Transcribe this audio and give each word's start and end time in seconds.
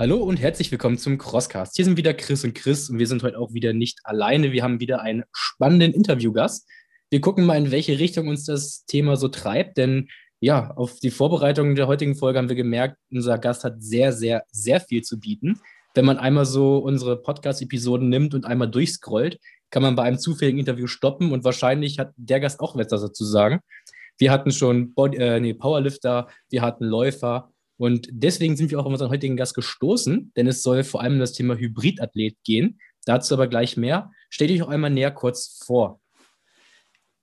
Hallo 0.00 0.16
und 0.16 0.40
herzlich 0.40 0.72
willkommen 0.72 0.96
zum 0.96 1.18
Crosscast. 1.18 1.76
Hier 1.76 1.84
sind 1.84 1.98
wieder 1.98 2.14
Chris 2.14 2.42
und 2.42 2.54
Chris 2.54 2.88
und 2.88 2.98
wir 2.98 3.06
sind 3.06 3.22
heute 3.22 3.38
auch 3.38 3.52
wieder 3.52 3.74
nicht 3.74 3.98
alleine. 4.02 4.50
Wir 4.50 4.62
haben 4.62 4.80
wieder 4.80 5.02
einen 5.02 5.24
spannenden 5.30 5.92
Interviewgast. 5.92 6.66
Wir 7.10 7.20
gucken 7.20 7.44
mal, 7.44 7.58
in 7.58 7.70
welche 7.70 7.98
Richtung 7.98 8.28
uns 8.28 8.46
das 8.46 8.86
Thema 8.86 9.16
so 9.16 9.28
treibt, 9.28 9.76
denn 9.76 10.08
ja, 10.40 10.70
auf 10.70 11.00
die 11.00 11.10
Vorbereitung 11.10 11.74
der 11.74 11.86
heutigen 11.86 12.14
Folge 12.14 12.38
haben 12.38 12.48
wir 12.48 12.56
gemerkt, 12.56 12.96
unser 13.10 13.36
Gast 13.36 13.62
hat 13.62 13.82
sehr, 13.82 14.14
sehr, 14.14 14.44
sehr 14.50 14.80
viel 14.80 15.02
zu 15.02 15.20
bieten. 15.20 15.60
Wenn 15.94 16.06
man 16.06 16.16
einmal 16.16 16.46
so 16.46 16.78
unsere 16.78 17.20
Podcast-Episoden 17.20 18.08
nimmt 18.08 18.32
und 18.32 18.46
einmal 18.46 18.70
durchscrollt, 18.70 19.38
kann 19.68 19.82
man 19.82 19.96
bei 19.96 20.04
einem 20.04 20.18
zufälligen 20.18 20.60
Interview 20.60 20.86
stoppen 20.86 21.30
und 21.30 21.44
wahrscheinlich 21.44 21.98
hat 21.98 22.14
der 22.16 22.40
Gast 22.40 22.60
auch 22.60 22.74
etwas 22.76 23.02
dazu 23.02 23.26
sagen. 23.26 23.60
Wir 24.16 24.32
hatten 24.32 24.50
schon 24.50 24.94
Body, 24.94 25.18
äh, 25.18 25.40
nee, 25.40 25.52
Powerlifter, 25.52 26.28
wir 26.48 26.62
hatten 26.62 26.86
Läufer, 26.86 27.52
und 27.80 28.08
deswegen 28.12 28.58
sind 28.58 28.70
wir 28.70 28.78
auch 28.78 28.84
auf 28.84 28.92
unseren 28.92 29.08
heutigen 29.08 29.38
Gast 29.38 29.54
gestoßen, 29.54 30.34
denn 30.36 30.46
es 30.46 30.62
soll 30.62 30.84
vor 30.84 31.00
allem 31.00 31.14
um 31.14 31.18
das 31.18 31.32
Thema 31.32 31.56
Hybridathlet 31.56 32.36
gehen. 32.44 32.78
Dazu 33.06 33.32
aber 33.32 33.46
gleich 33.46 33.78
mehr. 33.78 34.10
Stell 34.28 34.48
dich 34.48 34.62
auch 34.62 34.68
einmal 34.68 34.90
näher 34.90 35.10
kurz 35.10 35.62
vor. 35.64 35.98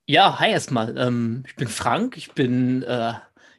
Ja, 0.04 0.40
hi 0.40 0.50
erstmal. 0.50 0.98
Ähm, 0.98 1.44
ich 1.46 1.54
bin 1.54 1.68
Frank, 1.68 2.16
ich 2.16 2.32
bin, 2.32 2.82
äh, 2.82 3.12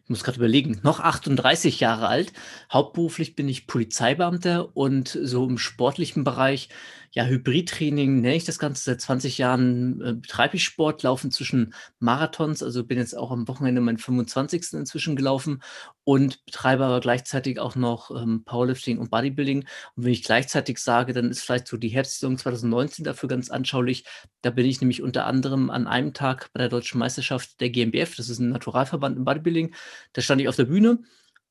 ich 0.03 0.09
muss 0.09 0.25
gerade 0.25 0.39
überlegen, 0.39 0.81
noch 0.83 0.99
38 0.99 1.79
Jahre 1.79 2.09
alt. 2.09 2.33
Hauptberuflich 2.69 3.33
bin 3.33 3.47
ich 3.47 3.65
Polizeibeamter 3.65 4.75
und 4.75 5.07
so 5.07 5.47
im 5.47 5.57
sportlichen 5.57 6.25
Bereich 6.25 6.67
ja, 7.11 7.25
Hybridtraining 7.25 8.21
nenne 8.21 8.35
ich 8.35 8.45
das 8.45 8.59
Ganze. 8.59 8.83
Seit 8.83 9.01
20 9.01 9.37
Jahren 9.37 10.01
äh, 10.01 10.13
betreibe 10.13 10.55
ich 10.55 10.63
Sport, 10.63 11.03
laufen 11.03 11.31
zwischen 11.31 11.73
Marathons, 11.99 12.61
also 12.61 12.83
bin 12.83 12.97
jetzt 12.97 13.17
auch 13.17 13.31
am 13.31 13.47
Wochenende 13.47 13.81
meinen 13.81 13.97
25. 13.97 14.73
inzwischen 14.73 15.15
gelaufen 15.15 15.61
und 16.03 16.45
betreibe 16.45 16.85
aber 16.85 16.99
gleichzeitig 16.99 17.59
auch 17.59 17.75
noch 17.75 18.11
ähm, 18.11 18.43
Powerlifting 18.45 18.99
und 18.99 19.09
Bodybuilding. 19.09 19.65
Und 19.95 20.03
wenn 20.03 20.11
ich 20.11 20.23
gleichzeitig 20.23 20.79
sage, 20.79 21.13
dann 21.13 21.29
ist 21.29 21.41
vielleicht 21.41 21.67
so 21.67 21.77
die 21.77 21.89
Herbstsaison 21.89 22.37
2019 22.37 23.05
dafür 23.05 23.29
ganz 23.29 23.49
anschaulich. 23.49 24.05
Da 24.41 24.51
bin 24.51 24.65
ich 24.65 24.81
nämlich 24.81 25.01
unter 25.01 25.25
anderem 25.25 25.69
an 25.69 25.87
einem 25.87 26.13
Tag 26.13 26.49
bei 26.53 26.59
der 26.59 26.69
Deutschen 26.69 26.99
Meisterschaft 26.99 27.59
der 27.59 27.69
GmbF, 27.69 28.15
das 28.15 28.29
ist 28.29 28.39
ein 28.39 28.49
Naturalverband 28.49 29.17
im 29.17 29.25
Bodybuilding, 29.25 29.73
da 30.13 30.21
stand 30.21 30.41
ich 30.41 30.47
auf 30.47 30.55
der 30.55 30.65
Bühne 30.65 30.99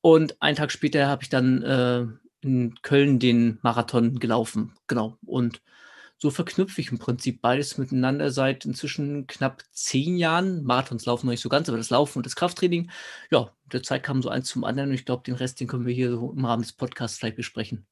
und 0.01 0.41
einen 0.41 0.55
Tag 0.55 0.71
später 0.71 1.07
habe 1.07 1.23
ich 1.23 1.29
dann 1.29 1.61
äh, 1.63 2.05
in 2.41 2.75
Köln 2.81 3.19
den 3.19 3.59
Marathon 3.61 4.19
gelaufen. 4.19 4.73
Genau. 4.87 5.17
Und 5.25 5.61
so 6.17 6.31
verknüpfe 6.31 6.81
ich 6.81 6.91
im 6.91 6.99
Prinzip 6.99 7.41
beides 7.41 7.77
miteinander 7.77 8.31
seit 8.31 8.65
inzwischen 8.65 9.25
knapp 9.27 9.63
zehn 9.71 10.17
Jahren. 10.17 10.63
Marathons 10.63 11.05
laufen 11.05 11.27
noch 11.27 11.31
nicht 11.31 11.41
so 11.41 11.49
ganz, 11.49 11.69
aber 11.69 11.77
das 11.77 11.89
Laufen 11.89 12.19
und 12.19 12.25
das 12.25 12.35
Krafttraining, 12.35 12.91
ja, 13.31 13.51
der 13.71 13.83
Zeit 13.83 14.03
kam 14.03 14.21
so 14.21 14.29
eins 14.29 14.49
zum 14.49 14.65
anderen 14.65 14.89
und 14.89 14.95
ich 14.95 15.05
glaube, 15.05 15.23
den 15.23 15.35
Rest, 15.35 15.59
den 15.61 15.67
können 15.67 15.85
wir 15.85 15.93
hier 15.93 16.11
so 16.11 16.33
im 16.35 16.43
Rahmen 16.43 16.63
des 16.63 16.73
Podcasts 16.73 17.17
vielleicht 17.17 17.37
besprechen. 17.37 17.87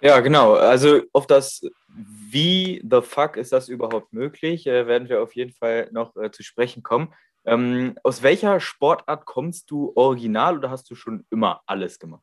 Ja, 0.00 0.20
genau. 0.20 0.54
Also 0.54 1.02
auf 1.12 1.26
das 1.26 1.62
Wie 1.88 2.82
the 2.88 3.02
fuck 3.02 3.36
ist 3.36 3.52
das 3.52 3.68
überhaupt 3.68 4.12
möglich, 4.12 4.66
äh, 4.66 4.86
werden 4.86 5.08
wir 5.08 5.22
auf 5.22 5.34
jeden 5.34 5.52
Fall 5.52 5.88
noch 5.92 6.16
äh, 6.16 6.30
zu 6.30 6.42
sprechen 6.42 6.82
kommen. 6.82 7.12
Ähm, 7.44 7.98
aus 8.04 8.22
welcher 8.22 8.60
Sportart 8.60 9.26
kommst 9.26 9.70
du 9.70 9.92
original 9.96 10.58
oder 10.58 10.70
hast 10.70 10.88
du 10.90 10.94
schon 10.94 11.26
immer 11.30 11.62
alles 11.66 11.98
gemacht? 11.98 12.22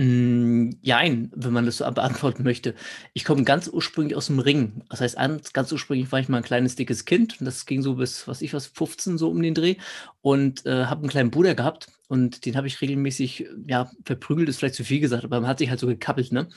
Mm, 0.00 0.70
jein, 0.80 1.30
wenn 1.34 1.52
man 1.52 1.66
das 1.66 1.78
so 1.78 1.90
beantworten 1.90 2.44
möchte. 2.44 2.74
Ich 3.14 3.24
komme 3.24 3.42
ganz 3.42 3.66
ursprünglich 3.68 4.16
aus 4.16 4.26
dem 4.28 4.38
Ring. 4.38 4.84
Das 4.90 5.00
heißt, 5.00 5.16
ganz 5.52 5.72
ursprünglich 5.72 6.12
war 6.12 6.20
ich 6.20 6.28
mal 6.28 6.36
ein 6.38 6.42
kleines, 6.44 6.76
dickes 6.76 7.04
Kind 7.04 7.40
und 7.40 7.46
das 7.46 7.66
ging 7.66 7.82
so 7.82 7.94
bis, 7.96 8.28
was 8.28 8.40
ich 8.40 8.54
was, 8.54 8.66
15 8.68 9.18
so 9.18 9.28
um 9.28 9.42
den 9.42 9.54
Dreh 9.54 9.76
und 10.20 10.64
äh, 10.66 10.84
habe 10.86 11.00
einen 11.00 11.10
kleinen 11.10 11.30
Bruder 11.32 11.54
gehabt 11.56 11.88
und 12.08 12.46
den 12.46 12.56
habe 12.56 12.66
ich 12.66 12.80
regelmäßig, 12.80 13.46
ja, 13.66 13.90
verprügelt 14.04 14.48
ist 14.48 14.58
vielleicht 14.58 14.74
zu 14.74 14.84
viel 14.84 15.00
gesagt, 15.00 15.24
aber 15.24 15.40
man 15.40 15.48
hat 15.48 15.58
sich 15.58 15.68
halt 15.68 15.78
so 15.78 15.86
gekappelt, 15.86 16.32
ne? 16.32 16.48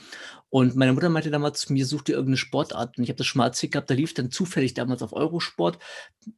Und 0.52 0.76
meine 0.76 0.92
Mutter 0.92 1.08
meinte 1.08 1.32
damals 1.32 1.62
zu 1.62 1.72
mir, 1.72 1.86
such 1.86 2.02
dir 2.02 2.12
irgendeine 2.12 2.36
Sportart. 2.36 2.98
Und 2.98 3.04
ich 3.06 3.10
habe 3.10 3.16
das 3.16 3.26
schon 3.26 3.40
mal 3.40 3.52
gehabt, 3.52 3.90
da 3.90 3.94
lief 3.94 4.14
dann 4.14 4.32
zufällig 4.32 4.74
damals 4.74 5.02
auf 5.02 5.14
Eurosport 5.14 5.80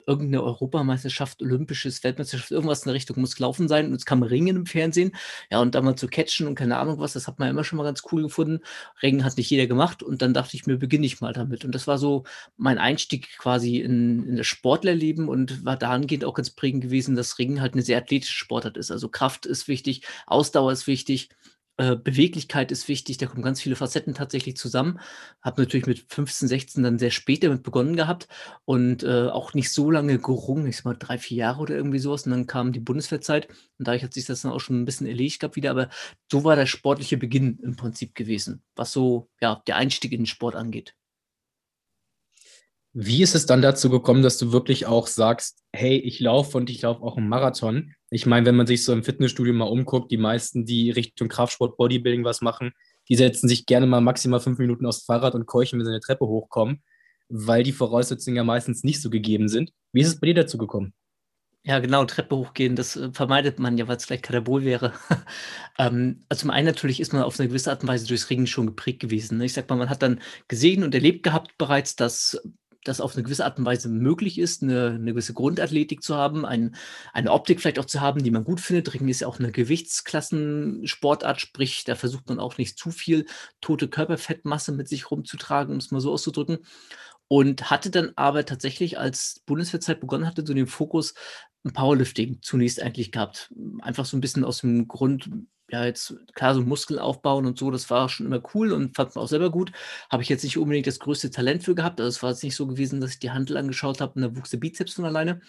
irgendeine 0.05 0.43
Europameisterschaft, 0.43 1.41
Olympisches, 1.41 2.03
Weltmeisterschaft, 2.03 2.51
irgendwas 2.51 2.81
in 2.81 2.89
der 2.89 2.93
Richtung 2.93 3.19
muss 3.19 3.35
gelaufen 3.35 3.67
sein. 3.67 3.87
Und 3.87 3.95
es 3.95 4.05
kam 4.05 4.21
Ringen 4.21 4.55
im 4.55 4.65
Fernsehen. 4.67 5.15
Ja, 5.49 5.61
und 5.61 5.73
damals 5.73 5.99
zu 5.99 6.05
so 6.05 6.11
catchen 6.11 6.45
und 6.45 6.53
keine 6.53 6.77
Ahnung 6.77 6.99
was, 6.99 7.13
das 7.13 7.27
hat 7.27 7.39
man 7.39 7.49
immer 7.49 7.63
schon 7.63 7.77
mal 7.77 7.83
ganz 7.83 8.03
cool 8.11 8.21
gefunden. 8.21 8.59
Ringen 9.01 9.23
hat 9.23 9.35
nicht 9.37 9.49
jeder 9.49 9.65
gemacht. 9.65 10.03
Und 10.03 10.21
dann 10.21 10.35
dachte 10.35 10.55
ich 10.55 10.67
mir, 10.67 10.77
beginne 10.77 11.07
ich 11.07 11.19
mal 11.19 11.33
damit. 11.33 11.65
Und 11.65 11.73
das 11.73 11.87
war 11.87 11.97
so 11.97 12.23
mein 12.55 12.77
Einstieg 12.77 13.29
quasi 13.39 13.79
in, 13.79 14.27
in 14.27 14.35
das 14.37 14.45
Sportlerleben 14.45 15.27
und 15.27 15.65
war 15.65 15.75
dahingehend 15.75 16.23
auch 16.23 16.35
ganz 16.35 16.51
prägend 16.51 16.83
gewesen, 16.83 17.15
dass 17.15 17.39
Ringen 17.39 17.61
halt 17.61 17.73
eine 17.73 17.81
sehr 17.81 17.97
athletische 17.97 18.35
Sportart 18.35 18.77
ist. 18.77 18.91
Also 18.91 19.02
Kraft 19.09 19.45
ist 19.45 19.67
wichtig, 19.67 20.05
Ausdauer 20.27 20.71
ist 20.71 20.87
wichtig. 20.87 21.29
Äh, 21.77 21.95
Beweglichkeit 21.95 22.71
ist 22.71 22.87
wichtig, 22.87 23.17
da 23.17 23.25
kommen 23.25 23.41
ganz 23.41 23.59
viele 23.59 23.75
Facetten 23.75 24.13
tatsächlich 24.13 24.55
zusammen. 24.57 24.99
Habe 25.41 25.63
natürlich 25.63 25.87
mit 25.87 26.05
15, 26.07 26.47
16 26.47 26.83
dann 26.83 26.99
sehr 26.99 27.09
spät 27.09 27.43
damit 27.43 27.63
begonnen 27.63 27.95
gehabt 27.95 28.27
und 28.65 29.01
äh, 29.01 29.29
auch 29.29 29.55
nicht 29.55 29.71
so 29.71 29.89
lange 29.89 30.19
gerungen, 30.19 30.67
ich 30.67 30.77
sag 30.77 30.85
mal 30.85 30.95
drei, 30.97 31.17
vier 31.17 31.37
Jahre 31.37 31.61
oder 31.61 31.75
irgendwie 31.75 31.97
sowas. 31.97 32.25
Und 32.27 32.31
dann 32.31 32.45
kam 32.45 32.73
die 32.73 32.79
Bundeswehrzeit 32.79 33.47
und 33.79 33.87
dadurch 33.87 34.03
hat 34.03 34.13
sich 34.13 34.25
das 34.25 34.41
dann 34.41 34.51
auch 34.51 34.59
schon 34.59 34.81
ein 34.81 34.85
bisschen 34.85 35.07
erledigt 35.07 35.39
gehabt 35.39 35.55
wieder. 35.55 35.71
Aber 35.71 35.89
so 36.31 36.43
war 36.43 36.55
der 36.55 36.67
sportliche 36.67 37.17
Beginn 37.17 37.57
im 37.63 37.75
Prinzip 37.75 38.13
gewesen, 38.13 38.61
was 38.75 38.91
so 38.91 39.29
ja, 39.41 39.63
der 39.65 39.77
Einstieg 39.77 40.11
in 40.11 40.21
den 40.21 40.25
Sport 40.27 40.55
angeht. 40.55 40.93
Wie 42.95 43.23
ist 43.23 43.33
es 43.33 43.47
dann 43.47 43.63
dazu 43.63 43.89
gekommen, 43.89 44.21
dass 44.21 44.37
du 44.37 44.51
wirklich 44.51 44.85
auch 44.85 45.07
sagst, 45.07 45.63
hey, 45.73 45.97
ich 45.97 46.19
laufe 46.19 46.55
und 46.55 46.69
ich 46.69 46.83
laufe 46.83 47.01
auch 47.01 47.17
einen 47.17 47.27
Marathon? 47.27 47.95
Ich 48.13 48.27
meine, 48.27 48.45
wenn 48.45 48.55
man 48.55 48.67
sich 48.67 48.83
so 48.83 48.93
im 48.93 49.03
Fitnessstudio 49.03 49.55
mal 49.55 49.65
umguckt, 49.65 50.11
die 50.11 50.17
meisten, 50.17 50.65
die 50.65 50.91
Richtung 50.91 51.29
Kraftsport, 51.29 51.77
Bodybuilding 51.77 52.23
was 52.23 52.41
machen, 52.41 52.71
die 53.09 53.15
setzen 53.15 53.47
sich 53.47 53.65
gerne 53.65 53.87
mal 53.87 54.01
maximal 54.01 54.39
fünf 54.39 54.59
Minuten 54.59 54.85
aufs 54.85 55.03
Fahrrad 55.03 55.33
und 55.33 55.47
keuchen, 55.47 55.79
wenn 55.79 55.85
sie 55.87 55.91
eine 55.91 55.99
Treppe 55.99 56.27
hochkommen, 56.27 56.83
weil 57.27 57.63
die 57.63 57.71
Voraussetzungen 57.71 58.37
ja 58.37 58.43
meistens 58.43 58.83
nicht 58.83 59.01
so 59.01 59.09
gegeben 59.09 59.47
sind. 59.47 59.71
Wie 59.93 60.01
ist 60.01 60.09
es 60.09 60.19
bei 60.19 60.27
dir 60.27 60.35
dazu 60.35 60.59
gekommen? 60.59 60.93
Ja, 61.65 61.79
genau, 61.79 62.05
Treppe 62.05 62.35
hochgehen, 62.35 62.75
das 62.75 62.95
äh, 62.97 63.09
vermeidet 63.13 63.57
man 63.57 63.79
ja, 63.79 63.87
weil 63.87 63.95
es 63.95 64.05
vielleicht 64.05 64.25
Katabol 64.25 64.63
wäre. 64.63 64.93
ähm, 65.79 66.23
also 66.29 66.41
zum 66.41 66.51
einen 66.51 66.67
natürlich 66.67 66.99
ist 66.99 67.13
man 67.13 67.23
auf 67.23 67.39
eine 67.39 67.47
gewisse 67.47 67.71
Art 67.71 67.81
und 67.81 67.87
Weise 67.87 68.05
durchs 68.05 68.29
Ringen 68.29 68.45
schon 68.45 68.67
geprägt 68.67 68.99
gewesen. 68.99 69.39
Ne? 69.39 69.45
Ich 69.45 69.53
sag 69.53 69.67
mal, 69.69 69.77
man 69.77 69.89
hat 69.89 70.03
dann 70.03 70.21
gesehen 70.47 70.83
und 70.83 70.93
erlebt 70.93 71.23
gehabt 71.23 71.57
bereits, 71.57 71.95
dass 71.95 72.39
das 72.83 73.01
auf 73.01 73.15
eine 73.15 73.23
gewisse 73.23 73.45
Art 73.45 73.57
und 73.59 73.65
Weise 73.65 73.89
möglich 73.89 74.37
ist, 74.37 74.63
eine, 74.63 74.91
eine 74.91 75.11
gewisse 75.11 75.33
Grundathletik 75.33 76.03
zu 76.03 76.15
haben, 76.15 76.45
ein, 76.45 76.75
eine 77.13 77.31
Optik 77.31 77.61
vielleicht 77.61 77.79
auch 77.79 77.85
zu 77.85 78.01
haben, 78.01 78.23
die 78.23 78.31
man 78.31 78.43
gut 78.43 78.59
findet. 78.59 78.93
Ringen 78.93 79.09
ist 79.09 79.21
ja 79.21 79.27
auch 79.27 79.39
eine 79.39 79.51
Gewichtsklassensportart, 79.51 81.39
sprich, 81.39 81.83
da 81.85 81.95
versucht 81.95 82.27
man 82.29 82.39
auch 82.39 82.57
nicht 82.57 82.77
zu 82.77 82.91
viel 82.91 83.25
tote 83.61 83.87
Körperfettmasse 83.87 84.71
mit 84.71 84.87
sich 84.87 85.11
rumzutragen, 85.11 85.73
um 85.73 85.79
es 85.79 85.91
mal 85.91 86.01
so 86.01 86.11
auszudrücken. 86.11 86.59
Und 87.29 87.71
hatte 87.71 87.89
dann 87.89 88.11
aber 88.15 88.45
tatsächlich, 88.45 88.99
als 88.99 89.41
Bundeswehrzeit 89.45 89.99
begonnen 89.99 90.27
hatte, 90.27 90.45
so 90.45 90.53
den 90.53 90.67
Fokus 90.67 91.15
Powerlifting 91.71 92.39
zunächst 92.41 92.81
eigentlich 92.81 93.11
gehabt. 93.11 93.51
Einfach 93.81 94.05
so 94.05 94.17
ein 94.17 94.21
bisschen 94.21 94.43
aus 94.43 94.61
dem 94.61 94.87
Grund, 94.87 95.29
ja, 95.73 95.85
jetzt 95.85 96.15
klar, 96.35 96.53
so 96.53 96.61
Muskeln 96.61 96.99
aufbauen 96.99 97.47
und 97.47 97.57
so, 97.57 97.71
das 97.71 97.89
war 97.89 98.07
schon 98.07 98.27
immer 98.27 98.43
cool 98.53 98.71
und 98.71 98.95
fand 98.95 99.15
man 99.15 99.23
auch 99.23 99.27
selber 99.27 99.49
gut. 99.49 99.71
Habe 100.11 100.21
ich 100.21 100.29
jetzt 100.29 100.43
nicht 100.43 100.59
unbedingt 100.59 100.85
das 100.85 100.99
größte 100.99 101.31
Talent 101.31 101.63
für 101.63 101.73
gehabt. 101.73 101.99
Also 101.99 102.09
es 102.09 102.21
war 102.21 102.29
jetzt 102.29 102.43
nicht 102.43 102.55
so 102.55 102.67
gewesen, 102.67 103.01
dass 103.01 103.13
ich 103.13 103.19
die 103.19 103.31
Handel 103.31 103.57
angeschaut 103.57 103.99
habe 103.99 104.13
und 104.13 104.21
da 104.21 104.35
wuchs 104.37 104.51
der 104.51 104.59
Bizeps 104.59 104.93
von 104.93 105.05
alleine. 105.05 105.41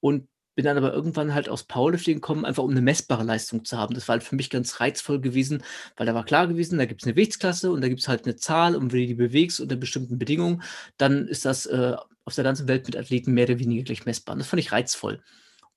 Und 0.00 0.26
bin 0.56 0.64
dann 0.64 0.76
aber 0.76 0.92
irgendwann 0.92 1.32
halt 1.32 1.48
aus 1.48 1.62
Powerlifting 1.62 2.16
gekommen, 2.16 2.44
einfach 2.44 2.64
um 2.64 2.72
eine 2.72 2.80
messbare 2.80 3.22
Leistung 3.22 3.64
zu 3.64 3.78
haben. 3.78 3.94
Das 3.94 4.08
war 4.08 4.14
halt 4.14 4.24
für 4.24 4.34
mich 4.34 4.50
ganz 4.50 4.80
reizvoll 4.80 5.20
gewesen, 5.20 5.62
weil 5.96 6.06
da 6.06 6.14
war 6.14 6.24
klar 6.24 6.48
gewesen, 6.48 6.78
da 6.78 6.86
gibt 6.86 7.02
es 7.02 7.06
eine 7.06 7.14
Gewichtsklasse 7.14 7.70
und 7.70 7.80
da 7.80 7.88
gibt 7.88 8.00
es 8.00 8.08
halt 8.08 8.24
eine 8.24 8.34
Zahl 8.34 8.74
und 8.74 8.92
wenn 8.92 9.02
du 9.02 9.06
die 9.06 9.14
bewegst 9.14 9.60
unter 9.60 9.76
bestimmten 9.76 10.18
Bedingungen, 10.18 10.64
dann 10.96 11.28
ist 11.28 11.44
das 11.44 11.66
äh, 11.66 11.94
auf 12.24 12.34
der 12.34 12.42
ganzen 12.42 12.66
Welt 12.66 12.86
mit 12.86 12.96
Athleten 12.96 13.32
mehr 13.32 13.44
oder 13.44 13.60
weniger 13.60 13.84
gleich 13.84 14.06
messbar. 14.06 14.32
Und 14.32 14.40
das 14.40 14.48
fand 14.48 14.60
ich 14.60 14.72
reizvoll. 14.72 15.22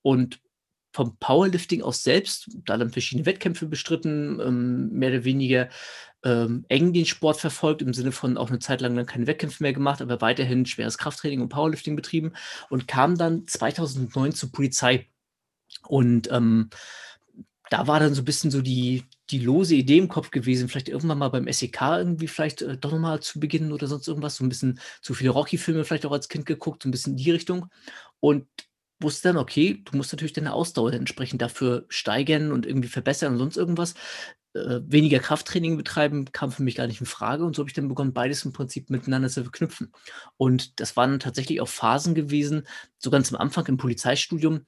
Und 0.02 0.40
vom 0.94 1.16
Powerlifting 1.18 1.82
aus 1.82 2.04
selbst, 2.04 2.50
da 2.66 2.78
dann 2.78 2.90
verschiedene 2.90 3.26
Wettkämpfe 3.26 3.66
bestritten, 3.66 4.40
ähm, 4.40 4.90
mehr 4.92 5.10
oder 5.10 5.24
weniger 5.24 5.70
ähm, 6.24 6.66
eng 6.68 6.94
den 6.94 7.06
Sport 7.06 7.40
verfolgt, 7.40 7.82
im 7.82 7.94
Sinne 7.94 8.12
von 8.12 8.38
auch 8.38 8.50
eine 8.50 8.60
Zeit 8.60 8.82
lang 8.82 8.96
dann 8.96 9.06
keine 9.06 9.28
Wettkämpfe 9.28 9.64
mehr 9.64 9.74
gemacht, 9.74 10.02
aber 10.02 10.22
weiterhin 10.22 10.66
schweres 10.66 10.98
Krafttraining 10.98 11.42
und 11.42 11.50
Powerlifting 11.50 11.96
betrieben 11.96 12.34
und 12.70 12.88
kam 12.88 13.18
dann 13.18 13.48
2009 13.48 14.34
zur 14.34 14.52
Polizei. 14.52 15.08
Und 15.88 16.30
ähm, 16.32 16.70
da 17.70 17.88
war 17.88 18.02
dann 18.02 18.14
so 18.14 18.22
ein 18.22 18.26
bisschen 18.26 18.52
so 18.52 18.62
die, 18.62 19.06
die 19.30 19.40
lose 19.40 19.76
Idee 19.76 19.98
im 19.98 20.10
Kopf 20.10 20.30
gewesen, 20.30 20.68
vielleicht 20.68 20.90
irgendwann 20.90 21.18
mal 21.18 21.30
beim 21.30 21.52
SEK 21.52 21.82
irgendwie 21.82 22.28
vielleicht 22.28 22.62
äh, 22.62 22.78
doch 22.78 22.92
nochmal 22.92 23.22
zu 23.22 23.40
beginnen 23.40 23.72
oder 23.72 23.88
sonst 23.88 24.10
irgendwas, 24.10 24.36
so 24.36 24.44
ein 24.44 24.50
bisschen 24.50 24.80
zu 25.02 25.14
viele 25.14 25.30
Rocky-Filme 25.30 25.86
vielleicht 25.86 26.06
auch 26.06 26.12
als 26.12 26.28
Kind 26.28 26.46
geguckt, 26.46 26.84
so 26.84 26.90
ein 26.90 26.92
bisschen 26.92 27.14
in 27.14 27.18
die 27.18 27.32
Richtung. 27.32 27.68
Und 28.20 28.46
wusste 29.02 29.30
dann, 29.30 29.38
okay, 29.38 29.82
du 29.86 29.98
musst 29.98 30.12
natürlich 30.12 30.34
deine 30.34 30.54
Ausdauer 30.54 30.94
entsprechend 30.94 31.42
dafür 31.42 31.86
steigern 31.90 32.52
und 32.52 32.66
irgendwie 32.66 32.90
verbessern 32.90 33.34
und 33.34 33.40
sonst 33.40 33.58
irgendwas. 33.58 33.96
Äh, 34.54 34.82
weniger 34.86 35.20
Krafttraining 35.20 35.78
betreiben 35.78 36.26
kam 36.34 36.52
für 36.52 36.64
mich 36.64 36.76
gar 36.76 36.86
nicht 36.88 37.00
in 37.00 37.06
Frage 37.08 37.46
und 37.46 37.56
so 37.56 37.62
habe 37.62 37.70
ich 37.70 37.74
dann 37.74 37.88
begonnen, 37.88 38.12
beides 38.14 38.44
im 38.44 38.52
Prinzip 38.52 38.90
miteinander 38.90 39.30
zu 39.30 39.44
verknüpfen. 39.44 39.94
Und 40.38 40.80
das 40.82 40.98
waren 40.98 41.20
tatsächlich 41.20 41.62
auch 41.62 41.70
Phasen 41.70 42.16
gewesen, 42.16 42.68
so 42.98 43.10
ganz 43.10 43.34
am 43.34 43.40
Anfang 43.40 43.66
im 43.68 43.78
Polizeistudium, 43.78 44.66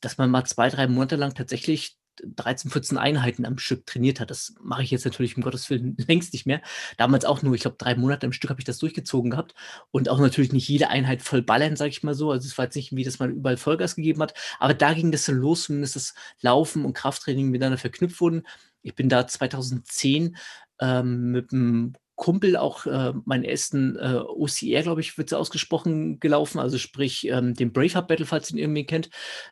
dass 0.00 0.16
man 0.16 0.30
mal 0.30 0.44
zwei, 0.44 0.70
drei 0.70 0.86
Monate 0.86 1.16
lang 1.16 1.34
tatsächlich 1.34 1.97
13, 2.24 2.70
14 2.70 2.98
Einheiten 2.98 3.44
am 3.44 3.58
Stück 3.58 3.86
trainiert 3.86 4.20
hat. 4.20 4.30
Das 4.30 4.54
mache 4.60 4.82
ich 4.82 4.90
jetzt 4.90 5.04
natürlich 5.04 5.36
um 5.36 5.42
Gottes 5.42 5.68
Willen 5.70 5.96
längst 6.08 6.32
nicht 6.32 6.46
mehr. 6.46 6.60
Damals 6.96 7.24
auch 7.24 7.42
nur, 7.42 7.54
ich 7.54 7.62
glaube, 7.62 7.76
drei 7.78 7.94
Monate 7.94 8.26
am 8.26 8.32
Stück 8.32 8.50
habe 8.50 8.60
ich 8.60 8.64
das 8.64 8.78
durchgezogen 8.78 9.30
gehabt 9.30 9.54
und 9.90 10.08
auch 10.08 10.18
natürlich 10.18 10.52
nicht 10.52 10.68
jede 10.68 10.88
Einheit 10.88 11.22
voll 11.22 11.42
ballern, 11.42 11.76
sage 11.76 11.90
ich 11.90 12.02
mal 12.02 12.14
so. 12.14 12.30
Also 12.30 12.46
es 12.46 12.58
war 12.58 12.66
jetzt 12.66 12.76
nicht 12.76 12.94
wie, 12.94 13.04
dass 13.04 13.18
man 13.18 13.30
überall 13.30 13.56
Vollgas 13.56 13.96
gegeben 13.96 14.22
hat, 14.22 14.34
aber 14.58 14.74
da 14.74 14.92
ging 14.94 15.12
das 15.12 15.24
dann 15.24 15.36
los, 15.36 15.64
zumindest 15.64 15.96
das 15.96 16.14
Laufen 16.40 16.84
und 16.84 16.94
Krafttraining 16.94 17.50
miteinander 17.50 17.78
verknüpft 17.78 18.20
wurden. 18.20 18.46
Ich 18.82 18.94
bin 18.94 19.08
da 19.08 19.26
2010 19.26 20.36
ähm, 20.80 21.32
mit 21.32 21.52
einem 21.52 21.94
Kumpel 22.18 22.56
auch 22.56 22.84
äh, 22.84 23.12
meinen 23.24 23.44
ersten 23.44 23.96
äh, 23.96 24.16
OCR, 24.16 24.82
glaube 24.82 25.00
ich, 25.00 25.16
wird 25.16 25.28
es 25.30 25.38
ausgesprochen, 25.38 26.18
gelaufen. 26.18 26.58
Also 26.58 26.76
sprich 26.76 27.28
ähm, 27.28 27.54
den 27.54 27.72
Braveheart 27.72 28.08
Battle, 28.08 28.26
falls 28.26 28.50
ihr 28.50 28.56
ihn 28.56 28.62
irgendwie 28.62 28.84
kennt. 28.84 29.08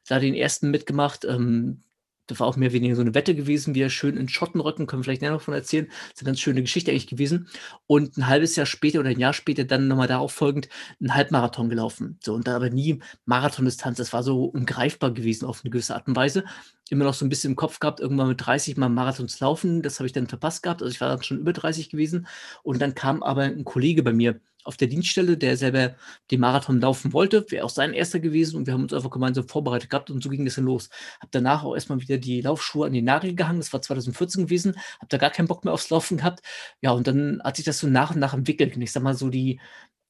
Da 0.08 0.18
den 0.18 0.34
ersten 0.34 0.72
mitgemacht. 0.72 1.24
Ähm, 1.24 1.84
das 2.26 2.40
war 2.40 2.46
auch 2.46 2.56
mehr 2.56 2.68
oder 2.68 2.74
weniger 2.74 2.96
so 2.96 3.02
eine 3.02 3.14
Wette 3.14 3.34
gewesen, 3.34 3.74
wie 3.74 3.82
er 3.82 3.90
schön 3.90 4.16
in 4.16 4.28
Schottenrücken, 4.28 4.86
können 4.86 5.00
wir 5.00 5.04
vielleicht 5.04 5.22
noch 5.22 5.40
von 5.40 5.54
erzählen. 5.54 5.86
Das 5.86 6.14
ist 6.14 6.20
eine 6.20 6.26
ganz 6.26 6.40
schöne 6.40 6.60
Geschichte 6.60 6.90
eigentlich 6.90 7.06
gewesen. 7.06 7.48
Und 7.86 8.16
ein 8.16 8.26
halbes 8.26 8.56
Jahr 8.56 8.66
später 8.66 9.00
oder 9.00 9.10
ein 9.10 9.20
Jahr 9.20 9.32
später 9.32 9.64
dann 9.64 9.88
nochmal 9.88 10.08
darauf 10.08 10.32
folgend 10.32 10.68
ein 11.00 11.14
Halbmarathon 11.14 11.68
gelaufen. 11.68 12.18
So, 12.22 12.34
und 12.34 12.46
da 12.46 12.56
aber 12.56 12.70
nie 12.70 13.00
Marathondistanz. 13.24 13.98
Das 13.98 14.12
war 14.12 14.22
so 14.22 14.44
ungreifbar 14.44 15.12
gewesen 15.12 15.46
auf 15.46 15.62
eine 15.62 15.70
gewisse 15.70 15.94
Art 15.94 16.08
und 16.08 16.16
Weise. 16.16 16.44
Immer 16.90 17.04
noch 17.04 17.14
so 17.14 17.24
ein 17.24 17.28
bisschen 17.28 17.52
im 17.52 17.56
Kopf 17.56 17.80
gehabt, 17.80 18.00
irgendwann 18.00 18.28
mit 18.28 18.44
30 18.44 18.76
Mal 18.76 18.88
Marathons 18.88 19.40
laufen. 19.40 19.82
Das 19.82 19.98
habe 19.98 20.06
ich 20.06 20.12
dann 20.12 20.26
verpasst 20.28 20.62
gehabt. 20.62 20.82
Also 20.82 20.92
ich 20.92 21.00
war 21.00 21.08
dann 21.08 21.22
schon 21.22 21.38
über 21.38 21.52
30 21.52 21.90
gewesen. 21.90 22.26
Und 22.62 22.80
dann 22.80 22.94
kam 22.94 23.22
aber 23.22 23.42
ein 23.42 23.64
Kollege 23.64 24.02
bei 24.02 24.12
mir 24.12 24.40
auf 24.66 24.76
der 24.76 24.88
Dienststelle, 24.88 25.36
der 25.36 25.56
selber 25.56 25.94
den 26.30 26.40
Marathon 26.40 26.80
laufen 26.80 27.12
wollte. 27.12 27.44
Wäre 27.50 27.64
auch 27.64 27.70
sein 27.70 27.92
erster 27.92 28.20
gewesen 28.20 28.56
und 28.56 28.66
wir 28.66 28.74
haben 28.74 28.82
uns 28.82 28.92
einfach 28.92 29.10
gemeinsam 29.10 29.48
vorbereitet 29.48 29.90
gehabt 29.90 30.10
und 30.10 30.22
so 30.22 30.28
ging 30.28 30.44
das 30.44 30.56
dann 30.56 30.64
los. 30.64 30.90
Habe 31.20 31.28
danach 31.30 31.64
auch 31.64 31.74
erstmal 31.74 32.00
wieder 32.00 32.18
die 32.18 32.40
Laufschuhe 32.40 32.86
an 32.86 32.92
die 32.92 33.02
Nagel 33.02 33.34
gehangen. 33.34 33.60
Das 33.60 33.72
war 33.72 33.82
2014 33.82 34.44
gewesen. 34.44 34.76
Habe 34.98 35.08
da 35.08 35.18
gar 35.18 35.30
keinen 35.30 35.48
Bock 35.48 35.64
mehr 35.64 35.74
aufs 35.74 35.90
Laufen 35.90 36.18
gehabt. 36.18 36.40
Ja, 36.80 36.92
und 36.92 37.06
dann 37.06 37.40
hat 37.44 37.56
sich 37.56 37.64
das 37.64 37.78
so 37.78 37.86
nach 37.86 38.12
und 38.12 38.20
nach 38.20 38.34
entwickelt. 38.34 38.76
Und 38.76 38.82
ich 38.82 38.92
sag 38.92 39.02
mal 39.02 39.14
so, 39.14 39.30
die, 39.30 39.60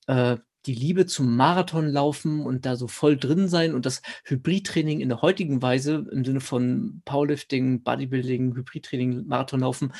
äh, 0.06 0.37
die 0.67 0.75
Liebe 0.75 1.06
zum 1.06 1.37
Marathonlaufen 1.37 2.41
und 2.44 2.67
da 2.67 2.76
so 2.76 2.88
voll 2.88 3.17
drin 3.17 3.49
sein 3.49 3.75
und 3.75 3.87
das 3.87 4.02
Hybridtraining 4.25 5.00
in 5.00 5.09
der 5.09 5.23
heutigen 5.23 5.62
Weise 5.62 6.06
im 6.11 6.25
Sinne 6.25 6.41
von 6.41 7.02
Powerlifting, 7.05 7.82
Bodybuilding, 7.82 8.56
Hybridtraining, 8.56 9.26
Marathonlaufen, 9.26 9.93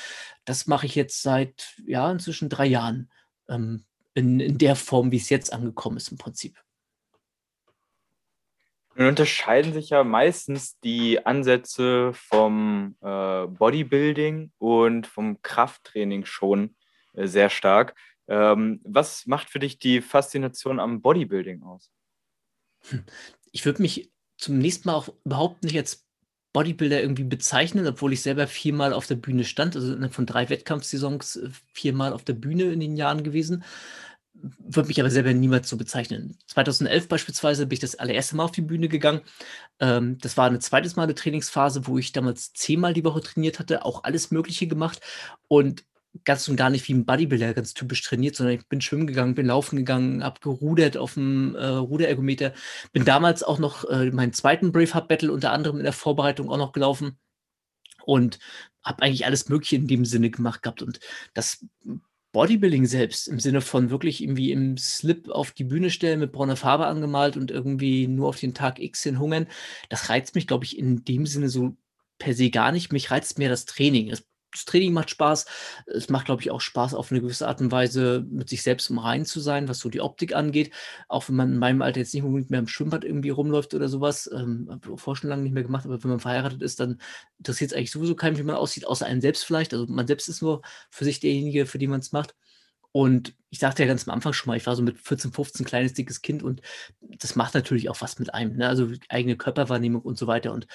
das 0.45 0.67
mache 0.67 0.87
ich 0.87 0.95
jetzt 0.95 1.23
seit 1.23 1.77
ja 1.87 2.11
inzwischen 2.11 2.49
drei 2.49 2.67
Jahren. 2.67 3.11
Ähm, 3.49 3.85
in, 4.17 4.41
in 4.41 4.59
der 4.59 4.77
Form, 4.77 5.13
wie 5.13 5.17
es 5.17 5.29
jetzt 5.29 5.53
angekommen 5.53 5.99
ist 5.99 6.11
im 6.11 6.19
Prinzip. 6.19 6.61
Nun 8.97 9.09
unterscheiden 9.09 9.75
sich 9.75 9.91
ja 9.91 10.05
meistens 10.05 10.81
die 10.81 11.25
Ansätze 11.25 12.15
vom 12.15 12.97
äh, 13.03 13.47
Bodybuilding 13.47 14.53
und 14.57 15.07
vom 15.07 15.43
Krafttraining 15.43 16.25
schon 16.25 16.75
äh, 17.13 17.27
sehr 17.27 17.51
stark. 17.51 17.95
Ähm, 18.27 18.81
was 18.85 19.27
macht 19.27 19.51
für 19.51 19.59
dich 19.59 19.79
die 19.79 20.01
Faszination 20.01 20.81
am 20.81 21.03
Bodybuilding 21.03 21.63
aus? 21.63 21.91
Ich 23.53 23.67
würde 23.67 23.83
mich 23.83 24.11
zum 24.39 24.59
nächsten 24.59 24.89
Mal 24.89 24.95
auch 24.95 25.09
überhaupt 25.25 25.63
nicht 25.63 25.77
als 25.77 26.07
Bodybuilder 26.55 27.03
irgendwie 27.03 27.25
bezeichnen, 27.25 27.87
obwohl 27.87 28.15
ich 28.15 28.23
selber 28.23 28.47
viermal 28.47 28.95
auf 28.95 29.07
der 29.07 29.17
Bühne 29.17 29.45
stand, 29.45 29.77
also 29.77 29.95
von 30.09 30.25
drei 30.25 30.49
Wettkampfsaisons 30.49 31.37
äh, 31.37 31.51
viermal 31.75 32.15
auf 32.15 32.25
der 32.25 32.33
Bühne 32.33 32.65
in 32.73 32.81
den 32.81 32.97
Jahren 32.97 33.25
gewesen 33.25 33.63
würde 34.43 34.89
mich 34.89 35.01
aber 35.01 35.11
selber 35.11 35.33
niemals 35.33 35.69
so 35.69 35.77
bezeichnen. 35.77 36.37
2011 36.49 37.09
beispielsweise 37.09 37.67
bin 37.67 37.75
ich 37.75 37.81
das 37.81 37.97
allererste 37.97 38.37
Mal 38.37 38.45
auf 38.45 38.53
die 38.53 38.63
Bühne 38.63 38.89
gegangen. 38.89 39.23
Ähm, 39.81 40.19
das 40.19 40.37
war 40.37 40.47
eine 40.47 40.59
zweites 40.59 40.97
Mal 40.97 41.05
eine 41.05 41.15
Trainingsphase, 41.15 41.87
wo 41.87 41.99
ich 41.99 42.13
damals 42.13 42.53
zehnmal 42.53 42.93
die 42.95 43.05
Woche 43.05 43.21
trainiert 43.21 43.59
hatte, 43.59 43.85
auch 43.85 44.05
alles 44.05 44.31
Mögliche 44.31 44.67
gemacht 44.67 45.01
und 45.49 45.85
ganz 46.25 46.49
und 46.49 46.57
gar 46.57 46.71
nicht 46.71 46.89
wie 46.89 46.95
ein 46.95 47.05
Bodybuilder 47.05 47.55
ganz 47.55 47.75
typisch 47.75 48.03
trainiert, 48.03 48.37
sondern 48.37 48.57
ich 48.57 48.67
bin 48.69 48.81
schwimmen 48.81 49.07
gegangen, 49.07 49.35
bin 49.35 49.47
laufen 49.47 49.77
gegangen, 49.77 50.25
habe 50.25 50.41
gerudert 50.41 50.97
auf 50.97 51.15
dem 51.15 51.55
äh, 51.55 51.67
Ruderergometer, 51.67 52.53
bin 52.93 53.05
damals 53.05 53.43
auch 53.43 53.59
noch 53.59 53.85
äh, 53.85 54.11
meinen 54.11 54.33
zweiten 54.33 54.73
Braveheart 54.73 55.09
Battle 55.09 55.33
unter 55.33 55.53
anderem 55.53 55.77
in 55.79 55.85
der 55.85 55.93
Vorbereitung 55.93 56.49
auch 56.49 56.57
noch 56.57 56.73
gelaufen 56.73 57.19
und 58.05 58.39
habe 58.83 59.03
eigentlich 59.03 59.27
alles 59.27 59.49
Mögliche 59.49 59.77
in 59.77 59.89
dem 59.89 60.05
Sinne 60.05 60.31
gemacht 60.31 60.63
gehabt 60.63 60.83
und 60.83 61.01
das 61.35 61.65
Bodybuilding 62.37 62.85
selbst 62.85 63.29
im 63.29 63.41
Sinne 63.41 63.63
von 63.63 63.89
wirklich 63.89 64.23
irgendwie 64.23 64.53
im 64.53 64.77
Slip 64.77 65.31
auf 65.31 65.53
die 65.53 65.65
Bühne 65.65 65.89
stellen, 65.89 66.21
mit 66.21 66.33
brauner 66.33 66.57
Farbe 66.57 66.87
angemalt 66.87 67.39
und 67.39 67.51
irgendwie 67.51 68.09
nur 68.09 68.29
auf 68.29 68.39
den 68.39 68.53
Tag 68.53 68.79
X 68.79 69.05
hin 69.05 69.19
hungern, 69.19 69.47
das 69.89 70.11
reizt 70.11 70.35
mich, 70.35 70.47
glaube 70.47 70.67
ich, 70.67 70.79
in 70.79 71.03
dem 71.03 71.25
Sinne 71.25 71.49
so 71.49 71.79
per 72.19 72.35
se 72.35 72.51
gar 72.51 72.73
nicht. 72.73 72.93
Mich 72.93 73.11
reizt 73.11 73.39
mehr 73.39 73.49
das 73.49 73.65
Training. 73.65 74.11
Es 74.11 74.27
das 74.57 74.65
Training 74.65 74.93
macht 74.93 75.11
Spaß. 75.11 75.47
Es 75.87 76.09
macht, 76.09 76.27
glaube 76.27 76.43
ich, 76.43 76.51
auch 76.51 76.61
Spaß, 76.61 76.95
auf 76.95 77.11
eine 77.11 77.21
gewisse 77.21 77.47
Art 77.47 77.61
und 77.61 77.71
Weise 77.73 78.25
mit 78.29 78.49
sich 78.49 78.63
selbst 78.63 78.91
im 78.91 78.99
Reinen 78.99 79.25
zu 79.25 79.41
sein, 79.41 79.69
was 79.69 79.79
so 79.79 79.89
die 79.89 80.01
Optik 80.01 80.35
angeht. 80.35 80.73
Auch 81.09 81.29
wenn 81.29 81.37
man 81.37 81.53
in 81.53 81.59
meinem 81.59 81.83
Alter 81.83 82.01
jetzt 82.01 82.15
nicht 82.15 82.23
unbedingt 82.23 82.51
mehr 82.51 82.61
im 82.61 82.69
Schwimmbad 82.69 83.05
irgendwie 83.05 83.31
rumläuft 83.31 83.75
oder 83.75 83.89
sowas. 83.89 84.31
Ähm, 84.33 84.69
habe 84.71 84.97
vorher 84.97 85.21
schon 85.21 85.31
lange 85.31 85.43
nicht 85.43 85.53
mehr 85.53 85.63
gemacht, 85.63 85.85
aber 85.87 86.03
wenn 86.03 86.11
man 86.11 86.21
verheiratet 86.21 86.63
ist, 86.63 86.81
dann 86.81 87.01
interessiert 87.39 87.73
es 87.73 87.77
eigentlich 87.77 87.91
sowieso 87.91 88.15
keinen, 88.15 88.39
wie 88.39 88.43
man 88.43 88.57
aussieht, 88.57 88.87
außer 88.87 89.07
einen 89.07 89.21
selbst 89.21 89.45
vielleicht. 89.45 89.73
Also 89.73 89.87
man 89.87 90.07
selbst 90.07 90.29
ist 90.29 90.43
nur 90.43 90.63
für 90.91 91.05
sich 91.05 91.21
derjenige, 91.21 91.67
für 91.67 91.79
den 91.79 91.91
man 91.91 92.01
es 92.01 92.13
macht. 92.13 92.35
Und 92.97 93.35
ich 93.51 93.59
sagte 93.59 93.83
ja 93.83 93.89
ganz 93.89 94.09
am 94.09 94.15
Anfang 94.15 94.33
schon 94.33 94.49
mal, 94.49 94.57
ich 94.57 94.67
war 94.67 94.75
so 94.75 94.83
mit 94.83 94.99
14, 94.99 95.31
15 95.31 95.67
kleines, 95.67 95.93
dickes 95.93 96.23
Kind 96.23 96.43
und 96.43 96.63
das 97.01 97.37
macht 97.37 97.53
natürlich 97.53 97.91
auch 97.91 98.01
was 98.01 98.19
mit 98.19 98.33
einem, 98.33 98.57
ne? 98.57 98.69
also 98.69 98.91
eigene 99.11 99.37
Körperwahrnehmung 99.37 100.01
und 100.01 100.17
so 100.17 100.27
weiter. 100.27 100.55
Und 100.55 100.67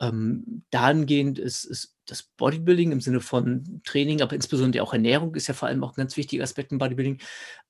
ähm, 0.00 0.62
dahingehend 0.70 1.40
ist, 1.40 1.64
ist 1.64 1.93
das 2.06 2.22
Bodybuilding 2.22 2.92
im 2.92 3.00
Sinne 3.00 3.20
von 3.20 3.80
Training, 3.84 4.22
aber 4.22 4.34
insbesondere 4.34 4.82
auch 4.82 4.92
Ernährung 4.92 5.34
ist 5.34 5.46
ja 5.46 5.54
vor 5.54 5.68
allem 5.68 5.84
auch 5.84 5.92
ein 5.92 5.96
ganz 5.96 6.16
wichtiger 6.16 6.42
Aspekt 6.44 6.72
im 6.72 6.78
Bodybuilding, 6.78 7.20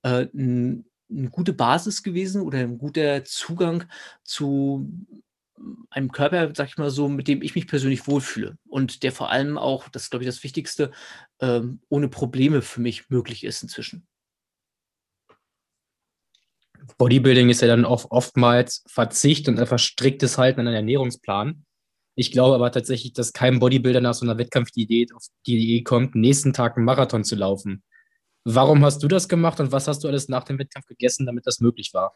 äh, 0.03 0.27
ein, 0.33 0.85
eine 1.09 1.29
gute 1.29 1.53
Basis 1.53 2.03
gewesen 2.03 2.41
oder 2.41 2.59
ein 2.59 2.77
guter 2.77 3.23
Zugang 3.23 3.85
zu 4.23 4.89
einem 5.89 6.11
Körper, 6.11 6.51
sag 6.53 6.67
ich 6.67 6.77
mal 6.77 6.89
so, 6.89 7.07
mit 7.07 7.27
dem 7.27 7.41
ich 7.41 7.55
mich 7.55 7.67
persönlich 7.67 8.07
wohlfühle 8.07 8.57
und 8.67 9.03
der 9.03 9.11
vor 9.11 9.31
allem 9.31 9.57
auch, 9.57 9.87
das 9.89 10.03
ist 10.03 10.09
glaube 10.09 10.23
ich 10.23 10.27
das 10.27 10.43
Wichtigste, 10.43 10.91
ähm, 11.39 11.79
ohne 11.89 12.09
Probleme 12.09 12.61
für 12.61 12.81
mich 12.81 13.09
möglich 13.09 13.43
ist 13.43 13.63
inzwischen. 13.63 14.05
Bodybuilding 16.97 17.49
ist 17.49 17.61
ja 17.61 17.67
dann 17.67 17.85
oft, 17.85 18.11
oftmals 18.11 18.83
Verzicht 18.87 19.47
und 19.47 19.59
einfach 19.59 19.79
striktes 19.79 20.37
Halten 20.37 20.61
an 20.61 20.67
einen 20.67 20.75
Ernährungsplan. 20.77 21.65
Ich 22.15 22.31
glaube 22.31 22.55
aber 22.55 22.71
tatsächlich, 22.71 23.13
dass 23.13 23.33
kein 23.33 23.59
Bodybuilder 23.59 24.01
nach 24.01 24.13
so 24.13 24.25
einer 24.25 24.37
Wettkampfdiät 24.37 25.13
auf 25.13 25.25
die 25.45 25.57
Idee 25.57 25.83
kommt, 25.83 26.15
nächsten 26.15 26.53
Tag 26.53 26.77
einen 26.77 26.85
Marathon 26.85 27.23
zu 27.23 27.35
laufen. 27.35 27.83
Warum 28.45 28.85
hast 28.85 29.03
du 29.03 29.07
das 29.07 29.27
gemacht 29.27 29.59
und 29.59 29.71
was 29.71 29.87
hast 29.87 30.03
du 30.03 30.07
alles 30.07 30.29
nach 30.29 30.43
dem 30.43 30.59
Wettkampf 30.59 30.85
gegessen, 30.85 31.25
damit 31.25 31.45
das 31.47 31.59
möglich 31.59 31.93
war? 31.93 32.15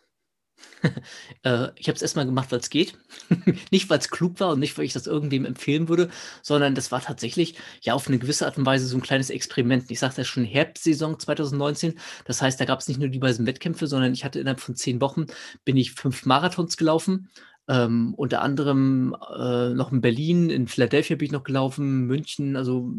äh, 1.44 1.70
ich 1.76 1.88
habe 1.88 1.96
es 1.96 2.02
erstmal 2.02 2.26
gemacht, 2.26 2.52
weil 2.52 2.60
es 2.60 2.70
geht. 2.70 2.98
nicht, 3.72 3.90
weil 3.90 4.00
es 4.00 4.10
klug 4.10 4.40
war 4.40 4.54
und 4.54 4.60
nicht, 4.60 4.78
weil 4.78 4.86
ich 4.86 4.94
das 4.94 5.08
irgendwem 5.08 5.46
empfehlen 5.46 5.90
würde, 5.90 6.10
sondern 6.42 6.76
das 6.76 6.92
war 6.92 7.02
tatsächlich 7.02 7.56
ja 7.82 7.94
auf 7.94 8.08
eine 8.08 8.20
gewisse 8.20 8.46
Art 8.46 8.58
und 8.58 8.66
Weise 8.66 8.88
so 8.88 8.98
ein 8.98 9.02
kleines 9.02 9.30
Experiment. 9.30 9.90
Ich 9.90 10.00
sagte 10.00 10.22
ja 10.22 10.26
schon 10.26 10.46
Herbstsaison 10.46 11.20
2019. 11.20 12.00
Das 12.26 12.42
heißt, 12.42 12.60
da 12.60 12.66
gab 12.66 12.80
es 12.80 12.88
nicht 12.88 13.00
nur 13.00 13.10
die 13.10 13.20
beiden 13.20 13.46
Wettkämpfe, 13.46 13.88
sondern 13.88 14.14
ich 14.14 14.24
hatte 14.24 14.40
innerhalb 14.40 14.60
von 14.60 14.76
zehn 14.76 15.02
Wochen 15.02 15.26
bin 15.66 15.78
ich 15.78 15.94
fünf 15.94 16.26
Marathons 16.26 16.78
gelaufen. 16.78 17.30
Ähm, 17.70 18.16
unter 18.16 18.42
anderem 18.42 19.16
äh, 19.38 19.70
noch 19.70 19.92
in 19.92 20.02
Berlin, 20.02 20.50
in 20.50 20.68
Philadelphia 20.68 21.16
bin 21.16 21.28
ich 21.28 21.32
noch 21.32 21.44
gelaufen, 21.44 22.08
München, 22.08 22.56
also 22.56 22.92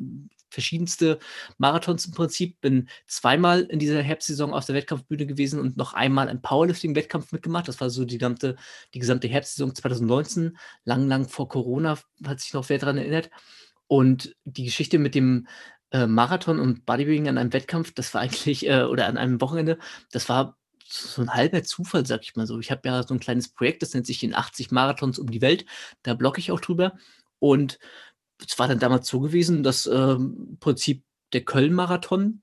verschiedenste 0.49 1.19
Marathons 1.59 2.07
im 2.07 2.13
Prinzip. 2.13 2.61
Bin 2.61 2.89
zweimal 3.07 3.63
in 3.63 3.81
dieser 3.81 4.01
Herbstsaison 4.01 4.53
auf 4.55 4.67
der 4.67 4.77
Wettkampfbühne 4.77 5.27
gewesen 5.27 5.59
und 5.59 5.77
noch 5.77 5.93
einmal 5.95 6.29
im 6.29 6.41
Powerlifting-Wettkampf 6.41 7.33
mitgemacht. 7.33 7.67
Das 7.67 7.81
war 7.81 7.91
so 7.91 8.05
die 8.05 8.19
gesamte, 8.19 8.57
die 8.95 9.01
gesamte 9.01 9.27
Herbstsaison 9.27 9.75
2019, 9.75 10.57
lang, 10.85 11.09
lang 11.09 11.29
vor 11.29 11.49
Corona, 11.49 11.99
hat 12.25 12.41
sich 12.41 12.53
noch 12.53 12.69
wer 12.69 12.79
daran 12.79 12.99
erinnert. 12.99 13.31
Und 13.89 14.37
die 14.45 14.65
Geschichte 14.65 15.01
mit 15.01 15.17
dem 15.17 15.49
äh, 15.91 16.07
Marathon 16.07 16.61
und 16.61 16.87
Bodybuilding 16.87 17.29
an 17.29 17.39
einem 17.39 17.53
Wettkampf, 17.53 17.93
das 17.93 18.15
war 18.15 18.21
eigentlich, 18.23 18.69
äh, 18.69 18.85
oder 18.85 19.07
an 19.07 19.17
einem 19.17 19.41
Wochenende, 19.41 19.79
das 20.13 20.29
war 20.29 20.60
so 20.93 21.23
ein 21.23 21.33
halber 21.35 21.63
Zufall, 21.63 22.07
sag 22.07 22.23
ich 22.23 22.37
mal 22.37 22.47
so. 22.47 22.59
Ich 22.59 22.71
habe 22.71 22.89
ja 22.89 23.03
so 23.03 23.15
ein 23.15 23.21
kleines 23.21 23.49
Projekt, 23.49 23.83
das 23.83 23.95
nennt 23.95 24.07
sich 24.07 24.19
den 24.19 24.35
80 24.35 24.71
Marathons 24.71 25.19
um 25.19 25.31
die 25.31 25.41
Welt. 25.41 25.65
Da 26.03 26.15
blogge 26.15 26.41
ich 26.41 26.53
auch 26.53 26.61
drüber. 26.61 26.95
Und 27.39 27.79
es 28.47 28.59
war 28.59 28.69
dann 28.69 28.79
damals 28.79 29.09
so 29.09 29.21
gewesen, 29.21 29.63
dass 29.63 29.87
ähm, 29.87 30.49
im 30.51 30.59
Prinzip 30.59 31.05
der 31.33 31.43
Köln-Marathon 31.43 32.41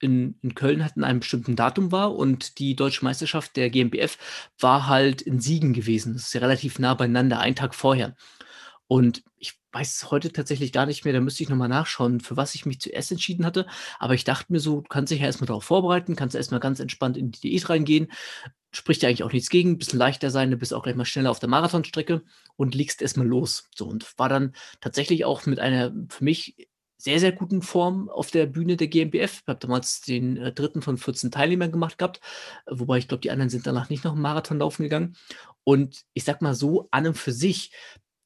in, 0.00 0.36
in 0.42 0.54
Köln 0.54 0.82
halt 0.82 0.96
in 0.96 1.04
einem 1.04 1.20
bestimmten 1.20 1.56
Datum 1.56 1.92
war 1.92 2.16
und 2.16 2.58
die 2.58 2.74
deutsche 2.74 3.04
Meisterschaft 3.04 3.56
der 3.56 3.70
GmbF 3.70 4.16
war 4.58 4.86
halt 4.86 5.22
in 5.22 5.40
Siegen 5.40 5.72
gewesen. 5.72 6.14
Das 6.14 6.22
ist 6.22 6.34
ja 6.34 6.40
relativ 6.40 6.78
nah 6.78 6.94
beieinander, 6.94 7.38
einen 7.38 7.56
Tag 7.56 7.74
vorher. 7.74 8.16
Und 8.90 9.22
ich 9.36 9.54
weiß 9.70 10.10
heute 10.10 10.32
tatsächlich 10.32 10.72
gar 10.72 10.84
nicht 10.84 11.04
mehr, 11.04 11.14
da 11.14 11.20
müsste 11.20 11.44
ich 11.44 11.48
nochmal 11.48 11.68
nachschauen, 11.68 12.18
für 12.18 12.36
was 12.36 12.56
ich 12.56 12.66
mich 12.66 12.80
zuerst 12.80 13.12
entschieden 13.12 13.46
hatte. 13.46 13.68
Aber 14.00 14.14
ich 14.14 14.24
dachte 14.24 14.52
mir 14.52 14.58
so, 14.58 14.80
du 14.80 14.88
kannst 14.88 15.12
dich 15.12 15.20
ja 15.20 15.26
erstmal 15.26 15.46
darauf 15.46 15.62
vorbereiten, 15.62 16.16
kannst 16.16 16.34
erstmal 16.34 16.58
ganz 16.58 16.80
entspannt 16.80 17.16
in 17.16 17.30
die 17.30 17.38
Diät 17.38 17.68
reingehen. 17.68 18.08
spricht 18.72 19.04
ja 19.04 19.08
eigentlich 19.08 19.22
auch 19.22 19.32
nichts 19.32 19.48
gegen, 19.48 19.70
ein 19.70 19.78
bisschen 19.78 20.00
leichter 20.00 20.30
sein, 20.32 20.50
du 20.50 20.56
bist 20.56 20.74
auch 20.74 20.82
gleich 20.82 20.96
mal 20.96 21.04
schneller 21.04 21.30
auf 21.30 21.38
der 21.38 21.48
Marathonstrecke 21.48 22.24
und 22.56 22.74
legst 22.74 23.00
erstmal 23.00 23.28
los. 23.28 23.68
So 23.76 23.86
und 23.86 24.18
war 24.18 24.28
dann 24.28 24.54
tatsächlich 24.80 25.24
auch 25.24 25.46
mit 25.46 25.60
einer 25.60 25.92
für 26.08 26.24
mich 26.24 26.56
sehr, 26.96 27.20
sehr 27.20 27.32
guten 27.32 27.62
Form 27.62 28.08
auf 28.08 28.32
der 28.32 28.46
Bühne 28.46 28.76
der 28.76 28.88
GmbF. 28.88 29.42
Ich 29.42 29.48
habe 29.48 29.60
damals 29.60 30.00
den 30.00 30.36
äh, 30.36 30.52
dritten 30.52 30.82
von 30.82 30.98
14 30.98 31.30
Teilnehmern 31.30 31.70
gemacht 31.70 31.96
gehabt, 31.96 32.20
wobei 32.66 32.98
ich 32.98 33.06
glaube, 33.06 33.20
die 33.20 33.30
anderen 33.30 33.50
sind 33.50 33.68
danach 33.68 33.88
nicht 33.88 34.02
noch 34.02 34.12
einen 34.12 34.20
Marathon 34.20 34.58
laufen 34.58 34.82
gegangen. 34.82 35.16
Und 35.64 36.04
ich 36.14 36.24
sag 36.24 36.42
mal 36.42 36.54
so, 36.54 36.88
an 36.90 37.06
und 37.06 37.16
für 37.16 37.32
sich, 37.32 37.70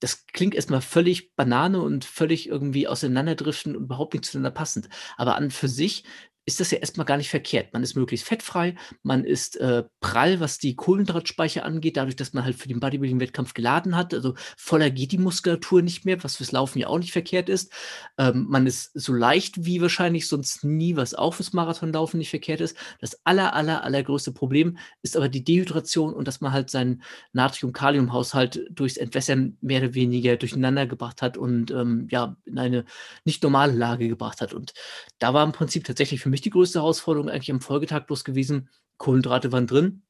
das 0.05 0.27
klingt 0.27 0.55
erstmal 0.55 0.83
völlig 0.83 1.35
Banane 1.35 1.81
und 1.81 2.05
völlig 2.05 2.47
irgendwie 2.47 2.87
auseinanderdriften 2.87 3.75
und 3.75 3.85
überhaupt 3.85 4.13
nicht 4.13 4.27
zueinander 4.27 4.51
passend. 4.51 4.91
Aber 5.17 5.37
an 5.37 5.51
für 5.51 5.67
sich 5.67 6.05
ist 6.47 6.61
das 6.61 6.71
ja 6.71 6.79
erstmal 6.79 7.07
gar 7.07 7.17
nicht 7.17 7.31
verkehrt. 7.31 7.73
Man 7.73 7.83
ist 7.83 7.95
möglichst 7.95 8.27
fettfrei, 8.27 8.75
man 9.03 9.25
ist 9.25 9.57
äh, 9.57 9.85
prall, 10.01 10.41
was 10.41 10.59
die 10.59 10.77
Kohlenhydratspeicher 10.77 11.65
angeht, 11.65 11.97
dadurch, 11.97 12.17
dass 12.17 12.35
man 12.35 12.45
halt 12.45 12.57
für 12.57 12.69
den 12.69 12.81
Bodybuilding-Wettkampf 12.81 13.55
geladen 13.55 13.97
hat. 13.97 14.13
Also 14.13 14.35
voller 14.57 14.91
geht 14.91 15.13
die 15.13 15.19
Muskulatur 15.19 15.81
nicht 15.81 16.05
mehr, 16.05 16.23
was 16.23 16.37
fürs 16.37 16.53
Laufen 16.53 16.79
ja 16.79 16.89
auch 16.89 16.99
nicht 16.99 17.13
verkehrt 17.13 17.49
ist. 17.49 17.73
Ähm, 18.19 18.47
man 18.49 18.67
ist 18.67 18.91
so 18.95 19.15
leicht 19.15 19.65
wie 19.65 19.81
wahrscheinlich 19.81 20.29
sonst 20.29 20.65
nie, 20.65 20.97
was 20.97 21.15
auch 21.15 21.35
fürs 21.35 21.55
Marathonlaufen 21.55 22.19
nicht 22.19 22.31
verkehrt 22.31 22.61
ist. 22.61 22.77
Das 23.01 23.19
aller, 23.25 23.55
aller, 23.55 23.83
allergrößte 23.83 24.33
Problem 24.33 24.77
ist 25.03 25.17
aber 25.17 25.31
die 25.31 25.45
Dehydration 25.45 26.13
und 26.13 26.29
dass 26.29 26.43
man 26.43 26.53
halt 26.53 26.69
seinen 26.69 27.03
Natrium-Kalium-Haushalt 27.33 28.67
durchs 28.71 28.99
Entwässern 28.99 29.57
mehr 29.63 29.81
oder 29.83 29.95
weniger 29.95 30.37
durcheinander 30.37 30.87
gebracht 30.87 31.23
hat 31.23 31.39
und 31.39 31.71
ähm, 31.71 32.07
ja, 32.11 32.37
in 32.45 32.59
eine 32.59 32.85
nicht 33.25 33.43
normale 33.43 33.73
Lage 33.73 34.09
gebracht 34.09 34.43
hat. 34.43 34.53
Und 34.53 34.75
da 35.19 35.33
war 35.33 35.45
im 35.45 35.53
Prinzip 35.53 35.85
tatsächlich 35.85 36.21
für 36.21 36.29
mich 36.29 36.34
mich 36.35 36.43
die 36.43 36.51
größte 36.51 36.81
Herausforderung 36.81 37.31
eigentlich 37.31 37.51
am 37.51 37.61
Folgetag 37.61 38.07
bloß 38.07 38.25
gewesen. 38.25 38.69
Kohlenhydrate 38.99 39.53
waren 39.53 39.67
drin, 39.67 40.03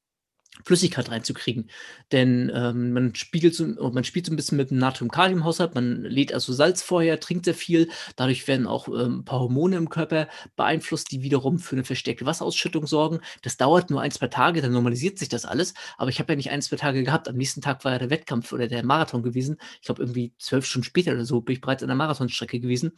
Flüssigkeit 0.63 1.11
reinzukriegen. 1.11 1.69
Denn 2.13 2.51
ähm, 2.55 2.93
man, 2.93 3.15
spiegelt 3.15 3.55
so, 3.55 3.67
man 3.67 4.05
spielt 4.05 4.27
so 4.27 4.33
ein 4.33 4.37
bisschen 4.37 4.57
mit 4.57 4.71
dem 4.71 4.79
Natrium-Kalium-Haushalt, 4.79 5.75
man 5.75 6.03
lädt 6.03 6.33
also 6.33 6.53
Salz 6.53 6.83
vorher, 6.83 7.19
trinkt 7.19 7.45
sehr 7.45 7.55
viel, 7.55 7.89
dadurch 8.17 8.47
werden 8.47 8.67
auch 8.67 8.89
ähm, 8.89 9.19
ein 9.19 9.25
paar 9.25 9.41
Hormone 9.41 9.77
im 9.77 9.89
Körper 9.89 10.29
beeinflusst, 10.57 11.11
die 11.11 11.23
wiederum 11.23 11.59
für 11.59 11.77
eine 11.77 11.85
verstärkte 11.85 12.25
Wasserausschüttung 12.25 12.87
sorgen. 12.87 13.21
Das 13.43 13.57
dauert 13.57 13.91
nur 13.91 14.01
ein, 14.01 14.11
zwei 14.11 14.29
Tage, 14.29 14.63
dann 14.63 14.73
normalisiert 14.73 15.19
sich 15.19 15.29
das 15.29 15.45
alles, 15.45 15.75
aber 15.99 16.11
ich 16.11 16.19
habe 16.21 16.33
ja 16.33 16.37
nicht 16.37 16.51
ein, 16.51 16.63
zwei 16.63 16.77
Tage 16.77 17.03
gehabt. 17.03 17.29
Am 17.29 17.37
nächsten 17.37 17.61
Tag 17.61 17.85
war 17.85 17.93
ja 17.93 17.99
der 17.99 18.11
Wettkampf 18.11 18.53
oder 18.53 18.69
der 18.69 18.85
Marathon 18.85 19.23
gewesen. 19.23 19.57
Ich 19.81 19.87
glaube, 19.87 20.03
irgendwie 20.03 20.33
zwölf 20.39 20.65
Stunden 20.67 20.85
später 20.85 21.13
oder 21.13 21.25
so 21.25 21.41
bin 21.41 21.55
ich 21.55 21.61
bereits 21.61 21.83
an 21.83 21.89
der 21.89 21.97
Marathonstrecke 21.97 22.61
gewesen. 22.61 22.93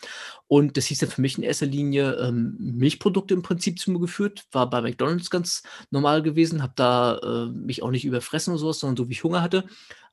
Und 0.46 0.76
das 0.76 0.86
hieß 0.86 0.98
dann 0.98 1.10
für 1.10 1.20
mich 1.20 1.38
in 1.38 1.44
erster 1.44 1.66
Linie 1.66 2.12
ähm, 2.16 2.56
Milchprodukte 2.58 3.34
im 3.34 3.42
Prinzip 3.42 3.78
zu 3.78 3.90
mir 3.90 4.00
geführt, 4.00 4.44
war 4.52 4.68
bei 4.68 4.82
McDonalds 4.82 5.30
ganz 5.30 5.62
normal 5.90 6.22
gewesen, 6.22 6.62
habe 6.62 6.74
da 6.76 7.16
äh, 7.18 7.45
mich 7.50 7.82
auch 7.82 7.90
nicht 7.90 8.04
überfressen 8.04 8.52
oder 8.52 8.58
sowas, 8.58 8.80
sondern 8.80 8.96
so 8.96 9.08
wie 9.08 9.12
ich 9.12 9.24
Hunger 9.24 9.42
hatte. 9.42 9.64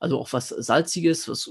Also 0.04 0.20
auch 0.20 0.32
was 0.32 0.48
Salziges, 0.48 1.28
was 1.28 1.50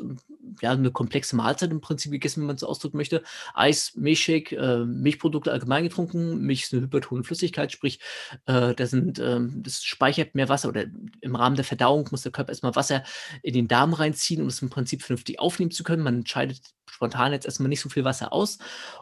ja 0.62 0.72
eine 0.72 0.92
komplexe 0.92 1.36
Mahlzeit 1.36 1.72
im 1.72 1.82
Prinzip 1.82 2.12
gegessen, 2.12 2.42
wenn 2.42 2.48
man 2.48 2.56
es 2.56 2.64
ausdrücken 2.64 2.98
möchte. 2.98 3.24
Eis, 3.56 3.94
Milchshake, 3.96 4.52
äh, 4.54 4.86
Milchprodukte 4.86 5.52
allgemein 5.52 5.84
getrunken. 5.84 6.38
Milch 6.38 6.64
ist 6.64 6.74
eine 6.74 6.84
hypertone 6.84 7.24
Flüssigkeit, 7.24 7.72
sprich, 7.72 8.00
äh, 8.46 8.76
das, 8.76 8.92
sind, 8.92 9.18
äh, 9.18 9.40
das 9.42 9.84
speichert 9.84 10.36
mehr 10.36 10.50
Wasser 10.50 10.70
oder 10.70 10.86
im 11.22 11.36
Rahmen 11.36 11.56
der 11.56 11.66
Verdauung 11.66 12.08
muss 12.12 12.22
der 12.22 12.32
Körper 12.32 12.50
erstmal 12.50 12.76
Wasser 12.76 13.04
in 13.42 13.54
den 13.56 13.68
Darm 13.68 13.94
reinziehen, 13.94 14.42
um 14.42 14.48
es 14.48 14.62
im 14.62 14.70
Prinzip 14.70 15.02
vernünftig 15.02 15.40
aufnehmen 15.40 15.72
zu 15.72 15.84
können. 15.84 16.04
Man 16.04 16.18
entscheidet 16.18 16.62
spontan 16.94 17.32
jetzt 17.32 17.46
erstmal 17.46 17.70
nicht 17.70 17.82
so 17.82 17.90
viel 17.90 18.04
Wasser 18.04 18.32
aus 18.32 18.60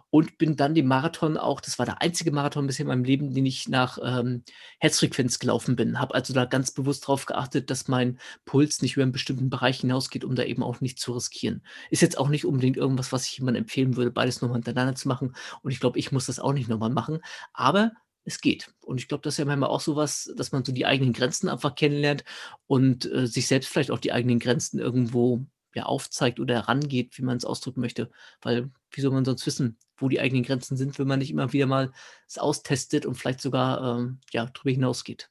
und 0.10 0.38
bin 0.38 0.56
dann 0.56 0.76
den 0.76 0.88
Marathon 0.88 1.38
auch, 1.38 1.60
das 1.62 1.78
war 1.78 1.86
der 1.86 2.02
einzige 2.02 2.32
Marathon 2.32 2.68
bisher 2.68 2.84
in 2.84 2.88
meinem 2.88 3.04
Leben, 3.04 3.34
den 3.34 3.46
ich 3.46 3.68
nach 3.68 3.98
ähm, 4.04 4.44
Herzfrequenz 4.80 5.40
gelaufen 5.40 5.76
bin. 5.76 6.00
Habe 6.00 6.16
also 6.16 6.34
da 6.34 6.46
ganz 6.46 6.72
bewusst 6.72 7.04
darauf 7.04 7.26
geachtet, 7.26 7.70
dass 7.70 7.88
mein 7.88 8.20
Puls 8.46 8.82
nicht 8.82 8.96
über 8.96 9.04
einen 9.04 9.12
bestimmten 9.12 9.41
Bereich 9.50 9.82
hinausgeht, 9.82 10.24
um 10.24 10.36
da 10.36 10.44
eben 10.44 10.64
auch 10.64 10.82
nicht 10.82 11.00
zu 11.00 11.14
riskieren. 11.14 11.64
Ist 11.90 12.02
jetzt 12.02 12.18
auch 12.18 12.30
nicht 12.30 12.46
unbedingt 12.46 12.78
irgendwas, 12.78 13.12
was 13.12 13.26
ich 13.26 13.38
jemandem 13.38 13.64
empfehlen 13.64 13.96
würde, 13.96 14.12
beides 14.12 14.42
nochmal 14.42 14.58
hintereinander 14.58 14.96
zu 14.96 15.08
machen. 15.08 15.36
Und 15.62 15.72
ich 15.72 15.80
glaube, 15.80 16.00
ich 16.00 16.12
muss 16.12 16.28
das 16.28 16.40
auch 16.40 16.54
nicht 16.54 16.70
nochmal 16.70 16.90
machen. 16.90 17.20
Aber 17.54 17.92
es 18.24 18.42
geht. 18.42 18.74
Und 18.82 19.00
ich 19.00 19.08
glaube, 19.08 19.24
das 19.24 19.36
ist 19.36 19.38
ja 19.40 19.46
manchmal 19.46 19.70
auch 19.70 19.82
so 19.82 19.96
was, 19.96 20.32
dass 20.36 20.52
man 20.52 20.64
so 20.64 20.72
die 20.72 20.86
eigenen 20.86 21.14
Grenzen 21.14 21.50
einfach 21.50 21.76
kennenlernt 21.76 22.24
und 22.68 23.12
äh, 23.12 23.28
sich 23.28 23.48
selbst 23.48 23.70
vielleicht 23.70 23.92
auch 23.92 24.00
die 24.00 24.14
eigenen 24.14 24.40
Grenzen 24.40 24.80
irgendwo 24.80 25.46
ja, 25.74 25.84
aufzeigt 25.84 26.40
oder 26.40 26.56
herangeht, 26.56 27.18
wie 27.18 27.24
man 27.24 27.38
es 27.38 27.46
ausdrücken 27.46 27.82
möchte. 27.82 28.12
Weil, 28.42 28.70
wie 28.92 29.02
soll 29.02 29.12
man 29.12 29.26
sonst 29.26 29.46
wissen, 29.46 29.78
wo 29.98 30.10
die 30.10 30.20
eigenen 30.20 30.44
Grenzen 30.44 30.78
sind, 30.78 31.00
wenn 31.00 31.08
man 31.08 31.20
nicht 31.20 31.32
immer 31.32 31.54
wieder 31.54 31.66
mal 31.66 31.92
es 32.28 32.38
austestet 32.38 33.06
und 33.06 33.16
vielleicht 33.16 33.42
sogar 33.42 33.98
ähm, 34.00 34.20
ja, 34.32 34.46
darüber 34.46 34.72
hinausgeht? 34.72 35.30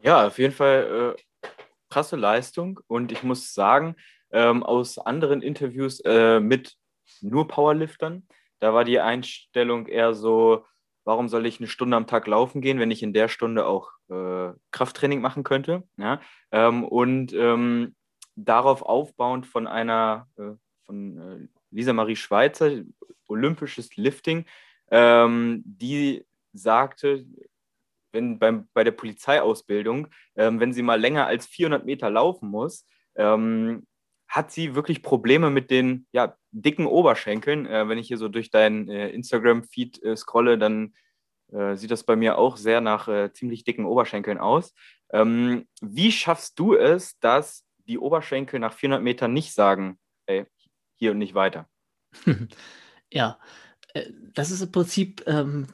Ja, 0.00 0.28
auf 0.28 0.38
jeden 0.38 0.54
Fall 0.54 1.16
äh, 1.16 1.22
krasse 1.90 2.16
Leistung. 2.16 2.80
Und 2.86 3.12
ich 3.12 3.22
muss 3.22 3.54
sagen, 3.54 3.96
ähm, 4.30 4.62
aus 4.62 4.98
anderen 4.98 5.42
Interviews 5.42 6.00
äh, 6.00 6.40
mit 6.40 6.76
nur 7.20 7.48
Powerliftern, 7.48 8.26
da 8.60 8.74
war 8.74 8.84
die 8.84 9.00
Einstellung 9.00 9.86
eher 9.86 10.14
so, 10.14 10.64
warum 11.04 11.28
soll 11.28 11.46
ich 11.46 11.58
eine 11.58 11.68
Stunde 11.68 11.96
am 11.96 12.06
Tag 12.06 12.26
laufen 12.26 12.60
gehen, 12.60 12.78
wenn 12.78 12.90
ich 12.90 13.02
in 13.02 13.12
der 13.12 13.28
Stunde 13.28 13.66
auch 13.66 13.90
äh, 14.10 14.52
Krafttraining 14.70 15.20
machen 15.20 15.44
könnte? 15.44 15.84
Ja? 15.96 16.20
Ähm, 16.50 16.84
und 16.84 17.32
ähm, 17.32 17.94
darauf 18.36 18.82
aufbauend 18.82 19.46
von 19.46 19.66
einer, 19.66 20.28
äh, 20.36 20.52
von 20.84 21.18
äh, 21.18 21.48
Lisa 21.70 21.92
Marie 21.92 22.16
Schweizer, 22.16 22.82
olympisches 23.26 23.96
Lifting, 23.96 24.44
ähm, 24.90 25.62
die 25.64 26.24
sagte, 26.52 27.26
wenn 28.12 28.38
beim, 28.38 28.68
bei 28.72 28.84
der 28.84 28.92
Polizeiausbildung, 28.92 30.08
ähm, 30.36 30.60
wenn 30.60 30.72
sie 30.72 30.82
mal 30.82 31.00
länger 31.00 31.26
als 31.26 31.46
400 31.46 31.84
Meter 31.84 32.10
laufen 32.10 32.48
muss, 32.48 32.86
ähm, 33.16 33.86
hat 34.28 34.52
sie 34.52 34.74
wirklich 34.74 35.02
Probleme 35.02 35.50
mit 35.50 35.70
den 35.70 36.06
ja, 36.12 36.36
dicken 36.50 36.86
Oberschenkeln. 36.86 37.66
Äh, 37.66 37.88
wenn 37.88 37.98
ich 37.98 38.08
hier 38.08 38.18
so 38.18 38.28
durch 38.28 38.50
deinen 38.50 38.88
äh, 38.88 39.08
Instagram-Feed 39.10 40.02
äh, 40.02 40.16
scrolle, 40.16 40.58
dann 40.58 40.94
äh, 41.52 41.76
sieht 41.76 41.90
das 41.90 42.04
bei 42.04 42.16
mir 42.16 42.36
auch 42.38 42.56
sehr 42.56 42.80
nach 42.80 43.08
äh, 43.08 43.32
ziemlich 43.32 43.64
dicken 43.64 43.86
Oberschenkeln 43.86 44.38
aus. 44.38 44.74
Ähm, 45.10 45.66
wie 45.80 46.12
schaffst 46.12 46.58
du 46.58 46.74
es, 46.74 47.18
dass 47.20 47.64
die 47.86 47.98
Oberschenkel 47.98 48.60
nach 48.60 48.74
400 48.74 49.02
Metern 49.02 49.32
nicht 49.32 49.54
sagen, 49.54 49.98
ey, 50.26 50.44
hier 50.96 51.12
und 51.12 51.18
nicht 51.18 51.34
weiter. 51.34 51.68
ja, 53.12 53.38
äh, 53.94 54.10
das 54.34 54.50
ist 54.50 54.60
im 54.60 54.72
Prinzip, 54.72 55.22
ähm, 55.26 55.68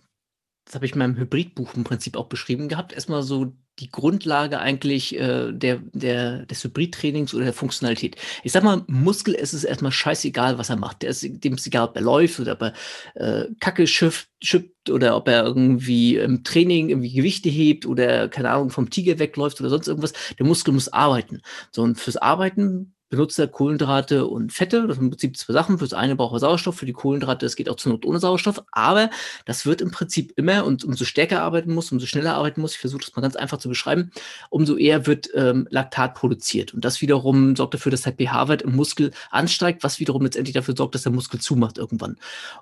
das 0.64 0.74
habe 0.74 0.86
ich 0.86 0.92
in 0.92 0.98
meinem 0.98 1.16
Hybridbuch 1.16 1.74
im 1.74 1.84
Prinzip 1.84 2.16
auch 2.16 2.26
beschrieben 2.26 2.68
gehabt. 2.68 2.92
Erstmal 2.92 3.22
so 3.22 3.52
die 3.80 3.90
Grundlage 3.90 4.60
eigentlich 4.60 5.18
äh, 5.18 5.52
der, 5.52 5.82
der, 5.92 6.46
des 6.46 6.62
Hybridtrainings 6.62 7.34
oder 7.34 7.44
der 7.44 7.52
Funktionalität. 7.52 8.16
Ich 8.44 8.52
sag 8.52 8.62
mal, 8.62 8.84
Muskel 8.86 9.34
ist 9.34 9.52
es 9.52 9.64
erstmal 9.64 9.92
scheißegal, 9.92 10.58
was 10.58 10.70
er 10.70 10.76
macht. 10.76 11.02
Der 11.02 11.10
ist, 11.10 11.26
dem 11.26 11.54
ist 11.54 11.66
egal, 11.66 11.88
ob 11.88 11.96
er 11.96 12.02
läuft 12.02 12.38
oder 12.40 12.52
ob 12.52 12.62
er 12.62 12.72
äh, 13.14 13.48
Kacke 13.60 13.86
schifft, 13.86 14.28
schippt 14.40 14.90
oder 14.90 15.16
ob 15.16 15.28
er 15.28 15.44
irgendwie 15.44 16.16
im 16.16 16.44
Training 16.44 16.90
irgendwie 16.90 17.12
Gewichte 17.12 17.48
hebt 17.48 17.84
oder, 17.84 18.28
keine 18.28 18.50
Ahnung, 18.50 18.70
vom 18.70 18.90
Tiger 18.90 19.18
wegläuft 19.18 19.60
oder 19.60 19.70
sonst 19.70 19.88
irgendwas. 19.88 20.12
Der 20.38 20.46
Muskel 20.46 20.72
muss 20.72 20.88
arbeiten. 20.88 21.42
So, 21.72 21.82
und 21.82 21.98
fürs 21.98 22.16
Arbeiten 22.16 22.94
benutzt 23.14 23.38
er 23.38 23.46
Kohlenhydrate 23.46 24.26
und 24.26 24.52
Fette. 24.52 24.86
Das 24.86 24.96
sind 24.96 25.04
im 25.04 25.10
Prinzip 25.10 25.36
zwei 25.36 25.52
Sachen. 25.52 25.78
Für 25.78 25.84
das 25.84 25.92
eine 25.92 26.16
braucht 26.16 26.34
er 26.34 26.40
Sauerstoff, 26.40 26.76
für 26.76 26.86
die 26.86 26.92
Kohlenhydrate, 26.92 27.46
das 27.46 27.54
geht 27.54 27.68
auch 27.68 27.76
zur 27.76 27.92
Not 27.92 28.04
ohne 28.04 28.18
Sauerstoff. 28.18 28.62
Aber 28.72 29.08
das 29.44 29.66
wird 29.66 29.80
im 29.80 29.90
Prinzip 29.90 30.32
immer, 30.36 30.64
und 30.64 30.84
umso 30.84 31.04
stärker 31.04 31.42
arbeiten 31.42 31.72
muss, 31.72 31.92
umso 31.92 32.06
schneller 32.06 32.34
arbeiten 32.34 32.60
muss, 32.60 32.74
ich 32.74 32.80
versuche 32.80 33.02
das 33.02 33.14
mal 33.14 33.22
ganz 33.22 33.36
einfach 33.36 33.58
zu 33.58 33.68
beschreiben, 33.68 34.10
umso 34.50 34.76
eher 34.76 35.06
wird 35.06 35.28
ähm, 35.34 35.68
Laktat 35.70 36.14
produziert. 36.14 36.74
Und 36.74 36.84
das 36.84 37.00
wiederum 37.00 37.54
sorgt 37.54 37.74
dafür, 37.74 37.90
dass 37.92 38.02
der 38.02 38.14
pH-Wert 38.14 38.62
im 38.62 38.74
Muskel 38.74 39.12
ansteigt, 39.30 39.84
was 39.84 40.00
wiederum 40.00 40.22
letztendlich 40.22 40.54
dafür 40.54 40.74
sorgt, 40.76 40.96
dass 40.96 41.02
der 41.02 41.12
Muskel 41.12 41.40
zumacht 41.40 41.78
irgendwann. 41.78 42.16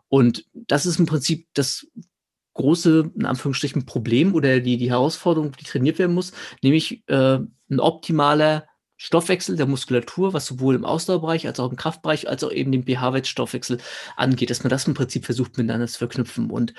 Und 0.09 0.44
das 0.52 0.85
ist 0.85 0.99
im 0.99 1.06
Prinzip 1.06 1.47
das 1.54 1.87
große, 2.54 3.11
in 3.16 3.25
Anführungsstrichen, 3.25 3.87
Problem 3.87 4.35
oder 4.35 4.61
die, 4.61 4.76
die 4.76 4.90
Herausforderung, 4.90 5.52
die 5.59 5.64
trainiert 5.64 5.99
werden 5.99 6.14
muss, 6.14 6.32
nämlich 6.62 7.02
äh, 7.09 7.38
ein 7.71 7.80
optimaler 7.80 8.66
Stoffwechsel 9.04 9.56
der 9.56 9.66
Muskulatur, 9.66 10.32
was 10.32 10.47
sowohl 10.47 10.76
im 10.76 10.85
Ausdauerbereich 10.85 11.49
als 11.49 11.59
auch 11.59 11.68
im 11.68 11.76
Kraftbereich, 11.76 12.28
als 12.28 12.44
auch 12.44 12.52
eben 12.52 12.71
den 12.71 12.85
pH-Wertstoffwechsel 12.85 13.78
angeht, 14.16 14.49
dass 14.49 14.62
man 14.62 14.71
das 14.71 14.87
im 14.87 14.94
Prinzip 14.94 15.25
versucht 15.25 15.59
miteinander 15.59 15.88
zu 15.88 15.99
verknüpfen. 15.99 16.50
Und 16.50 16.73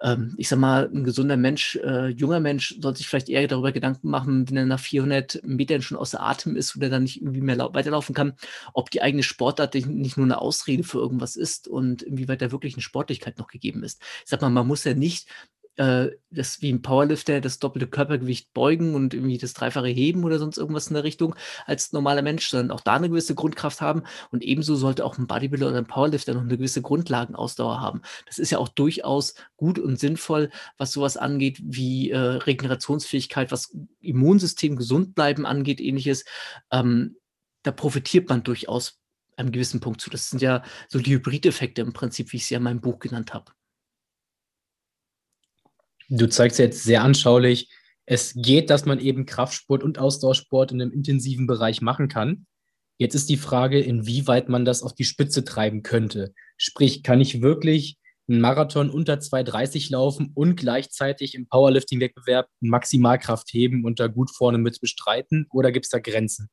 ähm, 0.00 0.34
ich 0.38 0.48
sag 0.48 0.60
mal, 0.60 0.88
ein 0.88 1.02
gesunder 1.02 1.36
Mensch, 1.36 1.74
äh, 1.82 2.10
junger 2.10 2.38
Mensch, 2.38 2.76
sollte 2.80 2.98
sich 2.98 3.08
vielleicht 3.08 3.28
eher 3.28 3.48
darüber 3.48 3.72
Gedanken 3.72 4.08
machen, 4.08 4.48
wenn 4.48 4.56
er 4.56 4.66
nach 4.66 4.78
400 4.78 5.40
Metern 5.42 5.82
schon 5.82 5.98
außer 5.98 6.22
Atem 6.22 6.54
ist 6.54 6.76
oder 6.76 6.90
dann 6.90 7.02
nicht 7.02 7.20
irgendwie 7.20 7.40
mehr 7.40 7.58
weiterlaufen 7.58 8.14
kann, 8.14 8.34
ob 8.72 8.92
die 8.92 9.02
eigene 9.02 9.24
Sportart 9.24 9.74
nicht 9.74 10.16
nur 10.16 10.26
eine 10.26 10.40
Ausrede 10.40 10.84
für 10.84 10.98
irgendwas 10.98 11.34
ist 11.34 11.66
und 11.66 12.02
inwieweit 12.02 12.40
da 12.40 12.52
wirklich 12.52 12.74
eine 12.74 12.82
Sportlichkeit 12.82 13.36
noch 13.38 13.48
gegeben 13.48 13.82
ist. 13.82 14.00
Ich 14.22 14.30
sag 14.30 14.42
mal, 14.42 14.48
man 14.48 14.68
muss 14.68 14.84
ja 14.84 14.94
nicht 14.94 15.26
äh, 15.76 16.10
das 16.30 16.62
wie 16.62 16.72
ein 16.72 16.82
Powerlifter 16.82 17.40
das 17.40 17.58
doppelte 17.58 17.86
Körpergewicht 17.86 18.52
beugen 18.52 18.94
und 18.94 19.14
irgendwie 19.14 19.38
das 19.38 19.54
dreifache 19.54 19.88
heben 19.88 20.24
oder 20.24 20.38
sonst 20.38 20.58
irgendwas 20.58 20.88
in 20.88 20.94
der 20.94 21.04
Richtung 21.04 21.34
als 21.66 21.92
normaler 21.92 22.22
Mensch, 22.22 22.48
sondern 22.48 22.70
auch 22.70 22.80
da 22.80 22.94
eine 22.94 23.08
gewisse 23.08 23.34
Grundkraft 23.34 23.80
haben. 23.80 24.02
Und 24.30 24.42
ebenso 24.42 24.76
sollte 24.76 25.04
auch 25.04 25.18
ein 25.18 25.26
Bodybuilder 25.26 25.68
oder 25.68 25.78
ein 25.78 25.86
Powerlifter 25.86 26.34
noch 26.34 26.42
eine 26.42 26.56
gewisse 26.56 26.82
Grundlagenausdauer 26.82 27.80
haben. 27.80 28.02
Das 28.26 28.38
ist 28.38 28.50
ja 28.50 28.58
auch 28.58 28.68
durchaus 28.68 29.34
gut 29.56 29.78
und 29.78 29.98
sinnvoll, 29.98 30.50
was 30.78 30.92
sowas 30.92 31.16
angeht 31.16 31.60
wie 31.62 32.10
äh, 32.10 32.18
Regenerationsfähigkeit, 32.18 33.52
was 33.52 33.76
Immunsystem 34.00 34.76
gesund 34.76 35.14
bleiben 35.14 35.46
angeht, 35.46 35.80
ähnliches. 35.80 36.24
Ähm, 36.70 37.16
da 37.62 37.72
profitiert 37.72 38.28
man 38.28 38.42
durchaus 38.42 39.00
einem 39.36 39.52
gewissen 39.52 39.80
Punkt 39.80 40.00
zu. 40.00 40.10
Das 40.10 40.30
sind 40.30 40.42
ja 40.42 40.62
so 40.88 40.98
die 41.00 41.12
Hybrideffekte 41.12 41.82
im 41.82 41.92
Prinzip, 41.92 42.32
wie 42.32 42.36
ich 42.36 42.46
sie 42.46 42.54
ja 42.54 42.58
in 42.58 42.64
meinem 42.64 42.80
Buch 42.80 42.98
genannt 42.98 43.34
habe. 43.34 43.52
Du 46.08 46.28
zeigst 46.28 46.58
jetzt 46.58 46.84
sehr 46.84 47.02
anschaulich, 47.02 47.70
es 48.06 48.34
geht, 48.34 48.70
dass 48.70 48.84
man 48.84 49.00
eben 49.00 49.26
Kraftsport 49.26 49.82
und 49.82 49.98
Ausdauersport 49.98 50.72
in 50.72 50.82
einem 50.82 50.92
intensiven 50.92 51.46
Bereich 51.46 51.80
machen 51.80 52.08
kann. 52.08 52.46
Jetzt 52.98 53.14
ist 53.14 53.28
die 53.28 53.36
Frage, 53.36 53.80
inwieweit 53.80 54.48
man 54.48 54.64
das 54.64 54.82
auf 54.82 54.94
die 54.94 55.04
Spitze 55.04 55.44
treiben 55.44 55.82
könnte. 55.82 56.34
Sprich, 56.56 57.02
kann 57.02 57.20
ich 57.20 57.42
wirklich 57.42 57.98
einen 58.28 58.40
Marathon 58.40 58.90
unter 58.90 59.14
2,30 59.14 59.90
laufen 59.90 60.30
und 60.34 60.56
gleichzeitig 60.56 61.34
im 61.34 61.48
Powerlifting-Wettbewerb 61.48 62.48
Maximalkraft 62.60 63.52
heben 63.52 63.84
und 63.84 64.00
da 64.00 64.06
gut 64.06 64.30
vorne 64.30 64.58
mit 64.58 64.80
bestreiten? 64.80 65.46
Oder 65.50 65.72
gibt 65.72 65.86
es 65.86 65.90
da 65.90 65.98
Grenzen? 65.98 66.48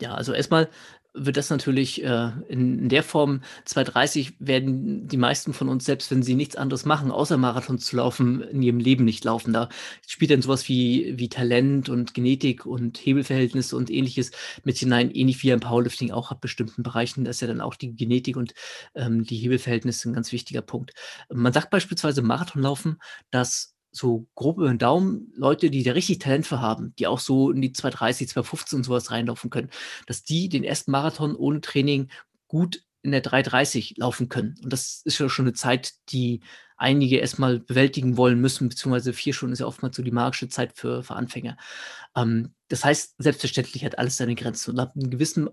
Ja, 0.00 0.14
also 0.14 0.32
erstmal 0.32 0.70
wird 1.12 1.36
das 1.36 1.50
natürlich 1.50 2.02
äh, 2.04 2.30
in, 2.48 2.78
in, 2.78 2.88
der 2.88 3.02
Form 3.02 3.42
230 3.64 4.34
werden 4.38 5.08
die 5.08 5.16
meisten 5.16 5.52
von 5.52 5.68
uns, 5.68 5.84
selbst 5.84 6.10
wenn 6.10 6.22
sie 6.22 6.34
nichts 6.34 6.56
anderes 6.56 6.84
machen, 6.84 7.10
außer 7.10 7.36
Marathon 7.36 7.78
zu 7.78 7.96
laufen, 7.96 8.42
in 8.42 8.62
ihrem 8.62 8.78
Leben 8.78 9.04
nicht 9.04 9.24
laufen. 9.24 9.52
Da 9.52 9.68
spielt 10.06 10.30
dann 10.30 10.42
sowas 10.42 10.68
wie, 10.68 11.14
wie 11.18 11.28
Talent 11.28 11.88
und 11.88 12.14
Genetik 12.14 12.66
und 12.66 12.98
Hebelverhältnisse 12.98 13.76
und 13.76 13.90
ähnliches 13.90 14.30
mit 14.64 14.78
hinein, 14.78 15.10
ähnlich 15.10 15.42
wie 15.42 15.52
ein 15.52 15.60
Powerlifting 15.60 16.10
auch 16.12 16.30
ab 16.30 16.40
bestimmten 16.40 16.82
Bereichen. 16.82 17.24
Das 17.24 17.36
ist 17.36 17.40
ja 17.40 17.48
dann 17.48 17.60
auch 17.60 17.74
die 17.74 17.94
Genetik 17.94 18.36
und 18.36 18.54
ähm, 18.94 19.24
die 19.24 19.36
Hebelverhältnisse 19.36 20.10
ein 20.10 20.14
ganz 20.14 20.32
wichtiger 20.32 20.62
Punkt. 20.62 20.92
Man 21.28 21.52
sagt 21.52 21.70
beispielsweise 21.70 22.22
Marathonlaufen, 22.22 22.98
dass 23.30 23.74
so 23.92 24.26
grob 24.34 24.58
über 24.58 24.68
den 24.68 24.78
Daumen 24.78 25.32
Leute, 25.34 25.70
die 25.70 25.82
da 25.82 25.92
richtig 25.92 26.20
Talent 26.20 26.46
für 26.46 26.60
haben, 26.60 26.94
die 26.98 27.06
auch 27.06 27.18
so 27.18 27.50
in 27.50 27.60
die 27.60 27.72
230, 27.72 28.28
215 28.28 28.78
und 28.78 28.84
sowas 28.84 29.10
reinlaufen 29.10 29.50
können, 29.50 29.70
dass 30.06 30.22
die 30.22 30.48
den 30.48 30.64
ersten 30.64 30.90
Marathon 30.90 31.34
ohne 31.34 31.60
Training 31.60 32.08
gut 32.48 32.82
in 33.02 33.12
der 33.12 33.20
330 33.20 33.96
laufen 33.96 34.28
können. 34.28 34.56
Und 34.62 34.72
das 34.72 35.02
ist 35.04 35.18
ja 35.18 35.28
schon 35.28 35.46
eine 35.46 35.54
Zeit, 35.54 35.94
die 36.10 36.40
einige 36.76 37.18
erstmal 37.18 37.60
bewältigen 37.60 38.16
wollen 38.16 38.40
müssen, 38.40 38.68
beziehungsweise 38.68 39.12
vier 39.12 39.34
Stunden 39.34 39.52
ist 39.52 39.60
ja 39.60 39.66
oftmals 39.66 39.96
so 39.96 40.02
die 40.02 40.10
magische 40.10 40.48
Zeit 40.48 40.72
für, 40.74 41.02
für 41.02 41.14
Anfänger. 41.14 41.56
Ähm, 42.16 42.54
das 42.68 42.84
heißt, 42.84 43.16
selbstverständlich 43.18 43.84
hat 43.84 43.98
alles 43.98 44.16
seine 44.16 44.34
Grenzen. 44.34 44.72
Und 44.72 44.80
ab 44.80 44.92
einem 44.94 45.10
gewissen 45.10 45.48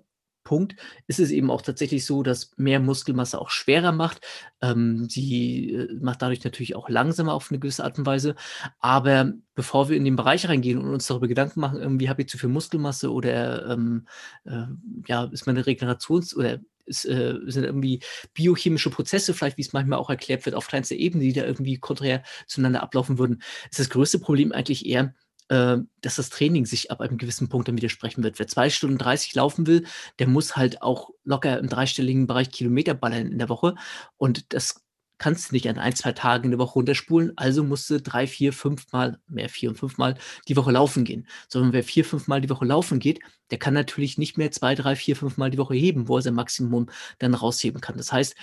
Punkt 0.47 0.77
ist 1.07 1.19
es 1.19 1.29
eben 1.31 1.51
auch 1.51 1.61
tatsächlich 1.61 2.05
so, 2.05 2.23
dass 2.23 2.51
mehr 2.55 2.79
Muskelmasse 2.79 3.41
auch 3.41 3.49
schwerer 3.49 3.91
macht. 3.91 4.21
Ähm, 4.61 5.09
sie 5.09 5.73
äh, 5.73 5.93
macht 5.99 6.21
dadurch 6.21 6.41
natürlich 6.45 6.73
auch 6.73 6.87
langsamer 6.87 7.33
auf 7.33 7.51
eine 7.51 7.59
gewisse 7.59 7.83
Art 7.83 7.99
und 7.99 8.05
Weise. 8.05 8.33
Aber 8.79 9.33
bevor 9.55 9.89
wir 9.89 9.97
in 9.97 10.05
den 10.05 10.15
Bereich 10.15 10.47
reingehen 10.47 10.79
und 10.79 10.87
uns 10.87 11.05
darüber 11.05 11.27
Gedanken 11.27 11.59
machen, 11.59 11.81
irgendwie 11.81 12.07
habe 12.07 12.21
ich 12.21 12.29
zu 12.29 12.37
viel 12.37 12.47
Muskelmasse 12.47 13.11
oder 13.11 13.69
ähm, 13.71 14.07
äh, 14.45 14.67
ja, 15.05 15.25
ist 15.25 15.47
meine 15.47 15.63
Regenerations- 15.63 16.33
oder 16.33 16.59
ist, 16.85 17.03
äh, 17.03 17.35
sind 17.47 17.65
irgendwie 17.65 17.99
biochemische 18.33 18.89
Prozesse, 18.89 19.33
vielleicht 19.33 19.57
wie 19.57 19.63
es 19.63 19.73
manchmal 19.73 19.99
auch 19.99 20.09
erklärt 20.09 20.45
wird, 20.45 20.55
auf 20.55 20.67
kleinster 20.67 20.95
Ebene, 20.95 21.25
die 21.25 21.33
da 21.33 21.43
irgendwie 21.43 21.77
konträr 21.77 22.23
zueinander 22.45 22.81
ablaufen 22.81 23.17
würden, 23.19 23.41
ist 23.69 23.79
das 23.79 23.89
größte 23.89 24.19
Problem 24.19 24.53
eigentlich 24.53 24.85
eher, 24.85 25.13
äh, 25.49 25.77
dass 26.01 26.15
das 26.15 26.29
Training 26.29 26.65
sich 26.65 26.91
ab 26.91 27.01
einem 27.01 27.17
gewissen 27.17 27.49
Punkt 27.49 27.67
dann 27.67 27.77
widersprechen 27.77 28.23
wird. 28.23 28.39
Wer 28.39 28.47
zwei 28.47 28.69
Stunden 28.69 28.97
30 28.97 29.35
laufen 29.35 29.67
will, 29.67 29.85
der 30.19 30.27
muss 30.27 30.57
halt 30.57 30.81
auch 30.81 31.11
locker 31.23 31.59
im 31.59 31.69
dreistelligen 31.69 32.27
Bereich 32.27 32.51
Kilometer 32.51 32.93
ballern 32.93 33.31
in 33.31 33.37
der 33.37 33.49
Woche. 33.49 33.75
Und 34.17 34.53
das 34.53 34.83
kannst 35.17 35.49
du 35.49 35.55
nicht 35.55 35.67
an 35.67 35.79
ein, 35.79 35.95
zwei 35.95 36.11
Tagen 36.11 36.45
in 36.45 36.51
der 36.51 36.59
Woche 36.59 36.73
runterspulen. 36.73 37.33
Also 37.37 37.63
musst 37.63 37.89
du 37.89 37.99
drei, 37.99 38.27
vier, 38.27 38.53
fünf 38.53 38.91
Mal, 38.91 39.19
mehr 39.27 39.49
vier 39.49 39.69
und 39.69 39.77
fünf 39.77 39.97
Mal 39.97 40.17
die 40.47 40.55
Woche 40.55 40.71
laufen 40.71 41.03
gehen. 41.03 41.27
Sondern 41.47 41.73
wer 41.73 41.83
vier, 41.83 42.05
fünf 42.05 42.27
Mal 42.27 42.41
die 42.41 42.49
Woche 42.49 42.65
laufen 42.65 42.99
geht, 42.99 43.19
der 43.51 43.57
kann 43.57 43.73
natürlich 43.73 44.17
nicht 44.17 44.37
mehr 44.37 44.51
zwei, 44.51 44.75
drei, 44.75 44.95
vier, 44.95 45.15
fünf 45.15 45.37
Mal 45.37 45.49
die 45.49 45.57
Woche 45.57 45.75
heben, 45.75 46.07
wo 46.07 46.17
er 46.17 46.21
sein 46.21 46.35
Maximum 46.35 46.89
dann 47.19 47.33
rausheben 47.33 47.81
kann. 47.81 47.97
Das 47.97 48.11
heißt, 48.11 48.35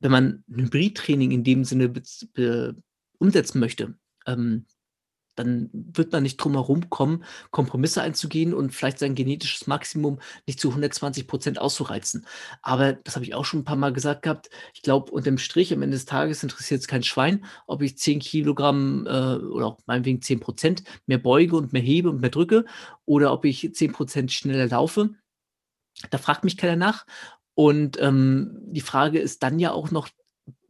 wenn 0.00 0.12
man 0.12 0.44
ein 0.48 0.64
Hybridtraining 0.64 1.30
in 1.30 1.44
dem 1.44 1.64
Sinne 1.64 1.92
umsetzen 3.18 3.58
möchte, 3.58 3.96
ähm, 4.26 4.66
dann 5.34 5.70
wird 5.72 6.12
man 6.12 6.22
nicht 6.22 6.36
drum 6.36 6.52
herum 6.52 6.90
kommen, 6.90 7.24
Kompromisse 7.50 8.02
einzugehen 8.02 8.54
und 8.54 8.72
vielleicht 8.72 8.98
sein 8.98 9.14
genetisches 9.14 9.66
Maximum 9.66 10.18
nicht 10.46 10.60
zu 10.60 10.68
120 10.70 11.26
Prozent 11.26 11.58
auszureizen. 11.60 12.26
Aber 12.62 12.94
das 12.94 13.16
habe 13.16 13.24
ich 13.24 13.34
auch 13.34 13.44
schon 13.44 13.60
ein 13.60 13.64
paar 13.64 13.76
Mal 13.76 13.92
gesagt 13.92 14.22
gehabt. 14.22 14.50
Ich 14.74 14.82
glaube, 14.82 15.10
unterm 15.10 15.38
Strich 15.38 15.72
am 15.72 15.82
Ende 15.82 15.96
des 15.96 16.06
Tages 16.06 16.42
interessiert 16.42 16.80
es 16.80 16.88
kein 16.88 17.02
Schwein, 17.02 17.44
ob 17.66 17.82
ich 17.82 17.98
10 17.98 18.20
Kilogramm 18.20 19.06
äh, 19.06 19.36
oder 19.36 19.66
auch 19.66 19.78
meinetwegen 19.86 20.22
10 20.22 20.40
Prozent 20.40 20.84
mehr 21.06 21.18
beuge 21.18 21.56
und 21.56 21.72
mehr 21.72 21.82
hebe 21.82 22.10
und 22.10 22.20
mehr 22.20 22.30
drücke 22.30 22.64
oder 23.04 23.32
ob 23.32 23.44
ich 23.44 23.74
10 23.74 23.92
Prozent 23.92 24.32
schneller 24.32 24.68
laufe. 24.68 25.10
Da 26.10 26.18
fragt 26.18 26.44
mich 26.44 26.56
keiner 26.56 26.76
nach. 26.76 27.06
Und 27.54 28.00
ähm, 28.00 28.58
die 28.66 28.80
Frage 28.80 29.20
ist 29.20 29.42
dann 29.42 29.58
ja 29.58 29.72
auch 29.72 29.90
noch, 29.90 30.08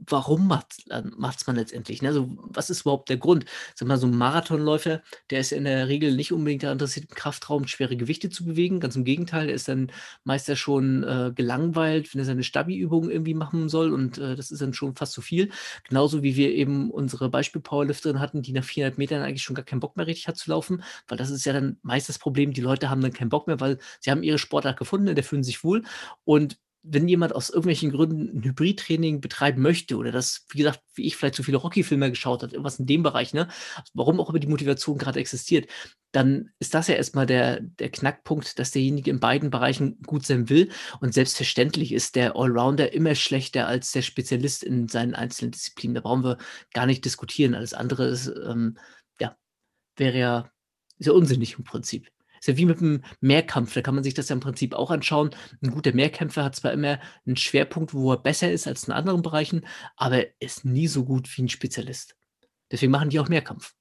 warum 0.06 0.46
macht 0.46 0.66
es 0.72 0.84
ähm, 0.90 1.14
man 1.18 1.56
letztendlich? 1.56 2.02
Ne? 2.02 2.08
Also, 2.08 2.28
was 2.36 2.70
ist 2.70 2.82
überhaupt 2.82 3.08
der 3.08 3.16
Grund? 3.16 3.44
Sag 3.74 3.88
mal, 3.88 3.98
so 3.98 4.06
ein 4.06 4.16
Marathonläufer, 4.16 5.02
der 5.30 5.40
ist 5.40 5.52
in 5.52 5.64
der 5.64 5.88
Regel 5.88 6.14
nicht 6.14 6.32
unbedingt 6.32 6.62
daran 6.62 6.76
interessiert, 6.76 7.06
im 7.08 7.14
Kraftraum 7.14 7.66
schwere 7.66 7.96
Gewichte 7.96 8.30
zu 8.30 8.44
bewegen. 8.44 8.80
Ganz 8.80 8.96
im 8.96 9.04
Gegenteil, 9.04 9.46
der 9.46 9.54
ist 9.54 9.68
dann 9.68 9.90
meist 10.24 10.48
ja 10.48 10.56
schon 10.56 11.02
äh, 11.04 11.32
gelangweilt, 11.34 12.12
wenn 12.14 12.20
er 12.20 12.24
seine 12.24 12.42
Stabi-Übungen 12.42 13.10
irgendwie 13.10 13.34
machen 13.34 13.68
soll 13.68 13.92
und 13.92 14.18
äh, 14.18 14.36
das 14.36 14.50
ist 14.50 14.62
dann 14.62 14.74
schon 14.74 14.94
fast 14.96 15.12
zu 15.12 15.22
viel. 15.22 15.50
Genauso 15.88 16.22
wie 16.22 16.36
wir 16.36 16.50
eben 16.52 16.90
unsere 16.90 17.28
Beispiel-Powerlifterin 17.28 18.20
hatten, 18.20 18.42
die 18.42 18.52
nach 18.52 18.64
400 18.64 18.98
Metern 18.98 19.22
eigentlich 19.22 19.42
schon 19.42 19.56
gar 19.56 19.64
keinen 19.64 19.80
Bock 19.80 19.96
mehr 19.96 20.06
richtig 20.06 20.28
hat 20.28 20.36
zu 20.36 20.50
laufen, 20.50 20.82
weil 21.08 21.18
das 21.18 21.30
ist 21.30 21.44
ja 21.44 21.52
dann 21.52 21.78
meist 21.82 22.08
das 22.08 22.18
Problem, 22.18 22.52
die 22.52 22.60
Leute 22.60 22.90
haben 22.90 23.00
dann 23.00 23.12
keinen 23.12 23.28
Bock 23.30 23.46
mehr, 23.46 23.60
weil 23.60 23.78
sie 24.00 24.10
haben 24.10 24.22
ihre 24.22 24.38
Sportart 24.38 24.78
gefunden, 24.78 25.14
der 25.14 25.24
fühlen 25.24 25.44
sich 25.44 25.64
wohl 25.64 25.84
und 26.24 26.58
wenn 26.86 27.08
jemand 27.08 27.34
aus 27.34 27.48
irgendwelchen 27.48 27.90
Gründen 27.90 28.38
ein 28.38 28.44
Hybridtraining 28.44 29.20
betreiben 29.20 29.62
möchte 29.62 29.96
oder 29.96 30.12
das, 30.12 30.44
wie 30.50 30.58
gesagt, 30.58 30.80
wie 30.94 31.06
ich 31.06 31.16
vielleicht 31.16 31.34
so 31.34 31.42
viele 31.42 31.56
Rocky-Filme 31.56 32.10
geschaut 32.10 32.42
hat, 32.42 32.52
irgendwas 32.52 32.78
in 32.78 32.86
dem 32.86 33.02
Bereich, 33.02 33.32
ne, 33.32 33.48
warum 33.94 34.20
auch 34.20 34.28
immer 34.28 34.38
die 34.38 34.46
Motivation 34.46 34.98
gerade 34.98 35.18
existiert, 35.18 35.66
dann 36.12 36.50
ist 36.58 36.74
das 36.74 36.86
ja 36.88 36.94
erstmal 36.94 37.26
der, 37.26 37.60
der 37.60 37.90
Knackpunkt, 37.90 38.58
dass 38.58 38.70
derjenige 38.70 39.10
in 39.10 39.18
beiden 39.18 39.50
Bereichen 39.50 40.00
gut 40.02 40.26
sein 40.26 40.48
will. 40.48 40.70
Und 41.00 41.14
selbstverständlich 41.14 41.92
ist 41.92 42.14
der 42.16 42.36
Allrounder 42.36 42.92
immer 42.92 43.14
schlechter 43.14 43.66
als 43.66 43.90
der 43.92 44.02
Spezialist 44.02 44.62
in 44.62 44.86
seinen 44.86 45.14
einzelnen 45.14 45.52
Disziplinen. 45.52 45.94
Da 45.94 46.02
brauchen 46.02 46.22
wir 46.22 46.38
gar 46.72 46.86
nicht 46.86 47.04
diskutieren. 47.04 47.54
Alles 47.54 47.74
andere 47.74 48.06
ist, 48.06 48.28
ähm, 48.28 48.78
ja, 49.18 49.36
wäre 49.96 50.18
ja, 50.18 50.50
ist 50.98 51.06
ja 51.06 51.12
unsinnig 51.12 51.58
im 51.58 51.64
Prinzip. 51.64 52.13
Ist 52.44 52.48
ja 52.48 52.56
wie 52.58 52.66
mit 52.66 52.80
einem 52.80 53.02
Mehrkampf, 53.22 53.72
da 53.72 53.80
kann 53.80 53.94
man 53.94 54.04
sich 54.04 54.12
das 54.12 54.28
ja 54.28 54.34
im 54.34 54.40
Prinzip 54.40 54.74
auch 54.74 54.90
anschauen. 54.90 55.34
Ein 55.62 55.70
guter 55.70 55.94
Mehrkämpfer 55.94 56.44
hat 56.44 56.54
zwar 56.54 56.74
immer 56.74 57.00
einen 57.24 57.38
Schwerpunkt, 57.38 57.94
wo 57.94 58.12
er 58.12 58.18
besser 58.18 58.52
ist 58.52 58.66
als 58.66 58.84
in 58.84 58.92
anderen 58.92 59.22
Bereichen, 59.22 59.66
aber 59.96 60.26
ist 60.42 60.66
nie 60.66 60.86
so 60.86 61.06
gut 61.06 61.26
wie 61.34 61.40
ein 61.44 61.48
Spezialist. 61.48 62.16
Deswegen 62.70 62.92
machen 62.92 63.08
die 63.08 63.18
auch 63.18 63.30
Mehrkampf. 63.30 63.72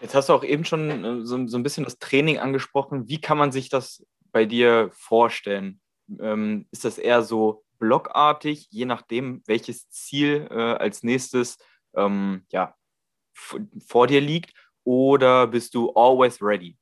Jetzt 0.00 0.16
hast 0.16 0.28
du 0.28 0.32
auch 0.32 0.42
eben 0.42 0.64
schon 0.64 1.04
äh, 1.04 1.24
so, 1.24 1.46
so, 1.46 1.56
ein 1.56 1.62
bisschen 1.62 1.84
das 1.84 2.00
Training 2.00 2.40
angesprochen. 2.40 3.06
Wie 3.06 3.20
kann 3.20 3.38
man 3.38 3.52
sich 3.52 3.68
das 3.68 4.04
bei 4.32 4.44
dir 4.44 4.90
vorstellen? 4.92 5.80
Ähm, 6.18 6.66
ist 6.72 6.84
das 6.84 6.98
eher 6.98 7.22
so 7.22 7.64
blockartig, 7.78 8.66
je 8.70 8.86
nachdem, 8.86 9.44
welches 9.46 9.88
Ziel 9.88 10.48
äh, 10.50 10.54
als 10.54 11.04
nächstes 11.04 11.58
ähm, 11.94 12.44
ja, 12.50 12.74
vor 13.32 14.08
dir 14.08 14.20
liegt? 14.20 14.52
Oder 14.84 15.46
bist 15.46 15.74
du 15.74 15.90
always 15.94 16.40
ready? 16.40 16.76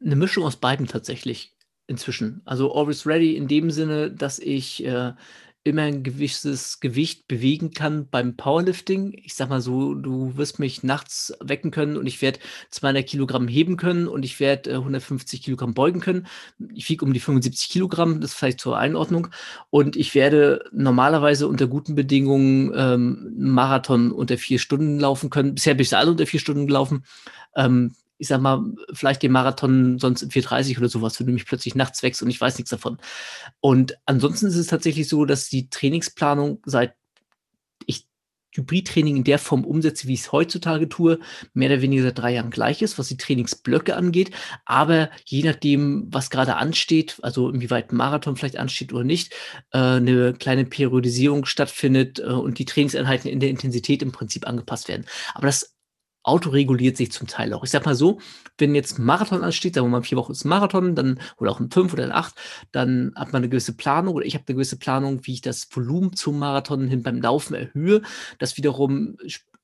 Eine 0.00 0.16
Mischung 0.16 0.44
aus 0.44 0.56
beiden 0.56 0.86
tatsächlich 0.86 1.56
inzwischen. 1.86 2.42
Also 2.44 2.72
always 2.74 3.06
ready 3.06 3.36
in 3.36 3.48
dem 3.48 3.70
Sinne, 3.70 4.10
dass 4.10 4.38
ich 4.38 4.84
äh, 4.84 5.12
immer 5.64 5.82
ein 5.82 6.02
gewisses 6.02 6.80
Gewicht 6.80 7.28
bewegen 7.28 7.70
kann 7.70 8.08
beim 8.10 8.36
Powerlifting. 8.36 9.12
Ich 9.24 9.34
sag 9.34 9.48
mal 9.48 9.60
so, 9.60 9.94
du 9.94 10.36
wirst 10.36 10.58
mich 10.58 10.82
nachts 10.82 11.32
wecken 11.40 11.70
können 11.70 11.96
und 11.96 12.06
ich 12.06 12.20
werde 12.20 12.40
200 12.70 13.06
Kilogramm 13.06 13.46
heben 13.46 13.76
können 13.76 14.08
und 14.08 14.24
ich 14.24 14.40
werde 14.40 14.70
äh, 14.70 14.74
150 14.74 15.42
Kilogramm 15.42 15.74
beugen 15.74 16.00
können. 16.00 16.26
Ich 16.74 16.88
wiege 16.88 17.04
um 17.04 17.12
die 17.12 17.20
75 17.20 17.68
Kilogramm, 17.68 18.20
das 18.20 18.32
ist 18.32 18.36
vielleicht 18.36 18.60
zur 18.60 18.76
Einordnung. 18.76 19.28
Und 19.70 19.96
ich 19.96 20.14
werde 20.14 20.64
normalerweise 20.72 21.46
unter 21.46 21.68
guten 21.68 21.94
Bedingungen 21.94 22.72
ähm, 22.74 23.32
Marathon 23.36 24.10
unter 24.10 24.38
vier 24.38 24.58
Stunden 24.58 24.98
laufen 24.98 25.30
können. 25.30 25.54
Bisher 25.54 25.74
bin 25.74 25.82
ich 25.82 25.96
alle 25.96 26.10
unter 26.10 26.26
vier 26.26 26.40
Stunden 26.40 26.66
gelaufen. 26.66 27.04
Ähm, 27.54 27.94
ich 28.18 28.28
sag 28.28 28.40
mal, 28.40 28.62
vielleicht 28.92 29.22
den 29.22 29.32
Marathon 29.32 29.98
sonst 29.98 30.22
in 30.22 30.30
4,30 30.30 30.78
oder 30.78 30.88
sowas, 30.88 31.18
wenn 31.18 31.26
du 31.26 31.32
mich 31.32 31.46
plötzlich 31.46 31.74
nachts 31.74 32.02
wächst 32.02 32.22
und 32.22 32.30
ich 32.30 32.40
weiß 32.40 32.58
nichts 32.58 32.70
davon. 32.70 32.98
Und 33.60 33.98
ansonsten 34.06 34.46
ist 34.46 34.56
es 34.56 34.68
tatsächlich 34.68 35.08
so, 35.08 35.24
dass 35.24 35.48
die 35.48 35.68
Trainingsplanung 35.70 36.60
seit 36.64 36.94
ich 37.86 38.06
Hybridtraining 38.54 39.16
in 39.16 39.24
der 39.24 39.38
Form 39.38 39.64
umsetze, 39.64 40.06
wie 40.06 40.14
ich 40.14 40.20
es 40.20 40.32
heutzutage 40.32 40.88
tue, 40.88 41.18
mehr 41.54 41.70
oder 41.70 41.82
weniger 41.82 42.02
seit 42.02 42.18
drei 42.18 42.34
Jahren 42.34 42.50
gleich 42.50 42.82
ist, 42.82 42.98
was 42.98 43.08
die 43.08 43.16
Trainingsblöcke 43.16 43.96
angeht. 43.96 44.30
Aber 44.66 45.10
je 45.24 45.42
nachdem, 45.42 46.06
was 46.10 46.30
gerade 46.30 46.56
ansteht, 46.56 47.18
also 47.22 47.48
inwieweit 47.48 47.92
Marathon 47.92 48.36
vielleicht 48.36 48.58
ansteht 48.58 48.92
oder 48.92 49.04
nicht, 49.04 49.32
äh, 49.72 49.78
eine 49.78 50.34
kleine 50.34 50.66
Periodisierung 50.66 51.46
stattfindet 51.46 52.18
äh, 52.20 52.24
und 52.24 52.58
die 52.58 52.66
Trainingseinheiten 52.66 53.30
in 53.30 53.40
der 53.40 53.50
Intensität 53.50 54.02
im 54.02 54.12
Prinzip 54.12 54.46
angepasst 54.46 54.88
werden. 54.88 55.06
Aber 55.34 55.46
das 55.46 55.74
autoreguliert 56.22 56.96
sich 56.96 57.12
zum 57.12 57.26
Teil 57.26 57.52
auch. 57.52 57.64
Ich 57.64 57.70
sag 57.70 57.84
mal 57.84 57.94
so, 57.94 58.20
wenn 58.58 58.74
jetzt 58.74 58.98
Marathon 58.98 59.42
ansteht, 59.42 59.74
sagen 59.74 59.86
wir 59.86 59.90
mal 59.90 60.02
vier 60.02 60.18
Wochen 60.18 60.32
ist 60.32 60.44
Marathon, 60.44 60.94
dann, 60.94 61.18
oder 61.36 61.50
auch 61.50 61.60
ein 61.60 61.70
fünf 61.70 61.92
oder 61.92 62.04
ein 62.04 62.12
acht, 62.12 62.34
dann 62.70 63.12
hat 63.16 63.32
man 63.32 63.40
eine 63.40 63.48
gewisse 63.48 63.76
Planung 63.76 64.14
oder 64.14 64.26
ich 64.26 64.34
habe 64.34 64.44
eine 64.46 64.54
gewisse 64.54 64.78
Planung, 64.78 65.26
wie 65.26 65.34
ich 65.34 65.40
das 65.40 65.68
Volumen 65.70 66.14
zum 66.14 66.38
Marathon 66.38 66.86
hin 66.86 67.02
beim 67.02 67.20
Laufen 67.20 67.54
erhöhe. 67.54 68.02
Das 68.38 68.56
wiederum 68.56 69.16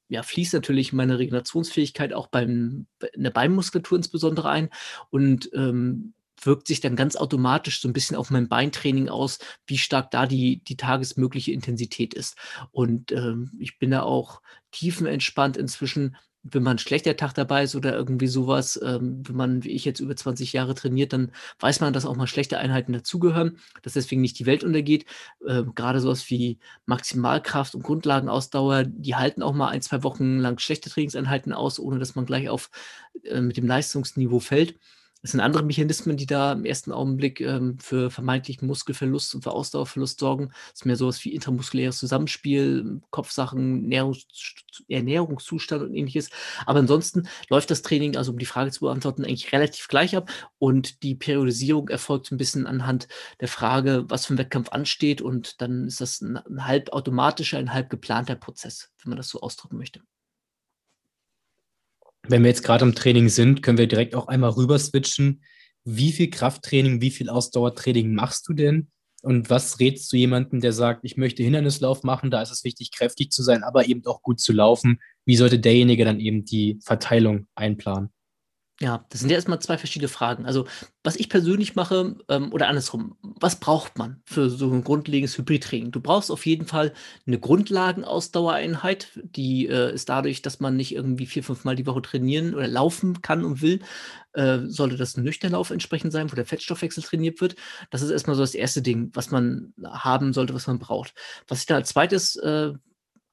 ja, 0.08 0.22
fließt 0.22 0.54
natürlich 0.54 0.92
meine 0.92 1.18
Regenerationsfähigkeit 1.18 2.12
auch 2.12 2.28
beim, 2.28 2.86
in 3.12 3.22
der 3.22 3.30
Beinmuskulatur 3.30 3.98
insbesondere 3.98 4.48
ein 4.48 4.70
und 5.10 5.50
ähm, 5.54 6.14
wirkt 6.40 6.68
sich 6.68 6.80
dann 6.80 6.96
ganz 6.96 7.16
automatisch 7.16 7.80
so 7.80 7.88
ein 7.88 7.92
bisschen 7.92 8.16
auf 8.16 8.30
mein 8.30 8.48
Beintraining 8.48 9.08
aus, 9.08 9.38
wie 9.66 9.78
stark 9.78 10.10
da 10.10 10.26
die, 10.26 10.62
die 10.64 10.76
tagesmögliche 10.76 11.52
Intensität 11.52 12.14
ist. 12.14 12.36
Und 12.70 13.12
ähm, 13.12 13.50
ich 13.58 13.78
bin 13.78 13.90
da 13.90 14.02
auch 14.02 14.40
tiefenentspannt 14.70 15.56
inzwischen, 15.56 16.16
wenn 16.42 16.62
man 16.62 16.76
ein 16.76 16.78
schlechter 16.78 17.16
Tag 17.16 17.34
dabei 17.34 17.64
ist 17.64 17.74
oder 17.74 17.94
irgendwie 17.94 18.26
sowas, 18.26 18.80
ähm, 18.82 19.22
wenn 19.26 19.36
man, 19.36 19.64
wie 19.64 19.70
ich 19.70 19.84
jetzt 19.84 20.00
über 20.00 20.14
20 20.16 20.52
Jahre 20.52 20.74
trainiert, 20.74 21.12
dann 21.12 21.32
weiß 21.60 21.80
man, 21.80 21.92
dass 21.92 22.06
auch 22.06 22.16
mal 22.16 22.26
schlechte 22.26 22.58
Einheiten 22.58 22.92
dazugehören, 22.92 23.58
dass 23.82 23.94
deswegen 23.94 24.20
nicht 24.20 24.38
die 24.38 24.46
Welt 24.46 24.64
untergeht. 24.64 25.04
Ähm, 25.46 25.72
Gerade 25.74 26.00
sowas 26.00 26.28
wie 26.30 26.58
Maximalkraft 26.86 27.74
und 27.74 27.82
Grundlagenausdauer, 27.82 28.84
die 28.84 29.16
halten 29.16 29.42
auch 29.42 29.54
mal 29.54 29.68
ein, 29.68 29.82
zwei 29.82 30.02
Wochen 30.02 30.38
lang 30.38 30.58
schlechte 30.58 30.90
Trainingseinheiten 30.90 31.52
aus, 31.52 31.78
ohne 31.78 31.98
dass 31.98 32.14
man 32.14 32.26
gleich 32.26 32.48
auf 32.48 32.70
äh, 33.24 33.40
mit 33.40 33.56
dem 33.56 33.66
Leistungsniveau 33.66 34.40
fällt. 34.40 34.76
Es 35.20 35.32
sind 35.32 35.40
andere 35.40 35.64
Mechanismen, 35.64 36.16
die 36.16 36.26
da 36.26 36.52
im 36.52 36.64
ersten 36.64 36.92
Augenblick 36.92 37.40
ähm, 37.40 37.76
für 37.80 38.08
vermeintlichen 38.08 38.68
Muskelverlust 38.68 39.34
und 39.34 39.42
für 39.42 39.50
Ausdauerverlust 39.50 40.20
sorgen. 40.20 40.52
Es 40.68 40.80
ist 40.80 40.86
mehr 40.86 40.94
sowas 40.94 41.24
wie 41.24 41.34
intramuskuläres 41.34 41.98
Zusammenspiel, 41.98 43.00
Kopfsachen, 43.10 43.90
Ernährungszustand 44.88 45.82
und 45.82 45.94
ähnliches. 45.94 46.30
Aber 46.66 46.78
ansonsten 46.78 47.28
läuft 47.48 47.70
das 47.72 47.82
Training, 47.82 48.16
also 48.16 48.30
um 48.30 48.38
die 48.38 48.46
Frage 48.46 48.70
zu 48.70 48.80
beantworten, 48.80 49.24
eigentlich 49.24 49.52
relativ 49.52 49.88
gleich 49.88 50.16
ab. 50.16 50.30
Und 50.58 51.02
die 51.02 51.16
Periodisierung 51.16 51.88
erfolgt 51.88 52.30
ein 52.30 52.38
bisschen 52.38 52.68
anhand 52.68 53.08
der 53.40 53.48
Frage, 53.48 54.04
was 54.08 54.26
für 54.26 54.34
ein 54.34 54.38
Wettkampf 54.38 54.68
ansteht. 54.68 55.20
Und 55.20 55.60
dann 55.60 55.88
ist 55.88 56.00
das 56.00 56.20
ein, 56.20 56.36
ein 56.36 56.66
halb 56.66 56.90
automatischer, 56.92 57.58
ein 57.58 57.72
halb 57.74 57.90
geplanter 57.90 58.36
Prozess, 58.36 58.92
wenn 59.02 59.10
man 59.10 59.16
das 59.16 59.28
so 59.28 59.40
ausdrücken 59.40 59.78
möchte. 59.78 60.00
Wenn 62.28 62.42
wir 62.42 62.50
jetzt 62.50 62.62
gerade 62.62 62.84
im 62.84 62.94
Training 62.94 63.30
sind, 63.30 63.62
können 63.62 63.78
wir 63.78 63.86
direkt 63.86 64.14
auch 64.14 64.28
einmal 64.28 64.50
rüber 64.50 64.78
switchen. 64.78 65.42
Wie 65.84 66.12
viel 66.12 66.28
Krafttraining, 66.28 67.00
wie 67.00 67.10
viel 67.10 67.30
Ausdauertraining 67.30 68.14
machst 68.14 68.46
du 68.48 68.52
denn? 68.52 68.90
Und 69.22 69.48
was 69.48 69.80
rätst 69.80 70.12
du 70.12 70.18
jemandem, 70.18 70.60
der 70.60 70.74
sagt, 70.74 71.00
ich 71.04 71.16
möchte 71.16 71.42
Hindernislauf 71.42 72.02
machen, 72.02 72.30
da 72.30 72.42
ist 72.42 72.50
es 72.50 72.64
wichtig, 72.64 72.92
kräftig 72.92 73.32
zu 73.32 73.42
sein, 73.42 73.64
aber 73.64 73.88
eben 73.88 74.04
auch 74.04 74.20
gut 74.20 74.40
zu 74.40 74.52
laufen? 74.52 75.00
Wie 75.24 75.36
sollte 75.36 75.58
derjenige 75.58 76.04
dann 76.04 76.20
eben 76.20 76.44
die 76.44 76.78
Verteilung 76.84 77.48
einplanen? 77.54 78.10
Ja, 78.80 79.04
das 79.08 79.20
sind 79.20 79.30
ja 79.30 79.34
erstmal 79.34 79.58
zwei 79.60 79.76
verschiedene 79.76 80.08
Fragen. 80.08 80.46
Also, 80.46 80.64
was 81.02 81.16
ich 81.16 81.28
persönlich 81.28 81.74
mache, 81.74 82.14
ähm, 82.28 82.52
oder 82.52 82.68
andersrum, 82.68 83.16
was 83.22 83.58
braucht 83.58 83.98
man 83.98 84.22
für 84.24 84.50
so 84.50 84.70
ein 84.70 84.84
grundlegendes 84.84 85.36
Hybridtraining? 85.36 85.90
Du 85.90 86.00
brauchst 86.00 86.30
auf 86.30 86.46
jeden 86.46 86.64
Fall 86.64 86.92
eine 87.26 87.40
Grundlagenausdauereinheit, 87.40 89.18
die 89.24 89.66
äh, 89.66 89.92
ist 89.92 90.08
dadurch, 90.08 90.42
dass 90.42 90.60
man 90.60 90.76
nicht 90.76 90.94
irgendwie 90.94 91.26
vier, 91.26 91.42
fünf 91.42 91.64
Mal 91.64 91.74
die 91.74 91.86
Woche 91.86 92.02
trainieren 92.02 92.54
oder 92.54 92.68
laufen 92.68 93.20
kann 93.20 93.44
und 93.44 93.62
will, 93.62 93.80
äh, 94.34 94.58
sollte 94.66 94.96
das 94.96 95.16
ein 95.16 95.24
Nüchternlauf 95.24 95.70
entsprechend 95.70 96.12
sein, 96.12 96.30
wo 96.30 96.36
der 96.36 96.46
Fettstoffwechsel 96.46 97.02
trainiert 97.02 97.40
wird. 97.40 97.56
Das 97.90 98.02
ist 98.02 98.10
erstmal 98.10 98.36
so 98.36 98.42
das 98.42 98.54
erste 98.54 98.80
Ding, 98.80 99.10
was 99.14 99.32
man 99.32 99.72
haben 99.84 100.32
sollte, 100.32 100.54
was 100.54 100.68
man 100.68 100.78
braucht. 100.78 101.14
Was 101.48 101.60
ich 101.60 101.66
dann 101.66 101.78
als 101.78 101.88
zweites 101.88 102.36
äh, 102.36 102.74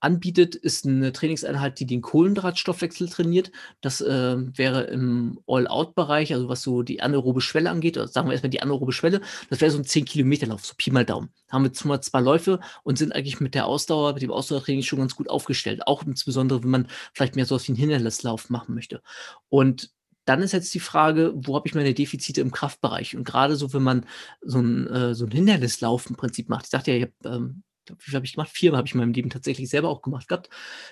anbietet, 0.06 0.56
ist 0.56 0.86
eine 0.86 1.12
Trainingseinheit, 1.12 1.80
die 1.80 1.86
den 1.86 2.02
Kohlenhydratstoffwechsel 2.02 3.10
trainiert. 3.10 3.52
Das 3.82 4.02
äh, 4.02 4.38
wäre 4.58 4.84
im 4.84 5.40
All-Out-Bereich, 5.48 6.34
also 6.34 6.48
was 6.48 6.62
so 6.62 6.84
die 6.84 7.02
anaerobe 7.02 7.42
Schwelle 7.42 7.70
angeht, 7.72 7.98
oder 7.98 8.08
sagen 8.08 8.28
wir 8.28 8.34
erstmal 8.34 8.52
die 8.52 8.62
anaerobe 8.62 8.94
Schwelle, 8.94 9.22
das 9.50 9.62
wäre 9.62 9.72
so 9.72 9.80
ein 9.80 9.84
10-Kilometer-Lauf, 9.84 10.66
so 10.66 10.76
Pi 10.78 10.92
mal 10.92 11.06
Daumen. 11.06 11.30
Da 11.48 11.54
haben 11.54 11.64
wir 11.64 11.74
zum 11.74 12.00
zwei 12.02 12.22
Läufe 12.22 12.60
und 12.84 12.98
sind 12.98 13.14
eigentlich 13.14 13.40
mit 13.40 13.56
der 13.56 13.66
Ausdauer, 13.66 14.14
mit 14.14 14.22
dem 14.22 14.32
Ausdauertraining 14.32 14.84
schon 14.84 15.00
ganz 15.00 15.16
gut 15.16 15.30
aufgestellt. 15.30 15.88
Auch 15.88 16.04
insbesondere, 16.06 16.64
wenn 16.64 16.70
man 16.70 16.88
vielleicht 17.14 17.36
mehr 17.36 17.46
so 17.46 17.56
was 17.56 17.68
wie 17.68 17.72
einen 17.72 17.80
Hindernislauf 17.80 18.50
machen 18.50 18.76
möchte. 18.76 19.02
Und 19.50 19.90
dann 20.26 20.42
ist 20.42 20.54
jetzt 20.54 20.74
die 20.74 20.80
Frage, 20.80 21.34
wo 21.36 21.56
habe 21.56 21.68
ich 21.68 21.76
meine 21.76 21.94
Defizite 21.94 22.42
im 22.42 22.52
Kraftbereich? 22.52 23.16
Und 23.16 23.24
gerade 23.24 23.56
so, 23.56 23.74
wenn 23.74 23.84
man 23.84 24.06
so 24.42 24.60
ein, 24.60 24.88
äh, 24.88 25.16
so 25.16 25.26
ein 25.26 25.32
Hindernislauf 25.32 26.10
im 26.10 26.16
Prinzip 26.16 26.50
macht. 26.50 26.66
Ich 26.66 26.72
sagte 26.72 26.92
ja, 26.92 26.98
ich 26.98 27.04
habe 27.04 27.36
ähm, 27.36 27.64
wie 27.90 28.04
viel 28.04 28.16
habe 28.16 28.26
ich 28.26 28.34
gemacht? 28.34 28.52
Vier 28.52 28.74
habe 28.74 28.88
ich 28.88 28.94
in 28.94 29.00
meinem 29.00 29.14
Leben 29.14 29.30
tatsächlich 29.30 29.70
selber 29.70 29.90
auch 29.90 30.02
gemacht 30.02 30.28
gehabt. 30.28 30.50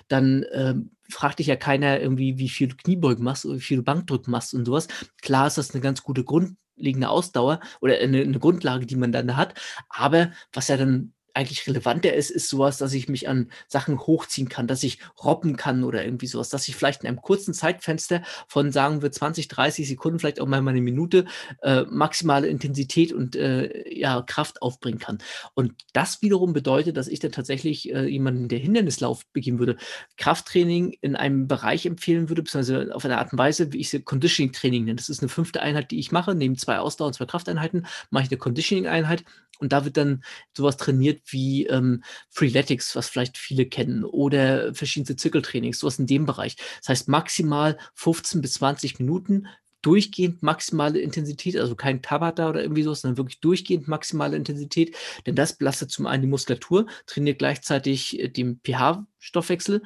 Dann 0.07 0.45
ähm, 0.53 0.91
fragt 1.09 1.39
dich 1.39 1.47
ja 1.47 1.55
keiner 1.55 1.99
irgendwie, 1.99 2.37
wie 2.37 2.49
viel 2.49 2.67
du 2.67 2.75
Kniebeugen 2.75 3.23
machst 3.23 3.45
oder 3.45 3.55
wie 3.55 3.61
viel 3.61 3.77
du 3.77 3.83
Bankdrücken 3.83 4.31
machst 4.31 4.53
und 4.53 4.65
sowas. 4.65 4.87
Klar 5.21 5.47
ist 5.47 5.57
das 5.57 5.71
eine 5.71 5.81
ganz 5.81 6.03
gute 6.03 6.23
grundlegende 6.23 7.09
Ausdauer 7.09 7.59
oder 7.81 7.97
eine, 7.97 8.21
eine 8.21 8.39
Grundlage, 8.39 8.85
die 8.85 8.95
man 8.95 9.11
dann 9.11 9.35
hat. 9.35 9.59
Aber 9.89 10.31
was 10.51 10.67
ja 10.67 10.77
dann 10.77 11.13
eigentlich 11.33 11.65
relevanter 11.67 12.13
ist, 12.13 12.29
ist 12.29 12.49
sowas, 12.49 12.77
dass 12.77 12.93
ich 12.93 13.09
mich 13.09 13.27
an 13.27 13.49
Sachen 13.67 13.99
hochziehen 13.99 14.49
kann, 14.49 14.67
dass 14.67 14.83
ich 14.83 14.99
robben 15.23 15.55
kann 15.57 15.83
oder 15.83 16.05
irgendwie 16.05 16.27
sowas, 16.27 16.49
dass 16.49 16.67
ich 16.67 16.75
vielleicht 16.75 17.01
in 17.01 17.07
einem 17.07 17.21
kurzen 17.21 17.53
Zeitfenster 17.53 18.23
von, 18.47 18.71
sagen 18.71 19.01
wir, 19.01 19.11
20, 19.11 19.47
30 19.47 19.87
Sekunden, 19.87 20.19
vielleicht 20.19 20.39
auch 20.39 20.47
mal 20.47 20.67
eine 20.67 20.81
Minute, 20.81 21.25
äh, 21.61 21.83
maximale 21.89 22.47
Intensität 22.47 23.13
und 23.13 23.35
äh, 23.35 23.89
ja, 23.93 24.21
Kraft 24.21 24.61
aufbringen 24.61 24.99
kann. 24.99 25.17
Und 25.53 25.73
das 25.93 26.21
wiederum 26.21 26.53
bedeutet, 26.53 26.97
dass 26.97 27.07
ich 27.07 27.19
dann 27.19 27.31
tatsächlich 27.31 27.91
äh, 27.91 28.05
jemanden, 28.05 28.47
der 28.47 28.59
Hindernislauf 28.59 29.25
begehen 29.33 29.59
würde, 29.59 29.77
Krafttraining 30.17 30.95
in 31.01 31.15
einem 31.15 31.47
Bereich 31.47 31.85
empfehlen 31.85 32.29
würde, 32.29 32.43
beziehungsweise 32.43 32.93
auf 32.95 33.05
eine 33.05 33.17
Art 33.17 33.31
und 33.31 33.39
Weise, 33.39 33.73
wie 33.73 33.79
ich 33.79 33.89
sie 33.89 34.01
Conditioning-Training 34.01 34.85
nenne. 34.85 34.95
Das 34.97 35.09
ist 35.09 35.21
eine 35.21 35.29
fünfte 35.29 35.61
Einheit, 35.61 35.91
die 35.91 35.99
ich 35.99 36.11
mache, 36.11 36.35
neben 36.35 36.57
zwei 36.57 36.79
Ausdauer- 36.79 37.07
und 37.07 37.13
zwei 37.13 37.25
Krafteinheiten, 37.25 37.87
mache 38.11 38.25
ich 38.25 38.31
eine 38.31 38.37
Conditioning-Einheit 38.37 39.23
und 39.59 39.71
da 39.71 39.85
wird 39.85 39.97
dann 39.97 40.23
sowas 40.55 40.77
trainiert 40.77 41.21
wie 41.27 41.67
ähm, 41.67 42.03
Freeletics, 42.29 42.95
was 42.95 43.09
vielleicht 43.09 43.37
viele 43.37 43.65
kennen, 43.65 44.03
oder 44.03 44.73
verschiedene 44.73 45.15
Zirkeltrainings, 45.15 45.79
sowas 45.79 45.99
in 45.99 46.07
dem 46.07 46.25
Bereich. 46.25 46.57
Das 46.79 46.89
heißt 46.89 47.07
maximal 47.07 47.77
15 47.95 48.41
bis 48.41 48.53
20 48.55 48.99
Minuten 48.99 49.47
durchgehend 49.83 50.41
maximale 50.41 50.99
Intensität, 50.99 51.57
also 51.57 51.75
kein 51.75 52.01
Tabata 52.01 52.49
oder 52.49 52.61
irgendwie 52.61 52.83
sowas, 52.83 53.01
sondern 53.01 53.17
wirklich 53.17 53.41
durchgehend 53.41 53.87
maximale 53.87 54.35
Intensität, 54.35 54.95
denn 55.25 55.35
das 55.35 55.57
belastet 55.57 55.91
zum 55.91 56.07
einen 56.07 56.23
die 56.23 56.29
Muskulatur, 56.29 56.87
trainiert 57.05 57.37
gleichzeitig 57.37 58.19
äh, 58.19 58.29
den 58.29 58.59
pH-Stoffwechsel. 58.63 59.83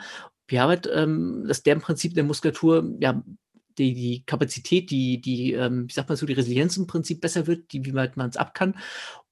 pH-Wert, 0.48 0.90
ähm, 0.94 1.46
dass 1.48 1.64
der 1.64 1.74
im 1.74 1.82
Prinzip 1.82 2.14
der 2.14 2.24
Muskulatur 2.24 2.96
ja 3.00 3.22
die, 3.78 3.94
die 3.94 4.24
Kapazität, 4.26 4.90
die, 4.92 5.22
die, 5.22 5.54
ähm, 5.54 5.88
wie 5.88 5.94
sagt 5.94 6.10
man 6.10 6.18
so, 6.18 6.26
die 6.26 6.34
Resilienz 6.34 6.78
im 6.78 6.88
Prinzip 6.88 7.22
besser 7.22 7.48
wird, 7.48 7.72
die, 7.72 7.86
wie 7.86 7.94
weit 7.94 8.18
man 8.18 8.30
es 8.30 8.38
ab 8.38 8.54
kann 8.54 8.76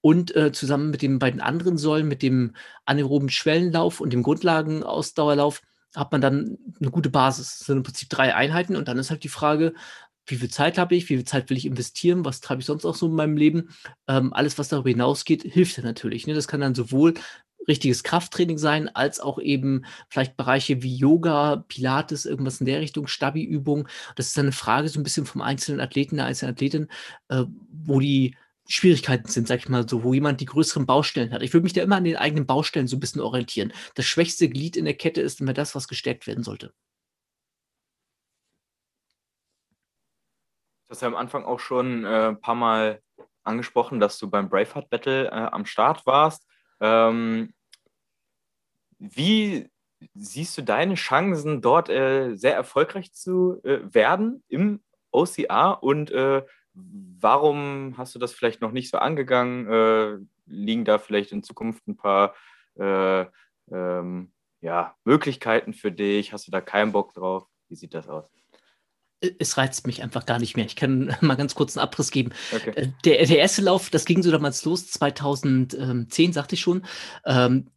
und 0.02 0.36
äh, 0.36 0.52
zusammen 0.52 0.92
mit 0.92 1.02
den 1.02 1.20
beiden 1.20 1.42
anderen 1.42 1.78
Säulen, 1.78 2.08
mit 2.08 2.22
dem 2.22 2.54
anaeroben 2.86 3.30
Schwellenlauf 3.30 4.02
und 4.02 4.14
dem 4.14 4.24
Grundlagenausdauerlauf, 4.24 5.62
hat 5.96 6.12
man 6.12 6.22
dann 6.22 6.58
eine 6.80 6.92
gute 6.92 7.10
Basis. 7.10 7.58
Das 7.58 7.68
sind 7.68 7.78
im 7.78 7.84
Prinzip 7.84 8.10
drei 8.10 8.36
Einheiten 8.36 8.76
und 8.76 8.88
dann 8.88 9.00
ist 9.00 9.10
halt 9.10 9.24
die 9.24 9.30
Frage, 9.30 9.74
wie 10.28 10.36
viel 10.36 10.50
Zeit 10.50 10.78
habe 10.78 10.96
ich, 10.96 11.10
wie 11.10 11.18
viel 11.18 11.26
Zeit 11.26 11.50
will 11.50 11.58
ich 11.58 11.66
investieren, 11.66 12.26
was 12.26 12.42
treibe 12.42 12.62
ich 12.62 12.66
sonst 12.66 12.86
auch 12.86 12.96
so 12.96 13.08
in 13.08 13.16
meinem 13.16 13.38
Leben. 13.38 13.70
Ähm, 14.08 14.34
alles, 14.34 14.58
was 14.58 14.70
darüber 14.70 14.90
hinausgeht, 14.90 15.44
hilft 15.44 15.78
ja 15.78 15.84
natürlich. 15.84 16.28
Ne? 16.28 16.34
Das 16.34 16.48
kann 16.48 16.62
dann 16.62 16.76
sowohl 16.76 17.14
richtiges 17.68 18.04
Krafttraining 18.04 18.58
sein, 18.58 18.90
als 18.90 19.20
auch 19.20 19.40
eben 19.40 19.86
vielleicht 20.10 20.38
Bereiche 20.38 20.84
wie 20.84 20.96
Yoga, 20.96 21.66
Pilates, 21.68 22.26
irgendwas 22.26 22.60
in 22.60 22.66
der 22.66 22.80
Richtung, 22.80 23.08
Stabi-Übung. 23.08 23.88
Das 24.16 24.28
ist 24.28 24.38
dann 24.38 24.46
eine 24.46 24.52
Frage 24.52 24.90
so 24.90 25.00
ein 25.00 25.04
bisschen 25.04 25.26
vom 25.26 25.42
einzelnen 25.42 25.82
Athleten, 25.82 26.18
der 26.18 26.26
einzelnen 26.26 26.54
Athletin, 26.54 26.88
äh, 27.30 27.44
wo 27.70 28.00
die 28.00 28.36
Schwierigkeiten 28.68 29.28
sind, 29.28 29.48
sag 29.48 29.60
ich 29.60 29.70
mal 29.70 29.88
so, 29.88 30.04
wo 30.04 30.14
jemand 30.14 30.42
die 30.42 30.46
größeren 30.46 30.86
Baustellen 30.86 31.32
hat. 31.32 31.44
Ich 31.44 31.54
würde 31.54 31.64
mich 31.64 31.74
da 31.74 31.84
immer 31.84 31.98
an 31.98 32.04
den 32.04 32.18
eigenen 32.18 32.48
Baustellen 32.48 32.88
so 32.88 32.98
ein 32.98 33.00
bisschen 33.00 33.22
orientieren. 33.22 33.72
Das 33.94 34.06
schwächste 34.06 34.50
Glied 34.50 34.76
in 34.76 34.86
der 34.86 34.96
Kette 34.96 35.22
ist 35.22 35.40
immer 35.40 35.54
das, 35.54 35.76
was 35.76 35.88
gestärkt 35.88 36.26
werden 36.26 36.44
sollte. 36.44 36.74
Du 40.86 40.92
hast 40.92 41.02
ja 41.02 41.08
am 41.08 41.16
Anfang 41.16 41.46
auch 41.46 41.60
schon 41.60 42.06
äh, 42.06 42.30
ein 42.30 42.42
paar 42.42 42.56
Mal 42.56 43.02
angesprochen, 43.44 44.00
dass 44.00 44.18
du 44.18 44.30
beim 44.30 44.50
Braveheart 44.50 44.90
Battle 44.90 45.28
äh, 45.28 45.30
am 45.30 45.66
Start 45.66 46.06
warst. 46.06 46.48
Ähm, 46.80 47.54
wie 49.00 49.70
siehst 50.14 50.58
du 50.58 50.62
deine 50.62 50.96
Chancen, 50.96 51.62
dort 51.62 51.90
äh, 51.90 52.36
sehr 52.36 52.56
erfolgreich 52.56 53.14
zu 53.14 53.62
äh, 53.64 53.80
werden 53.94 54.44
im 54.48 54.82
OCR 55.12 55.82
und 55.82 56.12
äh, 56.12 56.44
Warum 56.76 57.98
hast 57.98 58.16
du 58.16 58.20
das 58.20 58.34
vielleicht 58.34 58.62
noch 58.62 58.72
nicht 58.72 58.90
so 58.90 58.98
angegangen? 58.98 59.68
Äh, 59.68 60.18
liegen 60.46 60.84
da 60.84 61.00
vielleicht 61.00 61.32
in 61.32 61.42
Zukunft 61.42 61.88
ein 61.88 61.96
paar 61.96 62.36
äh, 62.78 63.26
ähm, 63.72 64.34
ja, 64.60 64.96
Möglichkeiten 65.06 65.74
für 65.74 65.92
dich? 65.92 66.34
Hast 66.34 66.48
du 66.48 66.52
da 66.52 66.60
keinen 66.60 66.92
Bock 66.92 67.14
drauf? 67.14 67.48
Wie 67.70 67.76
sieht 67.76 67.94
das 67.94 68.10
aus? 68.10 68.30
Es 69.40 69.58
reizt 69.58 69.88
mich 69.88 70.04
einfach 70.04 70.26
gar 70.26 70.40
nicht 70.40 70.56
mehr. 70.56 70.66
Ich 70.66 70.76
kann 70.76 71.16
mal 71.22 71.36
ganz 71.36 71.56
kurz 71.56 71.78
einen 71.78 71.84
Abriss 71.84 72.12
geben. 72.12 72.32
Okay. 72.54 72.72
Äh, 72.76 72.88
der, 73.04 73.26
der 73.26 73.38
erste 73.40 73.62
Lauf, 73.62 73.90
das 73.90 74.06
ging 74.06 74.24
so 74.24 74.32
damals 74.32 74.66
los, 74.66 74.88
2010, 74.92 76.34
sagte 76.34 76.56
ich 76.56 76.62
schon. 76.62 76.84
Ähm, 77.26 77.68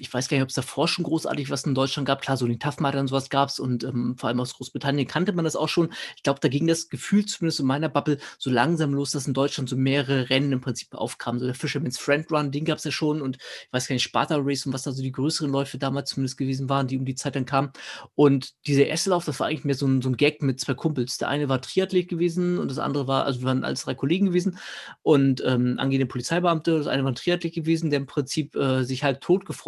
ich 0.00 0.12
weiß 0.12 0.28
gar 0.28 0.36
nicht, 0.36 0.42
ob 0.42 0.48
es 0.48 0.54
davor 0.54 0.88
schon 0.88 1.04
großartig 1.04 1.50
was 1.50 1.64
in 1.64 1.74
Deutschland 1.74 2.06
gab. 2.06 2.22
Klar, 2.22 2.36
so 2.36 2.46
den 2.46 2.58
Tough 2.58 2.78
und 2.78 3.08
sowas 3.08 3.30
gab 3.30 3.48
es 3.48 3.58
und 3.58 3.84
ähm, 3.84 4.16
vor 4.18 4.28
allem 4.28 4.40
aus 4.40 4.54
Großbritannien 4.54 5.06
kannte 5.06 5.32
man 5.32 5.44
das 5.44 5.56
auch 5.56 5.68
schon. 5.68 5.92
Ich 6.16 6.22
glaube, 6.22 6.40
da 6.40 6.48
ging 6.48 6.66
das 6.66 6.88
Gefühl 6.88 7.24
zumindest 7.26 7.60
in 7.60 7.66
meiner 7.66 7.88
Bubble 7.88 8.18
so 8.38 8.50
langsam 8.50 8.92
los, 8.94 9.10
dass 9.10 9.26
in 9.26 9.34
Deutschland 9.34 9.68
so 9.68 9.76
mehrere 9.76 10.30
Rennen 10.30 10.52
im 10.52 10.60
Prinzip 10.60 10.94
aufkamen. 10.94 11.40
So 11.40 11.46
der 11.46 11.54
Fisherman's 11.54 11.98
Friend 11.98 12.30
Run, 12.30 12.50
den 12.50 12.64
gab 12.64 12.78
es 12.78 12.84
ja 12.84 12.90
schon 12.90 13.22
und 13.22 13.36
ich 13.36 13.72
weiß 13.72 13.88
gar 13.88 13.94
nicht, 13.94 14.02
Sparta 14.02 14.36
Race 14.38 14.66
und 14.66 14.72
was 14.72 14.82
da 14.82 14.92
so 14.92 15.02
die 15.02 15.12
größeren 15.12 15.50
Läufe 15.50 15.78
damals 15.78 16.10
zumindest 16.10 16.36
gewesen 16.36 16.68
waren, 16.68 16.86
die 16.86 16.98
um 16.98 17.04
die 17.04 17.14
Zeit 17.14 17.36
dann 17.36 17.46
kamen. 17.46 17.70
Und 18.14 18.54
dieser 18.66 18.86
erste 18.86 19.10
Lauf, 19.10 19.24
das 19.24 19.40
war 19.40 19.46
eigentlich 19.46 19.64
mehr 19.64 19.74
so 19.74 19.86
ein, 19.86 20.02
so 20.02 20.08
ein 20.08 20.16
Gag 20.16 20.42
mit 20.42 20.60
zwei 20.60 20.74
Kumpels. 20.74 21.18
Der 21.18 21.28
eine 21.28 21.48
war 21.48 21.60
Triathlet 21.60 22.08
gewesen 22.08 22.58
und 22.58 22.70
das 22.70 22.78
andere 22.78 23.06
war, 23.06 23.24
also 23.24 23.40
wir 23.40 23.46
waren 23.46 23.64
alles 23.64 23.82
drei 23.84 23.94
Kollegen 23.94 24.26
gewesen 24.26 24.58
und 25.02 25.42
ähm, 25.44 25.76
angehende 25.78 26.06
Polizeibeamte. 26.06 26.78
Das 26.78 26.86
eine 26.86 27.04
war 27.04 27.12
ein 27.12 27.16
Triathlet 27.16 27.54
gewesen, 27.54 27.90
der 27.90 28.00
im 28.00 28.06
Prinzip 28.06 28.54
äh, 28.56 28.84
sich 28.84 29.04
halt 29.04 29.20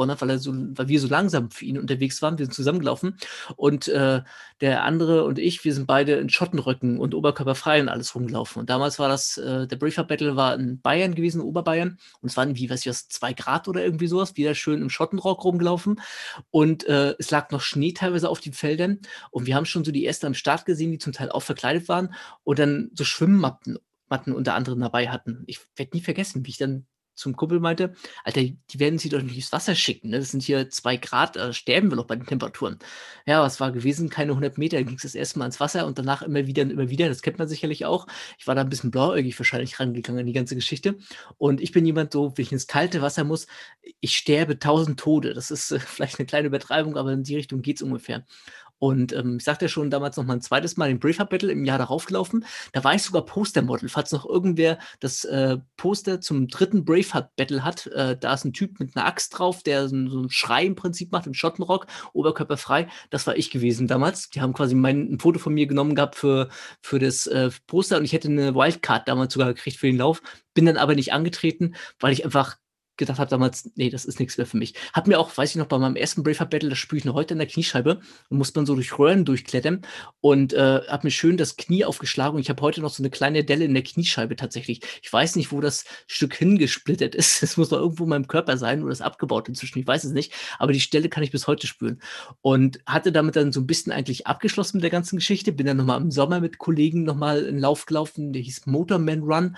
totgefroren 0.09 0.11
hat, 0.11 0.21
weil 0.21 0.31
er 0.31 0.38
so, 0.38 0.53
weil 0.53 0.88
wir 0.88 1.01
so 1.01 1.09
langsam 1.09 1.51
für 1.51 1.64
ihn 1.64 1.79
unterwegs 1.79 2.23
waren. 2.23 2.38
Wir 2.38 2.47
sind 2.47 2.55
zusammengelaufen 2.55 3.16
und 3.57 3.88
äh, 3.88 4.23
der 4.61 4.83
andere 4.85 5.25
und 5.25 5.38
ich, 5.38 5.64
wir 5.64 5.75
sind 5.75 5.87
beide 5.87 6.14
in 6.14 6.29
Schottenröcken 6.29 6.99
und 6.99 7.14
oberkörperfrei 7.14 7.81
und 7.81 7.88
alles 7.88 8.14
rumgelaufen. 8.14 8.61
Und 8.61 8.71
damals 8.71 8.99
war 8.99 9.09
das, 9.09 9.37
äh, 9.38 9.66
der 9.66 9.77
Briefer 9.77 10.05
Battle 10.05 10.37
war 10.37 10.55
in 10.55 10.81
Bayern 10.81 11.14
gewesen, 11.14 11.40
Oberbayern. 11.40 11.99
Und 12.21 12.31
es 12.31 12.37
waren 12.37 12.57
wie, 12.57 12.71
weiß 12.71 12.81
ich 12.81 12.88
was, 12.88 13.09
zwei 13.09 13.33
Grad 13.33 13.68
oder 13.68 13.85
irgendwie 13.85 14.09
sowas, 14.09 14.37
wieder 14.37 14.55
schön 14.55 14.83
im 14.83 14.90
Schottenrock 14.90 15.44
rumgelaufen. 15.44 16.01
Und 16.51 16.87
äh, 16.87 17.14
es 17.18 17.31
lag 17.31 17.51
noch 17.51 17.61
Schnee 17.61 17.92
teilweise 17.92 18.29
auf 18.29 18.40
den 18.40 18.53
Feldern. 18.53 19.01
Und 19.31 19.47
wir 19.47 19.55
haben 19.55 19.66
schon 19.66 19.85
so 19.85 19.92
die 19.92 20.07
ersten 20.07 20.27
am 20.27 20.35
Start 20.35 20.64
gesehen, 20.64 20.90
die 20.90 20.99
zum 20.99 21.12
Teil 21.12 21.31
auch 21.31 21.42
verkleidet 21.42 21.88
waren 21.88 22.14
und 22.44 22.59
dann 22.59 22.90
so 22.94 23.05
Schwimmmatten 23.05 23.79
Matten 24.11 24.33
unter 24.33 24.55
anderem 24.55 24.81
dabei 24.81 25.11
hatten. 25.11 25.44
Ich 25.47 25.61
werde 25.77 25.94
nie 25.94 26.03
vergessen, 26.03 26.47
wie 26.47 26.51
ich 26.51 26.57
dann 26.57 26.87
zum 27.18 27.37
Kumpel 27.37 27.61
meinte, 27.61 27.94
Alter, 28.24 28.42
die 28.42 28.78
werden 28.78 28.98
sie 28.98 29.09
doch 29.09 29.20
nicht 29.20 29.37
ins 29.37 29.52
Wasser 29.52 29.74
schicken. 29.74 30.11
Ne? 30.11 30.18
Das 30.18 30.31
sind 30.31 30.42
hier 30.42 30.70
zwei 30.70 30.96
Grad, 30.96 31.37
äh, 31.37 31.52
sterben 31.52 31.90
wir 31.90 31.96
doch 31.96 32.07
bei 32.07 32.16
den 32.16 32.26
Temperaturen. 32.26 32.78
Ja, 33.26 33.42
was 33.42 33.61
war 33.61 33.72
gewesen? 33.72 34.09
Keine 34.09 34.33
100 34.33 34.57
Meter, 34.57 34.83
ging 34.85 34.96
es 34.96 35.02
das 35.02 35.14
erste 35.14 35.38
Mal 35.38 35.46
ins 35.46 35.61
Wasser 35.61 35.87
und 35.87 35.98
danach 35.98 36.22
immer 36.22 36.46
wieder 36.46 36.62
und 36.62 36.70
immer 36.70 36.90
wieder. 36.90 37.09
Das 37.09 37.22
kennt 37.22 37.38
man 37.38 37.48
sicherlich 37.48 37.85
auch. 37.85 38.07
Ich 38.38 38.46
war 38.46 38.54
da 38.54 38.61
ein 38.61 38.68
bisschen 38.70 38.90
blauäugig 38.90 39.38
wahrscheinlich 39.38 39.78
rangegangen 39.81 40.20
an 40.20 40.26
die 40.26 40.33
ganze 40.33 40.54
Geschichte. 40.54 40.96
Und 41.38 41.61
ich 41.61 41.72
bin 41.72 41.85
jemand 41.85 42.12
so, 42.12 42.33
wenn 42.37 42.44
ich 42.44 42.52
ins 42.52 42.68
kalte 42.68 43.02
Wasser 43.02 43.24
muss, 43.24 43.48
ich 44.00 44.16
sterbe 44.16 44.59
tausend 44.59 45.00
Tode. 45.00 45.35
Das 45.35 45.50
ist 45.50 45.72
äh, 45.72 45.81
vielleicht 45.81 46.18
eine 46.18 46.26
kleine 46.26 46.46
Übertreibung, 46.48 46.96
aber 46.96 47.12
in 47.12 47.24
die 47.24 47.37
Richtung 47.37 47.62
geht 47.62 47.76
es 47.76 47.83
ungefähr. 47.83 48.24
Und 48.79 49.12
ähm, 49.12 49.37
ich 49.38 49.45
sagte 49.45 49.64
ja 49.64 49.69
schon 49.69 49.91
damals 49.91 50.17
noch 50.17 50.25
mal 50.25 50.35
ein 50.35 50.41
zweites 50.41 50.77
Mal 50.77 50.88
den 50.88 51.01
Braveheart 51.01 51.31
Battle 51.31 51.53
im 51.53 51.64
Jahr 51.64 51.79
darauf 51.79 52.07
gelaufen. 52.07 52.45
Da 52.73 52.85
war 52.85 52.95
ich 52.95 53.03
sogar 53.03 53.25
Postermodel. 53.25 53.88
Falls 53.88 54.12
noch 54.12 54.29
irgendwer 54.29 54.79
das 55.01 55.25
äh, 55.25 55.59
Poster 55.77 56.21
zum 56.21 56.49
dritten 56.49 56.85
Braveheart 56.85 57.35
Battle 57.37 57.64
hat, 57.64 57.87
äh, 57.88 58.17
da 58.19 58.35
ist 58.35 58.45
ein 58.45 58.53
Typ 58.53 58.79
mit 58.79 58.97
einer 58.97 59.07
Axt 59.07 59.38
drauf, 59.38 59.62
der 59.62 59.88
so, 59.88 59.97
so 60.09 60.19
einen 60.19 60.31
Schrei 60.31 60.64
im 60.64 60.77
Prinzip 60.77 61.12
macht, 61.12 61.27
im 61.27 61.35
Schottenrock, 61.35 61.87
oberkörperfrei. 62.12 62.88
Das 63.11 63.27
war 63.27 63.37
ich 63.37 63.51
gewesen 63.51 63.88
damals. 63.88 64.31
Die 64.31 64.41
haben 64.41 64.53
quasi 64.53 64.75
mein, 64.75 65.12
ein 65.12 65.19
Foto 65.19 65.38
von 65.38 65.55
mir 65.55 65.67
genommen 65.67 65.95
gehabt 65.95 66.17
für, 66.17 66.49
für 66.81 66.99
das 66.99 67.27
äh, 67.27 67.51
Poster 67.67 67.99
und 67.99 68.05
ich 68.05 68.12
hätte 68.12 68.29
eine 68.29 68.55
Wildcard 68.55 69.09
damals 69.09 69.33
sogar 69.33 69.49
gekriegt 69.55 69.79
für 69.79 69.87
den 69.87 69.97
Lauf. 69.97 70.23
Bin 70.55 70.67
dann 70.67 70.77
aber 70.77 70.95
nicht 70.95 71.12
angetreten, 71.12 71.75
weil 71.99 72.12
ich 72.12 72.25
einfach 72.25 72.57
gedacht 72.98 73.18
habe 73.18 73.30
damals, 73.30 73.70
nee, 73.76 73.90
das 73.90 74.04
ist 74.04 74.20
nichts 74.20 74.37
mehr 74.37 74.46
für 74.46 74.56
mich. 74.56 74.74
Hat 74.92 75.06
mir 75.06 75.18
auch, 75.18 75.34
weiß 75.37 75.50
ich 75.50 75.56
noch, 75.56 75.66
bei 75.66 75.78
meinem 75.78 75.96
ersten 75.96 76.22
Braveheart 76.22 76.50
Battle, 76.50 76.68
das 76.68 76.78
spüre 76.78 76.98
ich 76.98 77.04
noch 77.04 77.14
heute 77.14 77.34
in 77.34 77.38
der 77.38 77.46
Kniescheibe, 77.46 78.00
muss 78.28 78.54
man 78.54 78.66
so 78.66 78.74
durch 78.74 78.98
Röhren 78.98 79.24
durchklettern 79.24 79.82
und 80.20 80.52
äh, 80.52 80.80
habe 80.88 81.06
mir 81.06 81.11
schön 81.11 81.37
das 81.37 81.56
Knie 81.56 81.84
aufgeschlagen 81.84 82.37
und 82.37 82.40
ich 82.40 82.50
habe 82.50 82.61
heute 82.62 82.80
noch 82.80 82.90
so 82.90 83.02
eine 83.02 83.11
kleine 83.11 83.44
Delle 83.44 83.64
in 83.64 83.74
der 83.74 83.82
Kniescheibe 83.82 84.37
tatsächlich. 84.37 84.80
Ich 85.02 85.12
weiß 85.12 85.37
nicht, 85.37 85.52
wo 85.52 85.61
das 85.61 85.84
Stück 86.06 86.34
hingesplittert 86.34 87.14
ist. 87.14 87.42
Es 87.48 87.56
muss 87.56 87.70
noch 87.70 87.78
irgendwo 87.78 88.04
in 88.04 88.11
meinem 88.11 88.28
Körper 88.28 88.58
sein 88.58 88.82
oder 88.82 88.92
ist 88.92 89.00
abgebaut 89.00 89.48
inzwischen, 89.48 89.78
ich 89.78 89.87
weiß 89.87 90.04
es 90.04 90.12
nicht, 90.12 90.34
aber 90.58 90.72
die 90.72 90.80
Stelle 90.80 91.08
kann 91.08 91.22
ich 91.22 91.30
bis 91.30 91.46
heute 91.46 91.66
spüren. 91.66 92.00
Und 92.42 92.80
hatte 92.84 93.11
damit 93.11 93.37
dann 93.37 93.52
so 93.52 93.61
ein 93.61 93.66
bisschen 93.66 93.90
eigentlich 93.92 94.26
abgeschlossen 94.26 94.78
mit 94.78 94.82
der 94.82 94.90
ganzen 94.90 95.16
Geschichte, 95.16 95.52
bin 95.52 95.66
dann 95.66 95.78
nochmal 95.78 96.00
im 96.00 96.11
Sommer 96.11 96.40
mit 96.40 96.58
Kollegen 96.58 97.04
nochmal 97.04 97.44
in 97.44 97.58
Lauf 97.58 97.87
gelaufen, 97.87 98.32
der 98.32 98.42
hieß 98.42 98.66
Motorman 98.66 99.22
Run 99.22 99.56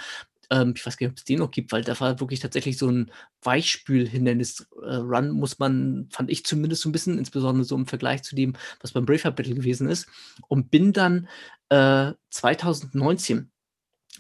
ähm, 0.51 0.75
ich 0.77 0.85
weiß 0.85 0.97
gar 0.97 1.07
nicht, 1.07 1.13
ob 1.13 1.19
es 1.19 1.25
den 1.25 1.39
noch 1.39 1.51
gibt, 1.51 1.73
weil 1.73 1.83
da 1.83 1.99
war 2.01 2.21
wirklich 2.21 2.41
tatsächlich 2.41 2.77
so 2.77 2.89
ein 2.89 3.11
Weichspül-Hindernis-Run, 3.43 5.29
äh, 5.29 5.33
muss 5.33 5.59
man, 5.59 6.09
fand 6.11 6.31
ich 6.31 6.45
zumindest 6.45 6.83
so 6.83 6.89
ein 6.89 6.93
bisschen, 6.93 7.19
insbesondere 7.19 7.65
so 7.65 7.77
im 7.77 7.87
Vergleich 7.87 8.23
zu 8.23 8.35
dem, 8.35 8.55
was 8.81 8.93
beim 8.93 9.07
Braveheart 9.07 9.37
Battle 9.37 9.55
gewesen 9.55 9.89
ist. 9.89 10.09
Und 10.49 10.71
bin 10.71 10.93
dann 10.93 11.29
äh, 11.69 12.13
2019 12.31 13.51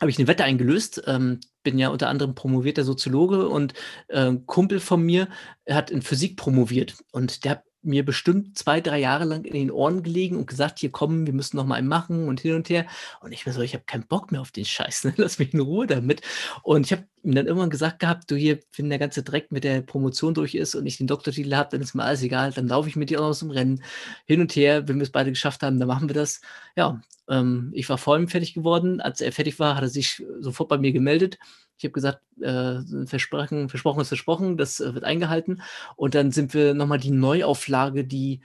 habe 0.00 0.10
ich 0.10 0.18
eine 0.18 0.28
Wette 0.28 0.44
eingelöst. 0.44 1.02
Ähm, 1.06 1.40
bin 1.62 1.78
ja 1.78 1.88
unter 1.88 2.08
anderem 2.08 2.34
promovierter 2.34 2.84
Soziologe 2.84 3.48
und 3.48 3.74
äh, 4.08 4.26
ein 4.26 4.46
Kumpel 4.46 4.80
von 4.80 5.02
mir 5.02 5.28
hat 5.68 5.90
in 5.90 6.00
Physik 6.00 6.36
promoviert 6.36 6.94
und 7.12 7.44
der 7.44 7.50
hat 7.52 7.64
mir 7.82 8.04
bestimmt 8.04 8.58
zwei, 8.58 8.80
drei 8.80 8.98
Jahre 8.98 9.24
lang 9.24 9.44
in 9.44 9.54
den 9.54 9.70
Ohren 9.70 10.02
gelegen 10.02 10.36
und 10.36 10.46
gesagt, 10.46 10.78
hier 10.78 10.90
kommen, 10.90 11.26
wir 11.26 11.32
müssen 11.32 11.56
noch 11.56 11.66
mal 11.66 11.76
einen 11.76 11.88
machen 11.88 12.28
und 12.28 12.40
hin 12.40 12.54
und 12.54 12.68
her. 12.68 12.86
Und 13.20 13.32
ich 13.32 13.46
war 13.46 13.52
so, 13.52 13.62
ich 13.62 13.74
habe 13.74 13.84
keinen 13.84 14.06
Bock 14.06 14.32
mehr 14.32 14.40
auf 14.40 14.50
den 14.50 14.64
Scheiß, 14.64 15.04
ne? 15.04 15.14
lass 15.16 15.38
mich 15.38 15.54
in 15.54 15.60
Ruhe 15.60 15.86
damit. 15.86 16.22
Und 16.62 16.86
ich 16.86 16.92
habe 16.92 17.06
ihm 17.22 17.34
dann 17.34 17.46
irgendwann 17.46 17.70
gesagt 17.70 17.98
gehabt, 18.00 18.30
du 18.30 18.36
hier, 18.36 18.60
wenn 18.76 18.90
der 18.90 18.98
ganze 18.98 19.22
Dreck 19.22 19.50
mit 19.52 19.64
der 19.64 19.82
Promotion 19.82 20.34
durch 20.34 20.54
ist 20.54 20.74
und 20.74 20.86
ich 20.86 20.98
den 20.98 21.06
Doktortitel 21.06 21.54
habe, 21.54 21.70
dann 21.70 21.80
ist 21.80 21.94
mir 21.94 22.04
alles 22.04 22.22
egal, 22.22 22.52
dann 22.52 22.68
laufe 22.68 22.88
ich 22.88 22.96
mit 22.96 23.10
dir 23.10 23.20
auch 23.20 23.26
aus 23.26 23.40
dem 23.40 23.50
Rennen 23.50 23.82
hin 24.26 24.40
und 24.40 24.54
her. 24.56 24.88
Wenn 24.88 24.96
wir 24.96 25.02
es 25.02 25.12
beide 25.12 25.30
geschafft 25.30 25.62
haben, 25.62 25.78
dann 25.78 25.88
machen 25.88 26.08
wir 26.08 26.14
das. 26.14 26.40
Ja, 26.76 27.00
ähm, 27.30 27.70
ich 27.74 27.88
war 27.88 27.96
vor 27.96 28.18
ihm 28.18 28.28
fertig 28.28 28.54
geworden. 28.54 29.00
Als 29.00 29.20
er 29.20 29.32
fertig 29.32 29.58
war, 29.58 29.76
hat 29.76 29.82
er 29.82 29.88
sich 29.88 30.22
sofort 30.40 30.68
bei 30.68 30.78
mir 30.78 30.92
gemeldet. 30.92 31.38
Ich 31.78 31.84
habe 31.84 31.92
gesagt, 31.92 32.20
äh, 32.40 32.80
versprochen, 33.06 33.68
versprochen 33.68 34.00
ist 34.00 34.08
versprochen, 34.08 34.56
das 34.56 34.80
äh, 34.80 34.94
wird 34.94 35.04
eingehalten. 35.04 35.62
Und 35.96 36.14
dann 36.14 36.32
sind 36.32 36.52
wir 36.52 36.74
nochmal 36.74 36.98
die 36.98 37.12
Neuauflage, 37.12 38.04
die, 38.04 38.40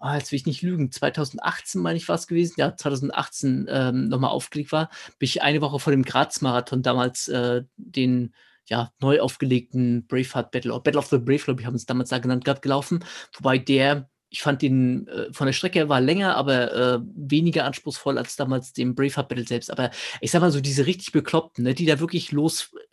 oh, 0.00 0.10
jetzt 0.12 0.32
will 0.32 0.38
ich 0.38 0.46
nicht 0.46 0.62
lügen, 0.62 0.90
2018 0.90 1.80
meine 1.80 1.98
ich 1.98 2.08
war 2.08 2.16
es 2.16 2.26
gewesen, 2.26 2.54
ja, 2.56 2.74
2018 2.74 3.66
ähm, 3.70 4.08
nochmal 4.08 4.30
aufgelegt 4.30 4.72
war, 4.72 4.90
bin 5.18 5.26
ich 5.26 5.42
eine 5.42 5.60
Woche 5.60 5.78
vor 5.78 5.92
dem 5.92 6.04
Graz-Marathon 6.04 6.82
damals 6.82 7.28
äh, 7.28 7.62
den 7.76 8.34
ja, 8.66 8.92
neu 9.00 9.20
aufgelegten 9.20 10.06
Braveheart 10.06 10.50
Battle, 10.52 10.80
Battle 10.80 10.98
of 10.98 11.06
the 11.06 11.18
Brave, 11.18 11.44
glaube 11.44 11.60
ich, 11.60 11.66
haben 11.66 11.74
es 11.74 11.86
damals 11.86 12.08
da 12.10 12.18
genannt 12.18 12.44
gehabt, 12.44 12.62
gelaufen. 12.62 13.04
Wobei 13.34 13.58
der 13.58 14.08
ich 14.30 14.42
fand 14.42 14.62
den 14.62 15.08
äh, 15.08 15.32
von 15.32 15.46
der 15.46 15.52
Strecke 15.52 15.88
war 15.88 16.00
länger, 16.00 16.36
aber 16.36 16.72
äh, 16.72 16.98
weniger 17.14 17.64
anspruchsvoll 17.64 18.16
als 18.16 18.36
damals 18.36 18.72
den 18.72 18.94
Braveheart 18.94 19.28
Battle 19.28 19.46
selbst. 19.46 19.70
Aber 19.70 19.90
ich 20.20 20.30
sag 20.30 20.40
mal 20.40 20.52
so, 20.52 20.60
diese 20.60 20.86
richtig 20.86 21.12
Bekloppten, 21.12 21.64
ne, 21.64 21.74
die 21.74 21.84
da 21.84 21.98
wirklich 21.98 22.30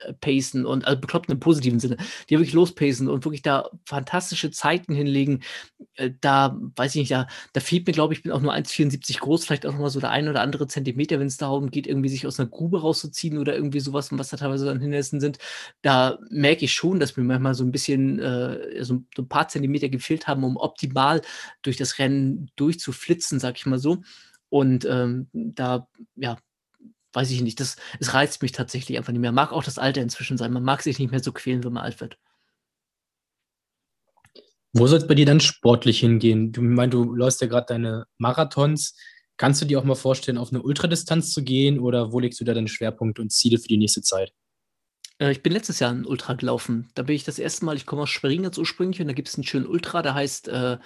lospacen 0.06 0.66
und, 0.66 0.86
also 0.86 1.00
Bekloppten 1.00 1.34
im 1.34 1.40
positiven 1.40 1.80
Sinne, 1.80 1.98
die 2.30 2.36
wirklich 2.36 2.54
lospacen 2.54 3.08
und 3.08 3.26
wirklich 3.26 3.42
da 3.42 3.70
fantastische 3.86 4.52
Zeiten 4.52 4.94
hinlegen, 4.94 5.44
äh, 5.96 6.12
da 6.22 6.58
weiß 6.76 6.96
ich 6.96 7.02
nicht, 7.02 7.12
da, 7.12 7.28
da 7.54 7.60
fehlt 7.60 7.88
mir, 7.88 7.94
glaube 7.94 8.14
ich, 8.14 8.24
bin 8.24 8.32
auch 8.32 8.42
nur 8.42 8.54
1,74 8.54 9.20
groß, 9.20 9.46
vielleicht 9.46 9.66
auch 9.66 9.72
nochmal 9.74 9.90
so 9.90 10.00
der 10.00 10.12
ein 10.12 10.28
oder 10.28 10.42
andere 10.42 10.68
Zentimeter, 10.68 11.20
wenn 11.20 11.28
es 11.28 11.38
darum 11.38 11.72
geht, 11.72 11.88
irgendwie 11.88 12.10
sich 12.10 12.28
aus 12.28 12.40
einer 12.40 12.50
Grube 12.50 12.82
rauszuziehen 12.82 13.38
oder 13.38 13.56
irgendwie 13.56 13.80
sowas, 13.80 14.10
was 14.12 14.30
da 14.30 14.38
teilweise 14.38 14.70
an 14.70 14.80
Hindernissen 14.80 15.20
sind. 15.20 15.38
Da 15.82 16.20
merke 16.30 16.66
ich 16.66 16.74
schon, 16.74 17.00
dass 17.00 17.18
mir 17.18 17.24
manchmal 17.24 17.54
so 17.56 17.64
ein 17.64 17.72
bisschen, 17.72 18.20
äh, 18.20 18.84
so, 18.84 19.04
so 19.16 19.22
ein 19.24 19.30
paar 19.30 19.48
Zentimeter 19.48 19.90
gefehlt 19.90 20.28
haben, 20.28 20.44
um 20.44 20.58
optimal 20.58 21.22
durch 21.62 21.78
das 21.78 22.00
Rennen 22.00 22.50
durchzuflitzen, 22.56 23.40
sag 23.40 23.58
ich 23.58 23.66
mal 23.66 23.80
so. 23.80 24.02
Und 24.50 24.86
ähm, 24.86 25.28
da, 25.34 25.88
ja, 26.16 26.38
weiß 27.18 27.32
ich 27.32 27.42
nicht, 27.42 27.60
das, 27.60 27.78
es 28.00 28.14
reizt 28.14 28.44
mich 28.44 28.52
tatsächlich 28.52 28.96
einfach 28.96 29.12
nicht 29.12 29.22
mehr. 29.22 29.32
Mag 29.32 29.52
auch 29.52 29.64
das 29.64 29.80
Alter 29.80 30.02
inzwischen 30.02 30.38
sein. 30.38 30.54
Man 30.54 30.64
mag 30.64 30.84
sich 30.84 31.00
nicht 31.00 31.10
mehr 31.10 31.24
so 31.24 31.32
quälen, 31.32 31.64
wenn 31.64 31.74
man 31.74 31.84
alt 31.84 32.00
wird. 32.00 32.20
Wo 34.74 34.86
soll 34.86 35.00
es 35.00 35.08
bei 35.08 35.16
dir 35.16 35.26
dann 35.26 35.40
sportlich 35.40 36.00
hingehen? 36.00 36.52
Du 36.52 36.62
meinst, 36.62 36.94
du 36.94 37.16
läufst 37.16 37.42
ja 37.42 37.48
gerade 37.48 37.66
deine 37.70 38.06
Marathons. 38.20 38.96
Kannst 39.36 39.60
du 39.62 39.66
dir 39.66 39.80
auch 39.80 39.84
mal 39.84 39.96
vorstellen, 39.96 40.38
auf 40.38 40.52
eine 40.52 40.62
Ultradistanz 40.62 41.34
zu 41.34 41.44
gehen 41.44 41.80
oder 41.80 42.12
wo 42.12 42.20
legst 42.20 42.40
du 42.40 42.44
da 42.44 42.54
deine 42.54 42.68
Schwerpunkte 42.68 43.24
und 43.24 43.32
Ziele 43.32 43.58
für 43.58 43.68
die 43.68 43.78
nächste 43.78 44.04
Zeit? 44.04 44.32
Äh, 45.20 45.32
ich 45.32 45.42
bin 45.42 45.54
letztes 45.54 45.80
Jahr 45.80 45.92
ein 45.92 46.06
Ultra 46.06 46.34
gelaufen. 46.34 46.90
Da 46.94 47.02
bin 47.02 47.16
ich 47.16 47.24
das 47.24 47.40
erste 47.40 47.66
Mal, 47.66 47.76
ich 47.76 47.88
komme 47.88 48.04
aus 48.04 48.12
Schwerin 48.12 48.44
ganz 48.44 48.60
ursprünglich 48.60 49.02
und 49.02 49.08
da 49.08 49.14
gibt 49.14 49.28
es 49.28 49.36
einen 49.36 49.44
schönen 49.44 49.66
Ultra, 49.66 50.04
der 50.04 50.14
heißt 50.14 50.50
äh, 50.50 50.78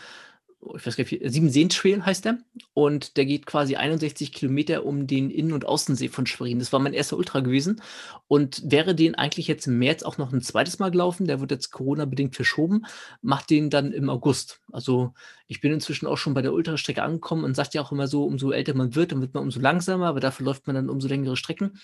ich 0.76 0.86
weiß 0.86 0.96
gar 0.96 1.04
nicht, 1.04 1.22
Siebenseen 1.34 1.70
Trail 1.70 2.06
heißt 2.06 2.26
der. 2.26 2.38
Und 2.74 3.18
der 3.18 3.26
geht 3.26 3.46
quasi 3.46 3.76
61 3.76 4.32
Kilometer 4.32 4.86
um 4.86 5.08
den 5.08 5.32
Innen- 5.32 5.54
und 5.54 5.66
Außensee 5.66 6.10
von 6.10 6.28
Schwerin. 6.28 6.60
Das 6.60 6.72
war 6.72 6.80
mein 6.80 6.94
erster 6.94 7.18
Ultra 7.18 7.40
gewesen. 7.40 7.82
Und 8.28 8.62
wäre 8.66 8.94
den 8.94 9.16
eigentlich 9.16 9.48
jetzt 9.48 9.66
im 9.68 9.80
März 9.80 10.04
auch 10.04 10.18
noch 10.18 10.32
ein 10.32 10.42
zweites 10.42 10.80
Mal 10.80 10.92
gelaufen, 10.92 11.26
der 11.26 11.40
wird 11.40 11.52
jetzt 11.52 11.72
Corona-bedingt 11.72 12.36
verschoben, 12.36 12.86
macht 13.22 13.50
den 13.50 13.70
dann 13.70 13.92
im 13.92 14.10
August. 14.10 14.62
Also 14.72 15.14
ich 15.48 15.62
bin 15.62 15.74
inzwischen 15.74 16.08
auch 16.08 16.18
schon 16.18 16.34
bei 16.34 16.42
der 16.42 16.54
Ultrastrecke 16.54 17.02
angekommen 17.02 17.44
und 17.44 17.56
sagt 17.56 17.74
ja 17.74 17.82
auch 17.82 17.92
immer 17.92 18.08
so, 18.08 18.24
umso 18.24 18.52
älter 18.52 18.76
man 18.76 18.96
wird, 18.96 19.12
dann 19.12 19.22
wird 19.22 19.34
man 19.34 19.44
umso 19.44 19.60
langsamer, 19.60 20.08
aber 20.08 20.20
dafür 20.20 20.46
läuft 20.46 20.68
man 20.68 20.76
dann 20.76 20.90
umso 20.90 21.08
längere 21.08 21.38
Strecken. 21.38 21.80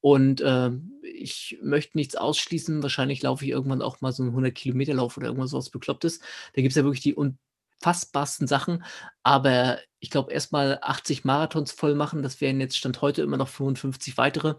Und 0.00 0.40
äh, 0.40 0.70
ich 1.02 1.58
möchte 1.62 1.98
nichts 1.98 2.16
ausschließen. 2.16 2.82
Wahrscheinlich 2.82 3.22
laufe 3.22 3.44
ich 3.44 3.50
irgendwann 3.50 3.82
auch 3.82 4.00
mal 4.00 4.12
so 4.12 4.22
einen 4.22 4.30
100 4.30 4.54
Kilometer 4.54 4.94
Lauf 4.94 5.16
oder 5.16 5.26
irgendwas 5.26 5.52
was 5.52 5.68
Beklopptes. 5.68 6.20
Da 6.54 6.62
gibt 6.62 6.70
es 6.72 6.76
ja 6.76 6.84
wirklich 6.84 7.02
die 7.02 7.14
und 7.14 7.36
unfassbarsten 7.80 8.46
Sachen. 8.46 8.84
Aber 9.22 9.78
ich 9.98 10.10
glaube, 10.10 10.32
erstmal 10.32 10.78
80 10.82 11.24
Marathons 11.24 11.72
voll 11.72 11.94
machen, 11.94 12.22
das 12.22 12.40
wären 12.40 12.60
jetzt 12.60 12.76
Stand 12.76 13.00
heute 13.02 13.22
immer 13.22 13.36
noch 13.36 13.48
55 13.48 14.16
weitere. 14.18 14.54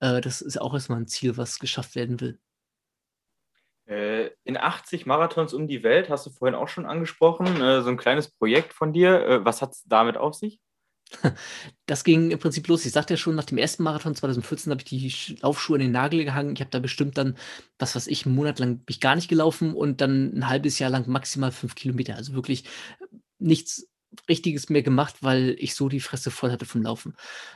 Äh, 0.00 0.20
das 0.20 0.40
ist 0.40 0.60
auch 0.60 0.74
erstmal 0.74 1.00
ein 1.00 1.06
Ziel, 1.06 1.36
was 1.36 1.58
geschafft 1.58 1.94
werden 1.94 2.20
will. 2.20 2.38
Äh, 3.86 4.30
in 4.44 4.56
80 4.56 5.06
Marathons 5.06 5.54
um 5.54 5.66
die 5.66 5.82
Welt, 5.82 6.10
hast 6.10 6.26
du 6.26 6.30
vorhin 6.30 6.54
auch 6.54 6.68
schon 6.68 6.86
angesprochen, 6.86 7.60
äh, 7.60 7.82
so 7.82 7.88
ein 7.88 7.96
kleines 7.96 8.30
Projekt 8.30 8.74
von 8.74 8.92
dir. 8.92 9.26
Äh, 9.26 9.44
was 9.44 9.62
hat 9.62 9.72
es 9.72 9.84
damit 9.84 10.16
auf 10.16 10.34
sich? 10.34 10.60
Das 11.86 12.04
ging 12.04 12.30
im 12.30 12.38
Prinzip 12.38 12.68
los. 12.68 12.84
Ich 12.84 12.92
sagte 12.92 13.14
ja 13.14 13.18
schon, 13.18 13.34
nach 13.34 13.46
dem 13.46 13.56
ersten 13.56 13.82
Marathon 13.82 14.14
2014 14.14 14.70
habe 14.70 14.82
ich 14.82 14.88
die 14.88 15.36
Laufschuhe 15.40 15.76
in 15.76 15.84
den 15.84 15.92
Nagel 15.92 16.24
gehangen. 16.24 16.52
Ich 16.54 16.60
habe 16.60 16.70
da 16.70 16.80
bestimmt 16.80 17.16
dann, 17.16 17.36
was 17.78 17.96
weiß 17.96 18.08
ich, 18.08 18.26
einen 18.26 18.34
Monat 18.34 18.58
lang 18.58 18.78
bin 18.78 18.84
ich 18.88 19.00
gar 19.00 19.16
nicht 19.16 19.28
gelaufen 19.28 19.72
und 19.74 20.00
dann 20.02 20.36
ein 20.36 20.48
halbes 20.48 20.78
Jahr 20.78 20.90
lang 20.90 21.08
maximal 21.08 21.50
fünf 21.50 21.74
Kilometer. 21.74 22.16
Also 22.16 22.34
wirklich 22.34 22.64
nichts 23.38 23.88
Richtiges 24.28 24.68
mehr 24.70 24.82
gemacht, 24.82 25.16
weil 25.20 25.54
ich 25.58 25.74
so 25.74 25.88
die 25.88 26.00
Fresse 26.00 26.30
voll 26.30 26.50
hatte 26.50 26.64
vom 26.64 26.82
Laufen. 26.82 27.14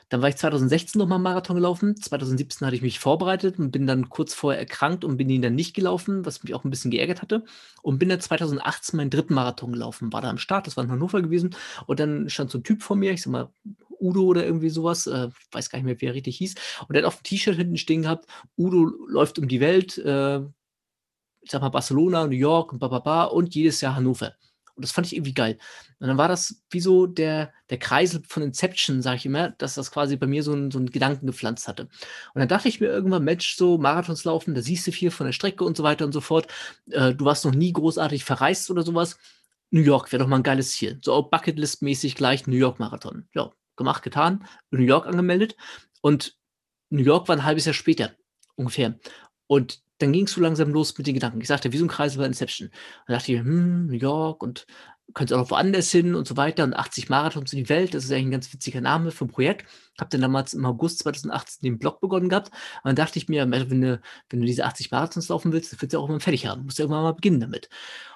Dann 0.09 0.23
war 0.23 0.29
ich 0.29 0.37
2016 0.37 0.99
nochmal 0.99 1.19
Marathon 1.19 1.57
gelaufen. 1.57 1.97
2017 1.97 2.67
hatte 2.67 2.77
ich 2.77 2.83
mich 2.83 2.99
vorbereitet 2.99 3.59
und 3.59 3.71
bin 3.71 3.87
dann 3.87 4.11
kurz 4.11 4.35
vorher 4.35 4.61
erkrankt 4.61 5.05
und 5.05 5.17
bin 5.17 5.31
ihn 5.31 5.43
dann 5.43 5.55
nicht 5.55 5.75
gelaufen, 5.75 6.27
was 6.27 6.43
mich 6.43 6.55
auch 6.55 6.65
ein 6.65 6.71
bisschen 6.71 6.91
geärgert 6.91 7.23
hatte. 7.23 7.45
Und 7.83 7.99
bin 7.99 8.09
dann 8.09 8.21
2018 8.21 8.97
meinen 8.97 9.11
dritten 9.11 9.35
Marathon 9.35 9.73
gelaufen. 9.73 10.13
War 10.13 10.21
da 10.21 10.31
am 10.31 10.39
Start, 10.39 10.67
das 10.67 10.77
war 10.77 10.85
in 10.85 10.91
Hannover 10.91 11.23
gewesen. 11.23 11.57
Und 11.87 12.01
dann 12.01 12.29
stand 12.29 12.51
so 12.51 12.59
ein 12.59 12.65
Typ 12.65 12.83
vor 12.83 12.97
mir, 12.97 13.13
ich 13.13 13.23
sag 13.23 13.33
mal, 13.33 13.51
Udo 14.03 14.23
oder 14.23 14.45
irgendwie 14.45 14.69
sowas, 14.69 15.07
äh, 15.07 15.29
weiß 15.53 15.71
gar 15.71 15.79
nicht 15.79 15.87
mehr, 15.87 16.01
wie 16.01 16.07
er 16.07 16.15
richtig 16.15 16.37
hieß. 16.39 16.55
Und 16.87 16.95
der 16.95 17.03
hat 17.03 17.07
auf 17.07 17.17
dem 17.19 17.23
T-Shirt 17.23 17.57
hinten 17.57 17.77
stehen 17.77 18.03
gehabt, 18.03 18.27
Udo 18.59 18.85
läuft 19.07 19.39
um 19.39 19.49
die 19.49 19.61
Welt, 19.61 19.97
äh, 19.99 20.41
ich 21.41 21.51
sag 21.51 21.61
mal 21.61 21.71
Barcelona, 21.71 22.27
New 22.27 22.37
York 22.37 22.73
und 22.73 22.79
bababa 22.79 23.25
und 23.25 23.55
jedes 23.55 23.81
Jahr 23.81 23.97
Hannover. 23.97 24.35
Und 24.75 24.85
das 24.85 24.93
fand 24.93 25.07
ich 25.07 25.15
irgendwie 25.15 25.35
geil. 25.35 25.59
Und 25.99 26.09
dann 26.09 26.17
war 26.17 26.29
das 26.29 26.63
wie 26.71 26.81
so 26.81 27.07
der, 27.07 27.53
der 27.71 27.79
Kreisel 27.79 28.23
von 28.27 28.43
Inception, 28.43 29.03
sage 29.03 29.17
ich 29.17 29.27
immer, 29.27 29.51
dass 29.51 29.75
das 29.75 29.91
quasi 29.91 30.17
bei 30.17 30.27
mir 30.27 30.43
so, 30.43 30.55
ein, 30.55 30.71
so 30.71 30.79
einen 30.79 30.91
Gedanken 30.91 31.27
gepflanzt 31.27 31.69
hatte. 31.69 31.83
Und 31.83 32.41
dann 32.41 32.49
dachte 32.49 32.69
ich 32.69 32.81
mir 32.81 32.87
irgendwann, 32.87 33.25
Mensch, 33.25 33.57
so 33.57 33.79
Marathons 33.79 34.25
laufen, 34.25 34.55
da 34.55 34.63
siehst 34.63 34.87
du 34.87 34.93
viel 34.93 35.11
von 35.11 35.27
der 35.27 35.33
Strecke 35.33 35.65
und 35.65 35.77
so 35.77 35.83
weiter 35.83 36.05
und 36.05 36.13
so 36.13 36.21
fort. 36.21 36.47
Äh, 36.91 37.15
du 37.15 37.25
warst 37.25 37.45
noch 37.45 37.55
nie 37.55 37.73
großartig 37.73 38.25
verreist 38.25 38.71
oder 38.71 38.83
sowas. 38.83 39.19
New 39.71 39.83
York 39.83 40.13
wäre 40.13 40.23
doch 40.23 40.29
mal 40.29 40.37
ein 40.37 40.43
geiles 40.43 40.73
Ziel. 40.73 40.99
So 41.03 41.19
Bucketlist-mäßig 41.19 42.15
gleich 42.15 42.47
New 42.47 42.57
York 42.57 42.79
Marathon. 42.79 43.29
Ja, 43.35 43.51
gemacht, 43.77 44.03
getan, 44.03 44.47
New 44.71 44.83
York 44.83 45.07
angemeldet. 45.07 45.57
Und 46.01 46.37
New 46.91 47.03
York 47.03 47.29
war 47.29 47.37
ein 47.37 47.45
halbes 47.45 47.65
Jahr 47.65 47.75
später 47.75 48.13
ungefähr. 48.55 48.99
Und 49.47 49.83
dann 50.03 50.13
ging 50.13 50.27
es 50.27 50.33
so 50.33 50.41
langsam 50.41 50.71
los 50.71 50.97
mit 50.99 51.07
den 51.07 51.15
Gedanken. 51.15 51.41
Ich 51.41 51.49
sagte, 51.49 51.73
wie 51.73 51.79
so 51.79 51.85
ein 51.85 51.89
Kreis 51.89 52.17
bei 52.17 52.27
Inception. 52.27 52.71
Dann 53.07 53.17
dachte 53.17 53.33
ich, 53.33 53.39
hm, 53.39 53.87
New 53.87 53.95
York 53.95 54.43
und 54.43 54.67
könnte 55.15 55.35
auch 55.35 55.41
noch 55.41 55.51
woanders 55.51 55.91
hin 55.91 56.15
und 56.15 56.27
so 56.27 56.37
weiter 56.37 56.65
und 56.65 56.75
80 56.75 57.09
Marathons 57.09 57.53
in 57.53 57.59
die 57.59 57.69
Welt, 57.69 57.95
das 57.95 58.05
ist 58.05 58.13
eigentlich 58.13 58.27
ein 58.27 58.31
ganz 58.31 58.53
witziger 58.53 58.81
Name 58.81 59.11
für 59.11 59.25
ein 59.25 59.29
Projekt. 59.29 59.67
Habe 59.99 60.11
dann 60.11 60.21
damals 60.23 60.55
im 60.55 60.65
August 60.65 61.01
2018 61.01 61.61
den 61.63 61.79
Blog 61.79 62.01
begonnen 62.01 62.29
gehabt. 62.29 62.49
Und 62.49 62.89
dann 62.89 62.97
dachte 62.97 63.19
ich 63.19 63.29
mir, 63.29 63.51
wenn 63.51 63.81
du, 63.81 64.01
wenn 64.31 64.41
du 64.41 64.47
diese 64.47 64.65
80 64.65 64.91
Marathons 64.91 65.29
laufen 65.29 65.53
willst, 65.53 65.73
dann 65.73 65.81
willst 65.81 65.95
du 65.95 65.99
auch 65.99 66.09
immer 66.09 66.21
fertig 66.21 66.47
haben, 66.47 66.61
du 66.61 66.65
musst 66.67 66.79
ja 66.79 66.85
irgendwann 66.85 67.05
mal 67.05 67.13
beginnen 67.13 67.41
damit. 67.41 67.69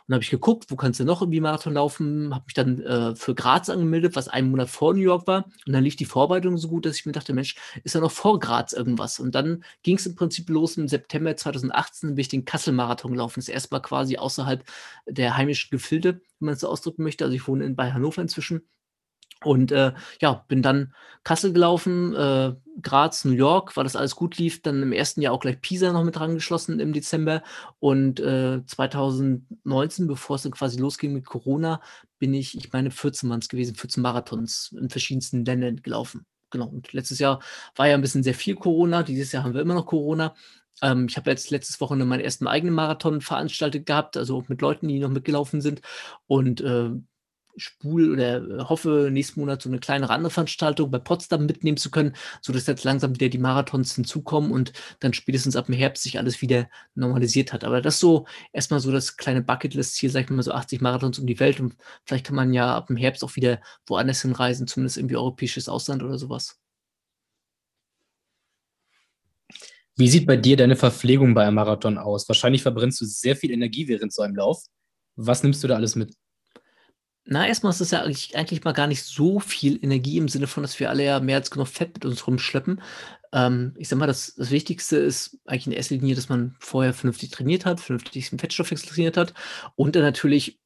Und 0.06 0.12
dann 0.12 0.18
habe 0.18 0.22
ich 0.22 0.30
geguckt, 0.30 0.66
wo 0.68 0.76
kannst 0.76 1.00
du 1.00 1.04
noch 1.04 1.20
irgendwie 1.20 1.40
Marathon 1.40 1.74
laufen, 1.74 2.32
habe 2.32 2.44
mich 2.46 2.54
dann 2.54 2.80
äh, 2.80 3.16
für 3.16 3.34
Graz 3.34 3.68
angemeldet, 3.68 4.14
was 4.14 4.28
einen 4.28 4.52
Monat 4.52 4.70
vor 4.70 4.94
New 4.94 5.00
York 5.00 5.26
war. 5.26 5.46
Und 5.66 5.72
dann 5.72 5.82
lief 5.82 5.96
die 5.96 6.04
Vorbereitung 6.04 6.56
so 6.58 6.68
gut, 6.68 6.86
dass 6.86 6.96
ich 6.96 7.06
mir 7.06 7.12
dachte, 7.12 7.32
Mensch, 7.32 7.56
ist 7.82 7.96
ja 7.96 8.00
noch 8.00 8.12
vor 8.12 8.38
Graz 8.38 8.72
irgendwas? 8.72 9.18
Und 9.18 9.34
dann 9.34 9.64
ging 9.82 9.96
es 9.96 10.06
im 10.06 10.14
Prinzip 10.14 10.48
los 10.48 10.76
im 10.76 10.86
September 10.86 11.36
2018, 11.36 12.10
bin 12.10 12.20
ich 12.20 12.28
den 12.28 12.44
Kassel-Marathon 12.44 13.10
gelaufen, 13.10 13.40
das 13.40 13.48
erste 13.48 13.74
Mal 13.74 13.80
quasi 13.80 14.16
außerhalb 14.16 14.64
der 15.06 15.36
heimischen 15.36 15.70
Gefilde, 15.70 16.20
wenn 16.38 16.46
man 16.46 16.54
es 16.54 16.60
so 16.60 16.68
ausdrücken 16.68 17.02
möchte, 17.02 17.24
also 17.24 17.34
ich 17.34 17.48
wohne 17.48 17.64
in, 17.64 17.74
bei 17.74 17.92
Hannover 17.92 18.22
inzwischen 18.22 18.62
und 19.44 19.70
äh, 19.70 19.92
ja, 20.20 20.44
bin 20.48 20.62
dann 20.62 20.94
Kassel 21.24 21.52
gelaufen, 21.52 22.14
äh, 22.14 22.54
Graz, 22.82 23.24
New 23.24 23.32
York, 23.32 23.76
weil 23.76 23.84
das 23.84 23.96
alles 23.96 24.16
gut 24.16 24.38
lief. 24.38 24.62
Dann 24.62 24.82
im 24.82 24.92
ersten 24.92 25.20
Jahr 25.20 25.32
auch 25.32 25.40
gleich 25.40 25.60
Pisa 25.60 25.92
noch 25.92 26.04
mit 26.04 26.16
dran 26.16 26.34
geschlossen 26.34 26.80
im 26.80 26.92
Dezember. 26.92 27.42
Und 27.78 28.20
äh, 28.20 28.64
2019, 28.64 30.06
bevor 30.06 30.36
es 30.36 30.42
dann 30.42 30.52
quasi 30.52 30.78
losging 30.78 31.12
mit 31.12 31.26
Corona, 31.26 31.80
bin 32.18 32.32
ich, 32.32 32.56
ich 32.56 32.72
meine, 32.72 32.90
14 32.90 33.28
Manns 33.28 33.48
gewesen, 33.48 33.74
14 33.74 34.02
Marathons 34.02 34.74
in 34.78 34.88
verschiedensten 34.88 35.44
Ländern 35.44 35.76
gelaufen. 35.76 36.26
Genau. 36.50 36.68
Und 36.68 36.92
letztes 36.92 37.18
Jahr 37.18 37.40
war 37.74 37.88
ja 37.88 37.94
ein 37.94 38.02
bisschen 38.02 38.22
sehr 38.22 38.34
viel 38.34 38.54
Corona. 38.54 39.02
Dieses 39.02 39.32
Jahr 39.32 39.44
haben 39.44 39.54
wir 39.54 39.60
immer 39.60 39.74
noch 39.74 39.86
Corona. 39.86 40.34
Ähm, 40.82 41.06
ich 41.08 41.16
habe 41.16 41.30
jetzt 41.30 41.50
letztes 41.50 41.80
Wochenende 41.80 42.06
meinen 42.06 42.20
ersten 42.20 42.46
eigenen 42.46 42.74
Marathon 42.74 43.20
veranstaltet 43.20 43.86
gehabt, 43.86 44.16
also 44.16 44.44
mit 44.48 44.60
Leuten, 44.60 44.88
die 44.88 44.98
noch 44.98 45.10
mitgelaufen 45.10 45.60
sind. 45.60 45.82
Und 46.26 46.60
äh, 46.60 46.90
spul 47.56 48.12
oder 48.12 48.36
äh, 48.36 48.64
hoffe, 48.64 49.08
nächsten 49.10 49.40
Monat 49.40 49.62
so 49.62 49.68
eine 49.68 49.78
kleine 49.78 50.08
Randveranstaltung 50.08 50.90
bei 50.90 50.98
Potsdam 50.98 51.46
mitnehmen 51.46 51.76
zu 51.76 51.90
können, 51.90 52.14
sodass 52.42 52.66
jetzt 52.66 52.84
langsam 52.84 53.14
wieder 53.14 53.28
die 53.28 53.38
Marathons 53.38 53.94
hinzukommen 53.94 54.50
und 54.50 54.72
dann 55.00 55.12
spätestens 55.12 55.56
ab 55.56 55.66
dem 55.66 55.74
Herbst 55.74 56.02
sich 56.02 56.18
alles 56.18 56.42
wieder 56.42 56.68
normalisiert 56.94 57.52
hat. 57.52 57.64
Aber 57.64 57.80
das 57.80 57.98
so 57.98 58.26
erstmal 58.52 58.80
so 58.80 58.92
das 58.92 59.16
kleine 59.16 59.42
Bucketlist-Ziel, 59.42 60.10
sag 60.10 60.24
ich 60.24 60.30
mal 60.30 60.42
so 60.42 60.52
80 60.52 60.80
Marathons 60.80 61.18
um 61.18 61.26
die 61.26 61.40
Welt 61.40 61.60
und 61.60 61.76
vielleicht 62.04 62.26
kann 62.26 62.36
man 62.36 62.52
ja 62.52 62.76
ab 62.76 62.88
dem 62.88 62.96
Herbst 62.96 63.24
auch 63.24 63.36
wieder 63.36 63.60
woanders 63.86 64.22
hinreisen, 64.22 64.66
zumindest 64.66 64.98
irgendwie 64.98 65.16
europäisches 65.16 65.68
Ausland 65.68 66.02
oder 66.02 66.18
sowas. 66.18 66.58
Wie 69.98 70.08
sieht 70.08 70.26
bei 70.26 70.36
dir 70.36 70.58
deine 70.58 70.76
Verpflegung 70.76 71.32
bei 71.32 71.46
einem 71.46 71.54
Marathon 71.54 71.96
aus? 71.96 72.28
Wahrscheinlich 72.28 72.62
verbrennst 72.62 73.00
du 73.00 73.06
sehr 73.06 73.34
viel 73.34 73.50
Energie 73.50 73.88
während 73.88 74.12
so 74.12 74.20
einem 74.20 74.36
Lauf. 74.36 74.62
Was 75.16 75.42
nimmst 75.42 75.64
du 75.64 75.68
da 75.68 75.76
alles 75.76 75.96
mit? 75.96 76.14
Na, 77.28 77.46
erstmal 77.46 77.70
ist 77.70 77.80
es 77.80 77.90
ja 77.90 78.02
eigentlich, 78.02 78.36
eigentlich 78.36 78.62
mal 78.62 78.72
gar 78.72 78.86
nicht 78.86 79.02
so 79.02 79.40
viel 79.40 79.82
Energie 79.82 80.16
im 80.16 80.28
Sinne 80.28 80.46
von, 80.46 80.62
dass 80.62 80.78
wir 80.78 80.90
alle 80.90 81.04
ja 81.04 81.18
mehr 81.18 81.36
als 81.36 81.50
genug 81.50 81.66
Fett 81.66 81.94
mit 81.94 82.04
uns 82.04 82.24
rumschleppen. 82.26 82.80
Ähm, 83.32 83.74
ich 83.76 83.88
sag 83.88 83.98
mal, 83.98 84.06
das, 84.06 84.36
das 84.36 84.52
Wichtigste 84.52 84.96
ist 84.96 85.38
eigentlich 85.44 85.66
in 85.66 85.72
erster 85.72 85.96
Linie, 85.96 86.14
dass 86.14 86.28
man 86.28 86.54
vorher 86.60 86.94
vernünftig 86.94 87.30
trainiert 87.32 87.66
hat, 87.66 87.80
vernünftig 87.80 88.30
den 88.30 88.38
Fettstoffwechsel 88.38 88.88
trainiert 88.88 89.16
hat 89.16 89.34
und 89.74 89.96
dann 89.96 90.04
natürlich 90.04 90.60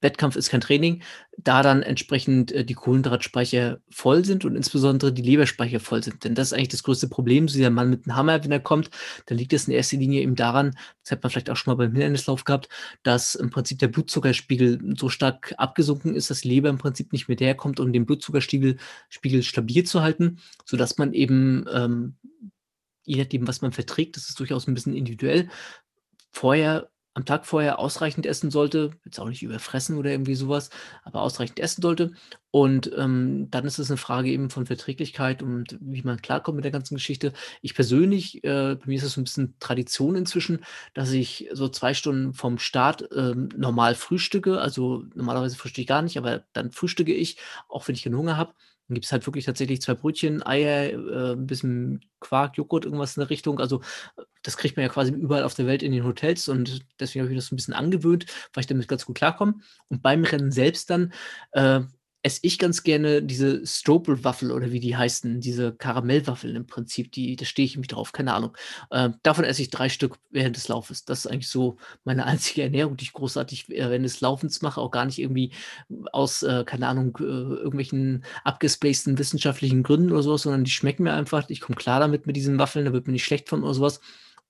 Wettkampf 0.00 0.36
ist 0.36 0.50
kein 0.50 0.60
Training, 0.60 1.02
da 1.36 1.62
dann 1.62 1.82
entsprechend 1.82 2.52
äh, 2.52 2.64
die 2.64 2.74
Kohlenhydratspeicher 2.74 3.80
voll 3.90 4.24
sind 4.24 4.44
und 4.44 4.54
insbesondere 4.54 5.12
die 5.12 5.22
Leberspeicher 5.22 5.80
voll 5.80 6.02
sind. 6.02 6.24
Denn 6.24 6.34
das 6.34 6.48
ist 6.48 6.52
eigentlich 6.52 6.68
das 6.68 6.82
größte 6.82 7.08
Problem. 7.08 7.48
So 7.48 7.56
dieser 7.56 7.70
Mann 7.70 7.90
mit 7.90 8.06
dem 8.06 8.14
Hammer, 8.14 8.42
wenn 8.42 8.52
er 8.52 8.60
kommt, 8.60 8.90
dann 9.26 9.38
liegt 9.38 9.52
es 9.52 9.66
in 9.66 9.74
erster 9.74 9.96
Linie 9.96 10.22
eben 10.22 10.36
daran, 10.36 10.76
das 11.02 11.12
hat 11.12 11.22
man 11.22 11.30
vielleicht 11.30 11.50
auch 11.50 11.56
schon 11.56 11.72
mal 11.72 11.76
beim 11.76 11.92
Hindernislauf 11.92 12.44
gehabt, 12.44 12.68
dass 13.02 13.34
im 13.34 13.50
Prinzip 13.50 13.78
der 13.78 13.88
Blutzuckerspiegel 13.88 14.96
so 14.96 15.08
stark 15.08 15.54
abgesunken 15.56 16.14
ist, 16.14 16.30
dass 16.30 16.42
die 16.42 16.48
Leber 16.48 16.68
im 16.68 16.78
Prinzip 16.78 17.12
nicht 17.12 17.28
mehr 17.28 17.36
daherkommt, 17.36 17.80
um 17.80 17.92
den 17.92 18.06
Blutzuckerspiegel 18.06 18.76
Spiegel 19.08 19.42
stabil 19.42 19.84
zu 19.84 20.02
halten, 20.02 20.38
sodass 20.64 20.98
man 20.98 21.12
eben, 21.12 21.64
ähm, 21.72 22.16
je 23.04 23.16
nachdem, 23.16 23.48
was 23.48 23.62
man 23.62 23.72
verträgt, 23.72 24.16
das 24.16 24.28
ist 24.28 24.38
durchaus 24.38 24.66
ein 24.66 24.74
bisschen 24.74 24.94
individuell, 24.94 25.48
vorher 26.30 26.90
am 27.18 27.24
Tag 27.24 27.46
vorher 27.46 27.80
ausreichend 27.80 28.26
essen 28.26 28.52
sollte, 28.52 28.92
jetzt 29.04 29.18
auch 29.18 29.28
nicht 29.28 29.42
überfressen 29.42 29.98
oder 29.98 30.12
irgendwie 30.12 30.36
sowas, 30.36 30.70
aber 31.02 31.20
ausreichend 31.22 31.58
essen 31.58 31.82
sollte. 31.82 32.12
Und 32.52 32.92
ähm, 32.96 33.50
dann 33.50 33.66
ist 33.66 33.80
es 33.80 33.90
eine 33.90 33.96
Frage 33.96 34.30
eben 34.30 34.50
von 34.50 34.66
Verträglichkeit 34.66 35.42
und 35.42 35.76
wie 35.80 36.02
man 36.02 36.22
klarkommt 36.22 36.54
mit 36.54 36.64
der 36.64 36.70
ganzen 36.70 36.94
Geschichte. 36.94 37.32
Ich 37.60 37.74
persönlich, 37.74 38.44
äh, 38.44 38.76
bei 38.76 38.86
mir 38.86 38.98
ist 38.98 39.02
es 39.02 39.14
so 39.14 39.20
ein 39.20 39.24
bisschen 39.24 39.56
Tradition 39.58 40.14
inzwischen, 40.14 40.64
dass 40.94 41.10
ich 41.10 41.48
so 41.52 41.68
zwei 41.68 41.92
Stunden 41.92 42.34
vom 42.34 42.58
Start 42.58 43.08
ähm, 43.12 43.48
normal 43.56 43.96
frühstücke. 43.96 44.60
Also 44.60 45.02
normalerweise 45.16 45.56
frühstücke 45.56 45.80
ich 45.80 45.88
gar 45.88 46.02
nicht, 46.02 46.18
aber 46.18 46.44
dann 46.52 46.70
frühstücke 46.70 47.12
ich, 47.12 47.36
auch 47.68 47.88
wenn 47.88 47.96
ich 47.96 48.04
keinen 48.04 48.16
Hunger 48.16 48.36
habe. 48.36 48.54
Dann 48.88 48.94
gibt 48.94 49.04
es 49.06 49.12
halt 49.12 49.26
wirklich 49.26 49.44
tatsächlich 49.44 49.82
zwei 49.82 49.94
Brötchen, 49.94 50.42
Eier, 50.46 50.90
äh, 50.92 51.32
'n 51.34 51.46
bisschen 51.46 52.00
Quark, 52.20 52.56
Joghurt, 52.56 52.86
irgendwas 52.86 53.16
in 53.16 53.20
der 53.20 53.30
Richtung. 53.30 53.60
Also, 53.60 53.80
äh, 54.16 54.22
das 54.42 54.56
kriegt 54.56 54.76
man 54.76 54.84
ja 54.86 54.88
quasi 54.92 55.12
überall 55.12 55.42
auf 55.44 55.54
der 55.54 55.66
Welt 55.66 55.82
in 55.82 55.92
den 55.92 56.04
Hotels 56.04 56.48
und 56.48 56.86
deswegen 57.00 57.22
habe 57.22 57.28
ich 57.30 57.34
mir 57.34 57.40
das 57.40 57.46
so 57.48 57.54
'n 57.54 57.58
bisschen 57.58 57.74
angewöhnt, 57.74 58.26
weil 58.54 58.62
ich 58.62 58.66
damit 58.66 58.88
ganz 58.88 59.04
gut 59.06 59.16
klarkomme. 59.16 59.54
Und 59.88 60.02
beim 60.02 60.24
Rennen 60.24 60.52
selbst 60.52 60.90
dann, 60.90 61.12
äh 61.52 61.80
esse 62.22 62.40
ich 62.42 62.58
ganz 62.58 62.82
gerne 62.82 63.22
diese 63.22 63.64
Strobel-Waffel 63.64 64.50
oder 64.50 64.72
wie 64.72 64.80
die 64.80 64.96
heißen, 64.96 65.40
diese 65.40 65.72
Karamellwaffeln 65.72 66.56
im 66.56 66.66
Prinzip, 66.66 67.12
die, 67.12 67.36
da 67.36 67.44
stehe 67.44 67.64
ich 67.64 67.74
irgendwie 67.74 67.88
drauf, 67.94 68.12
keine 68.12 68.34
Ahnung. 68.34 68.56
Äh, 68.90 69.10
davon 69.22 69.44
esse 69.44 69.62
ich 69.62 69.70
drei 69.70 69.88
Stück 69.88 70.18
während 70.30 70.56
des 70.56 70.66
Laufes. 70.68 71.04
Das 71.04 71.20
ist 71.20 71.26
eigentlich 71.28 71.48
so 71.48 71.76
meine 72.04 72.26
einzige 72.26 72.62
Ernährung, 72.62 72.96
die 72.96 73.04
ich 73.04 73.12
großartig 73.12 73.68
während 73.68 74.04
des 74.04 74.20
Laufens 74.20 74.62
mache, 74.62 74.80
auch 74.80 74.90
gar 74.90 75.04
nicht 75.04 75.18
irgendwie 75.18 75.52
aus, 76.12 76.42
äh, 76.42 76.64
keine 76.64 76.88
Ahnung, 76.88 77.16
äh, 77.20 77.22
irgendwelchen 77.22 78.24
abgespaceden 78.44 79.18
wissenschaftlichen 79.18 79.82
Gründen 79.84 80.10
oder 80.12 80.22
sowas, 80.22 80.42
sondern 80.42 80.64
die 80.64 80.70
schmecken 80.70 81.04
mir 81.04 81.12
einfach. 81.14 81.48
Ich 81.50 81.60
komme 81.60 81.76
klar 81.76 82.00
damit 82.00 82.26
mit 82.26 82.36
diesen 82.36 82.58
Waffeln, 82.58 82.84
da 82.84 82.92
wird 82.92 83.06
mir 83.06 83.12
nicht 83.12 83.24
schlecht 83.24 83.48
von 83.48 83.62
oder 83.62 83.74
sowas. 83.74 84.00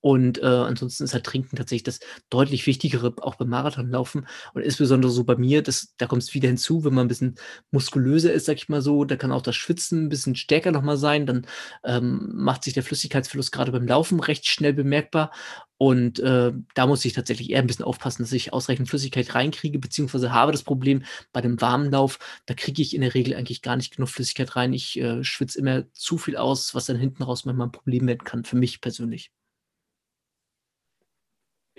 Und 0.01 0.41
äh, 0.41 0.45
ansonsten 0.45 1.03
ist 1.03 1.13
halt 1.13 1.25
Trinken 1.25 1.55
tatsächlich 1.57 1.83
das 1.83 1.99
deutlich 2.29 2.65
Wichtigere, 2.67 3.13
auch 3.21 3.35
beim 3.35 3.49
Marathonlaufen. 3.49 4.27
Und 4.53 4.61
insbesondere 4.61 5.11
so 5.11 5.23
bei 5.23 5.35
mir, 5.35 5.61
das, 5.61 5.93
da 5.97 6.07
kommt 6.07 6.23
es 6.23 6.33
wieder 6.33 6.47
hinzu, 6.47 6.83
wenn 6.85 6.93
man 6.93 7.05
ein 7.05 7.09
bisschen 7.09 7.35
muskulöser 7.71 8.31
ist, 8.31 8.45
sag 8.45 8.57
ich 8.57 8.69
mal 8.69 8.81
so, 8.81 9.03
da 9.03 9.15
kann 9.15 9.31
auch 9.31 9.41
das 9.41 9.55
Schwitzen 9.55 10.05
ein 10.05 10.09
bisschen 10.09 10.35
stärker 10.35 10.71
nochmal 10.71 10.97
sein. 10.97 11.25
Dann 11.25 11.45
ähm, 11.83 12.31
macht 12.33 12.63
sich 12.63 12.73
der 12.73 12.83
Flüssigkeitsverlust 12.83 13.51
gerade 13.51 13.71
beim 13.71 13.87
Laufen 13.87 14.19
recht 14.19 14.47
schnell 14.47 14.73
bemerkbar. 14.73 15.31
Und 15.77 16.19
äh, 16.19 16.51
da 16.75 16.87
muss 16.87 17.05
ich 17.05 17.13
tatsächlich 17.13 17.49
eher 17.49 17.59
ein 17.59 17.67
bisschen 17.67 17.85
aufpassen, 17.85 18.23
dass 18.23 18.33
ich 18.33 18.51
ausreichend 18.51 18.89
Flüssigkeit 18.89 19.33
reinkriege, 19.33 19.79
beziehungsweise 19.79 20.33
habe 20.33 20.51
das 20.51 20.63
Problem 20.63 21.03
bei 21.31 21.39
dem 21.39 21.59
warmen 21.61 21.89
Lauf, 21.89 22.19
da 22.47 22.53
kriege 22.53 22.81
ich 22.81 22.93
in 22.93 23.01
der 23.01 23.13
Regel 23.13 23.33
eigentlich 23.33 23.61
gar 23.61 23.77
nicht 23.77 23.95
genug 23.95 24.09
Flüssigkeit 24.09 24.57
rein. 24.57 24.73
Ich 24.73 24.99
äh, 24.99 25.23
schwitze 25.23 25.57
immer 25.57 25.89
zu 25.93 26.17
viel 26.17 26.35
aus, 26.35 26.75
was 26.75 26.85
dann 26.85 26.97
hinten 26.97 27.23
raus 27.23 27.45
manchmal 27.45 27.67
ein 27.67 27.71
Problem 27.71 28.07
werden 28.07 28.25
kann, 28.25 28.43
für 28.43 28.57
mich 28.57 28.81
persönlich. 28.81 29.31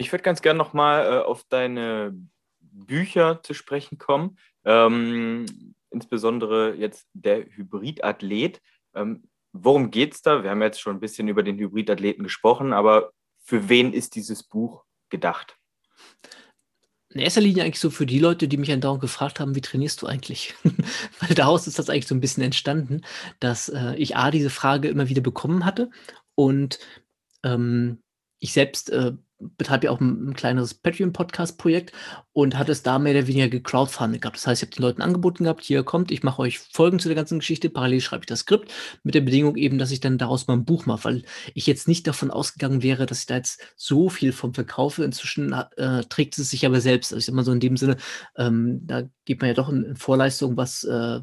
Ich 0.01 0.11
würde 0.13 0.23
ganz 0.23 0.41
gerne 0.41 0.57
nochmal 0.57 1.05
äh, 1.05 1.19
auf 1.19 1.45
deine 1.51 2.17
Bücher 2.59 3.43
zu 3.43 3.53
sprechen 3.53 3.99
kommen. 3.99 4.39
Ähm, 4.65 5.45
insbesondere 5.91 6.75
jetzt 6.75 7.07
der 7.13 7.45
Hybridathlet. 7.45 8.63
Ähm, 8.95 9.25
worum 9.53 9.91
geht 9.91 10.15
es 10.15 10.23
da? 10.23 10.43
Wir 10.43 10.49
haben 10.49 10.63
jetzt 10.63 10.81
schon 10.81 10.97
ein 10.97 11.01
bisschen 11.01 11.29
über 11.29 11.43
den 11.43 11.59
Hybridathleten 11.59 12.25
gesprochen, 12.25 12.73
aber 12.73 13.13
für 13.45 13.69
wen 13.69 13.93
ist 13.93 14.15
dieses 14.15 14.43
Buch 14.43 14.85
gedacht? 15.11 15.59
In 17.11 17.21
erster 17.21 17.43
Linie 17.43 17.65
eigentlich 17.65 17.81
so 17.81 17.91
für 17.91 18.07
die 18.07 18.21
Leute, 18.21 18.49
die 18.49 18.57
mich 18.57 18.73
andauernd 18.73 19.03
gefragt 19.03 19.39
haben, 19.39 19.55
wie 19.55 19.61
trainierst 19.61 20.01
du 20.01 20.07
eigentlich? 20.07 20.55
Weil 21.21 21.35
daraus 21.35 21.67
ist 21.67 21.79
das 21.79 21.91
eigentlich 21.91 22.07
so 22.07 22.15
ein 22.15 22.21
bisschen 22.23 22.43
entstanden, 22.43 23.03
dass 23.39 23.69
äh, 23.69 23.97
ich 23.97 24.17
A, 24.17 24.31
diese 24.31 24.49
Frage 24.49 24.89
immer 24.89 25.11
wieder 25.11 25.21
bekommen 25.21 25.67
hatte 25.67 25.91
und 26.37 26.79
ähm, 27.43 28.03
ich 28.39 28.55
selbst 28.55 28.89
äh, 28.89 29.13
betreibe 29.41 29.87
ja 29.87 29.93
auch 29.93 30.01
ein, 30.01 30.31
ein 30.31 30.35
kleineres 30.35 30.75
Patreon-Podcast-Projekt 30.75 31.93
und 32.33 32.57
hat 32.57 32.69
es 32.69 32.83
da 32.83 32.99
mehr 32.99 33.15
oder 33.15 33.27
weniger 33.27 33.49
gecrowdfundet 33.49 34.23
gehabt. 34.23 34.37
Das 34.37 34.47
heißt, 34.47 34.63
ich 34.63 34.69
habe 34.69 34.77
den 34.77 34.83
Leuten 34.83 35.03
angeboten 35.03 35.45
gehabt, 35.45 35.65
hier 35.65 35.83
kommt, 35.83 36.11
ich 36.11 36.23
mache 36.23 36.43
euch 36.43 36.59
Folgen 36.59 36.99
zu 36.99 37.09
der 37.09 37.17
ganzen 37.17 37.39
Geschichte, 37.39 37.71
parallel 37.71 38.01
schreibe 38.01 38.23
ich 38.23 38.27
das 38.27 38.41
Skript, 38.41 38.73
mit 39.03 39.15
der 39.15 39.21
Bedingung 39.21 39.57
eben, 39.57 39.79
dass 39.79 39.91
ich 39.91 40.01
dann 40.01 40.19
daraus 40.19 40.47
mal 40.47 40.55
ein 40.55 40.65
Buch 40.65 40.87
mache, 40.87 41.05
weil 41.05 41.23
ich 41.55 41.67
jetzt 41.67 41.89
nicht 41.89 42.07
davon 42.07 42.31
ausgegangen 42.31 42.83
wäre, 42.83 43.07
dass 43.07 43.21
ich 43.21 43.27
da 43.27 43.37
jetzt 43.37 43.61
so 43.77 44.09
viel 44.09 44.33
vom 44.33 44.55
verkaufe. 44.55 45.05
Inzwischen 45.05 45.53
äh, 45.53 46.05
trägt 46.05 46.39
es 46.39 46.51
sich 46.51 46.67
aber 46.67 46.81
selbst. 46.81 47.13
Also 47.13 47.19
ich 47.19 47.27
sag 47.27 47.35
mal 47.35 47.45
so 47.45 47.53
in 47.53 47.61
dem 47.61 47.77
Sinne, 47.77 47.97
ähm, 48.37 48.81
da 48.87 49.03
geht 49.31 49.41
man 49.41 49.47
ja 49.47 49.55
doch 49.55 49.69
in, 49.69 49.95
Vorleistung, 49.95 50.57
was 50.57 50.83
äh, 50.83 51.21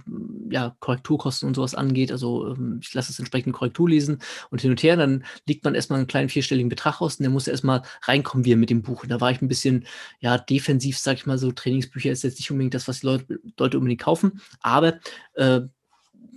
ja, 0.50 0.78
Korrekturkosten 0.80 1.46
und 1.46 1.56
sowas 1.56 1.76
angeht. 1.76 2.10
Also 2.10 2.56
ähm, 2.56 2.80
ich 2.82 2.94
lasse 2.94 3.12
es 3.12 3.20
entsprechend 3.20 3.52
Korrektur 3.52 3.90
lesen 3.90 4.20
und 4.50 4.62
hin 4.62 4.72
und 4.72 4.82
her. 4.82 4.96
Dann 4.96 5.26
liegt 5.46 5.66
man 5.66 5.76
erstmal 5.76 6.00
einen 6.00 6.08
kleinen 6.08 6.30
vierstelligen 6.30 6.70
Betrag 6.70 7.02
aus 7.02 7.18
und 7.18 7.24
der 7.24 7.32
muss 7.32 7.50
erstmal 7.50 7.82
reinkommen 8.04 8.46
wir 8.46 8.56
mit 8.56 8.70
dem 8.70 8.82
Buch. 8.82 9.04
Und 9.04 9.10
da 9.10 9.20
war 9.20 9.30
ich 9.32 9.42
ein 9.42 9.50
bisschen 9.50 9.86
ja, 10.22 10.38
defensiv, 10.38 10.98
sag 10.98 11.18
ich 11.18 11.26
mal 11.26 11.38
so. 11.38 11.52
Trainingsbücher 11.52 12.10
ist 12.10 12.24
jetzt 12.24 12.40
nicht 12.40 12.50
unbedingt 12.50 12.76
das, 12.76 12.88
was 12.88 13.02
die 13.02 13.08
Leute, 13.08 13.42
Leute 13.60 13.78
unbedingt 13.78 14.00
kaufen. 14.00 14.40
Aber 14.62 15.02
äh, 15.34 15.60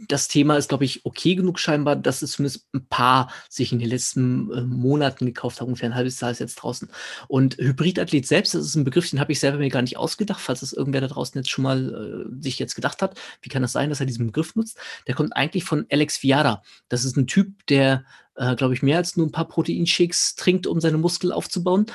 das 0.08 0.28
Thema 0.28 0.56
ist, 0.56 0.68
glaube 0.68 0.84
ich, 0.84 1.04
okay 1.04 1.34
genug 1.34 1.58
scheinbar, 1.58 1.96
dass 1.96 2.22
es 2.22 2.32
zumindest 2.32 2.66
ein 2.74 2.86
paar 2.86 3.30
sich 3.48 3.72
in 3.72 3.78
den 3.78 3.88
letzten 3.88 4.50
äh, 4.52 4.62
Monaten 4.62 5.26
gekauft 5.26 5.60
haben. 5.60 5.68
Ungefähr 5.68 5.90
ein 5.90 5.94
halbes 5.94 6.20
Jahr 6.20 6.30
ist 6.30 6.38
jetzt 6.38 6.56
draußen. 6.56 6.88
Und 7.28 7.56
Hybridathlet 7.58 8.26
selbst, 8.26 8.54
das 8.54 8.64
ist 8.64 8.74
ein 8.76 8.84
Begriff, 8.84 9.10
den 9.10 9.20
habe 9.20 9.32
ich 9.32 9.40
selber 9.40 9.58
mir 9.58 9.68
gar 9.68 9.82
nicht 9.82 9.96
ausgedacht, 9.96 10.40
falls 10.40 10.62
es 10.62 10.72
irgendwer 10.72 11.00
da 11.00 11.08
draußen 11.08 11.38
jetzt 11.38 11.50
schon 11.50 11.64
mal 11.64 12.28
äh, 12.30 12.42
sich 12.42 12.58
jetzt 12.58 12.74
gedacht 12.74 13.02
hat. 13.02 13.18
Wie 13.42 13.48
kann 13.48 13.62
das 13.62 13.72
sein, 13.72 13.90
dass 13.90 14.00
er 14.00 14.06
diesen 14.06 14.26
Begriff 14.26 14.54
nutzt? 14.54 14.78
Der 15.06 15.14
kommt 15.14 15.36
eigentlich 15.36 15.64
von 15.64 15.86
Alex 15.90 16.22
Viada. 16.22 16.62
Das 16.88 17.04
ist 17.04 17.16
ein 17.16 17.26
Typ, 17.26 17.66
der, 17.66 18.04
äh, 18.36 18.56
glaube 18.56 18.74
ich, 18.74 18.82
mehr 18.82 18.98
als 18.98 19.16
nur 19.16 19.26
ein 19.26 19.32
paar 19.32 19.48
Proteinshakes 19.48 20.34
trinkt, 20.36 20.66
um 20.66 20.80
seine 20.80 20.98
Muskeln 20.98 21.32
aufzubauen. 21.32 21.86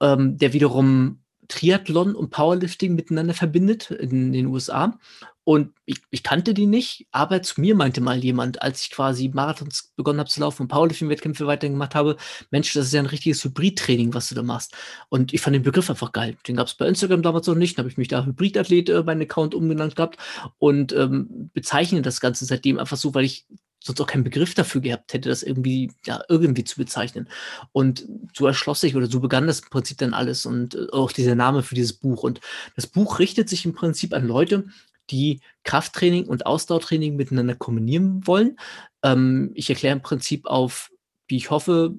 Ähm, 0.00 0.38
der 0.38 0.52
wiederum 0.52 1.20
Triathlon 1.50 2.14
und 2.14 2.30
Powerlifting 2.30 2.94
miteinander 2.94 3.34
verbindet 3.34 3.90
in 3.90 4.32
den 4.32 4.46
USA. 4.46 4.98
Und 5.44 5.72
ich, 5.84 5.96
ich, 6.10 6.22
kannte 6.22 6.54
die 6.54 6.66
nicht, 6.66 7.06
aber 7.10 7.42
zu 7.42 7.60
mir 7.60 7.74
meinte 7.74 8.00
mal 8.00 8.22
jemand, 8.22 8.62
als 8.62 8.82
ich 8.82 8.90
quasi 8.90 9.30
Marathons 9.30 9.92
begonnen 9.96 10.20
habe 10.20 10.28
zu 10.28 10.40
laufen 10.40 10.62
und 10.62 10.68
Powerlifting-Wettkämpfe 10.68 11.46
weiterhin 11.46 11.72
gemacht 11.72 11.94
habe, 11.94 12.16
Mensch, 12.50 12.72
das 12.72 12.86
ist 12.86 12.92
ja 12.92 13.00
ein 13.00 13.06
richtiges 13.06 13.42
Hybrid-Training, 13.42 14.14
was 14.14 14.28
du 14.28 14.34
da 14.34 14.42
machst. 14.42 14.76
Und 15.08 15.32
ich 15.32 15.40
fand 15.40 15.54
den 15.54 15.62
Begriff 15.62 15.90
einfach 15.90 16.12
geil. 16.12 16.36
Den 16.46 16.56
gab 16.56 16.68
es 16.68 16.74
bei 16.74 16.86
Instagram 16.86 17.22
damals 17.22 17.46
noch 17.46 17.54
nicht, 17.56 17.76
dann 17.76 17.84
habe 17.84 17.90
ich 17.90 17.98
mich 17.98 18.08
da 18.08 18.24
Hybridathlet 18.24 18.90
äh, 18.90 19.02
meinen 19.02 19.22
Account 19.22 19.54
umgenannt 19.54 19.96
gehabt 19.96 20.18
und 20.58 20.92
ähm, 20.92 21.50
bezeichne 21.52 22.02
das 22.02 22.20
Ganze 22.20 22.44
seitdem 22.44 22.78
einfach 22.78 22.98
so, 22.98 23.14
weil 23.14 23.24
ich 23.24 23.46
sonst 23.82 24.00
auch 24.00 24.06
keinen 24.06 24.24
Begriff 24.24 24.54
dafür 24.54 24.80
gehabt 24.80 25.12
hätte, 25.12 25.28
das 25.28 25.42
irgendwie, 25.42 25.90
ja, 26.04 26.22
irgendwie 26.28 26.64
zu 26.64 26.76
bezeichnen. 26.76 27.28
Und 27.72 28.06
so 28.34 28.46
erschloss 28.46 28.80
sich 28.80 28.94
oder 28.94 29.06
so 29.06 29.20
begann 29.20 29.46
das 29.46 29.60
im 29.60 29.70
Prinzip 29.70 29.98
dann 29.98 30.14
alles 30.14 30.46
und 30.46 30.74
äh, 30.74 30.86
auch 30.92 31.12
dieser 31.12 31.34
Name 31.34 31.62
für 31.62 31.74
dieses 31.74 31.94
Buch. 31.94 32.22
Und 32.22 32.40
das 32.76 32.86
Buch 32.86 33.18
richtet 33.18 33.48
sich 33.48 33.64
im 33.64 33.72
Prinzip 33.72 34.12
an 34.12 34.26
Leute, 34.26 34.66
die 35.10 35.40
Krafttraining 35.64 36.26
und 36.26 36.46
Ausdauertraining 36.46 37.16
miteinander 37.16 37.54
kombinieren 37.54 38.26
wollen. 38.26 38.58
Ähm, 39.02 39.50
ich 39.54 39.70
erkläre 39.70 39.96
im 39.96 40.02
Prinzip 40.02 40.46
auf, 40.46 40.90
wie 41.26 41.36
ich 41.36 41.50
hoffe, 41.50 41.94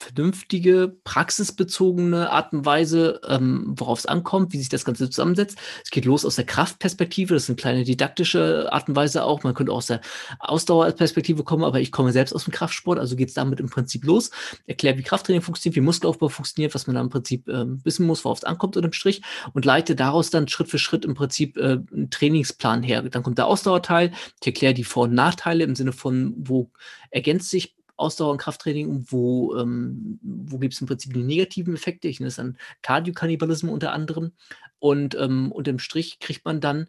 vernünftige, 0.00 0.96
praxisbezogene 1.04 2.30
Art 2.30 2.54
und 2.54 2.64
Weise, 2.64 3.20
ähm, 3.28 3.74
worauf 3.76 3.98
es 3.98 4.06
ankommt, 4.06 4.52
wie 4.52 4.58
sich 4.58 4.70
das 4.70 4.86
Ganze 4.86 5.10
zusammensetzt. 5.10 5.58
Es 5.84 5.90
geht 5.90 6.06
los 6.06 6.24
aus 6.24 6.36
der 6.36 6.46
Kraftperspektive, 6.46 7.34
das 7.34 7.44
ist 7.44 7.50
eine 7.50 7.56
kleine 7.56 7.84
didaktische 7.84 8.72
Art 8.72 8.88
und 8.88 8.96
Weise 8.96 9.24
auch. 9.24 9.42
Man 9.42 9.52
könnte 9.52 9.72
auch 9.72 9.76
aus 9.76 9.86
der 9.86 10.00
Ausdauerperspektive 10.38 11.44
kommen, 11.44 11.64
aber 11.64 11.80
ich 11.80 11.92
komme 11.92 12.12
selbst 12.12 12.32
aus 12.32 12.44
dem 12.44 12.52
Kraftsport, 12.52 12.98
also 12.98 13.14
geht 13.14 13.28
es 13.28 13.34
damit 13.34 13.60
im 13.60 13.68
Prinzip 13.68 14.04
los. 14.04 14.30
Erkläre, 14.66 14.96
wie 14.96 15.02
Krafttraining 15.02 15.42
funktioniert, 15.42 15.76
wie 15.76 15.82
Muskelaufbau 15.82 16.30
funktioniert, 16.30 16.74
was 16.74 16.86
man 16.86 16.94
da 16.94 17.02
im 17.02 17.10
Prinzip 17.10 17.46
ähm, 17.48 17.80
wissen 17.84 18.06
muss, 18.06 18.24
worauf 18.24 18.38
es 18.38 18.44
ankommt 18.44 18.78
unterm 18.78 18.94
Strich 18.94 19.20
und 19.52 19.66
leite 19.66 19.94
daraus 19.94 20.30
dann 20.30 20.48
Schritt 20.48 20.68
für 20.68 20.78
Schritt 20.78 21.04
im 21.04 21.14
Prinzip 21.14 21.58
äh, 21.58 21.78
einen 21.92 22.08
Trainingsplan 22.10 22.82
her. 22.82 23.02
Dann 23.02 23.22
kommt 23.22 23.36
der 23.36 23.46
Ausdauerteil, 23.46 24.12
ich 24.40 24.46
erkläre 24.46 24.72
die 24.72 24.84
Vor- 24.84 25.04
und 25.04 25.14
Nachteile 25.14 25.64
im 25.64 25.74
Sinne 25.74 25.92
von, 25.92 26.34
wo 26.38 26.70
ergänzt 27.10 27.50
sich 27.50 27.76
Ausdauer- 28.00 28.32
und 28.32 28.38
Krafttraining, 28.38 29.06
wo, 29.08 29.56
ähm, 29.56 30.18
wo 30.22 30.58
gibt 30.58 30.74
es 30.74 30.80
im 30.80 30.86
Prinzip 30.86 31.12
die 31.12 31.22
negativen 31.22 31.74
Effekte? 31.74 32.08
Ich 32.08 32.20
nenne 32.20 32.28
es 32.28 32.36
dann 32.36 32.58
Kardiokannibalismus 32.82 33.72
unter 33.72 33.92
anderem. 33.92 34.32
Und 34.78 35.14
ähm, 35.14 35.52
unterm 35.52 35.78
Strich 35.78 36.18
kriegt 36.18 36.44
man 36.44 36.60
dann 36.60 36.88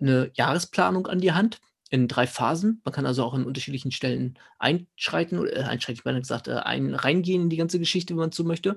eine 0.00 0.30
Jahresplanung 0.34 1.06
an 1.06 1.20
die 1.20 1.32
Hand 1.32 1.60
in 1.90 2.08
drei 2.08 2.26
Phasen. 2.26 2.80
Man 2.84 2.92
kann 2.92 3.06
also 3.06 3.24
auch 3.24 3.34
an 3.34 3.44
unterschiedlichen 3.44 3.92
Stellen 3.92 4.38
einschreiten, 4.58 5.38
oder 5.38 5.56
äh, 5.56 5.62
einschreiten, 5.62 6.00
ich 6.00 6.04
meine 6.04 6.20
gesagt, 6.20 6.48
äh, 6.48 6.52
ein, 6.52 6.94
reingehen 6.94 7.42
in 7.42 7.50
die 7.50 7.56
ganze 7.56 7.78
Geschichte, 7.78 8.14
wenn 8.14 8.20
man 8.20 8.32
so 8.32 8.44
möchte. 8.44 8.76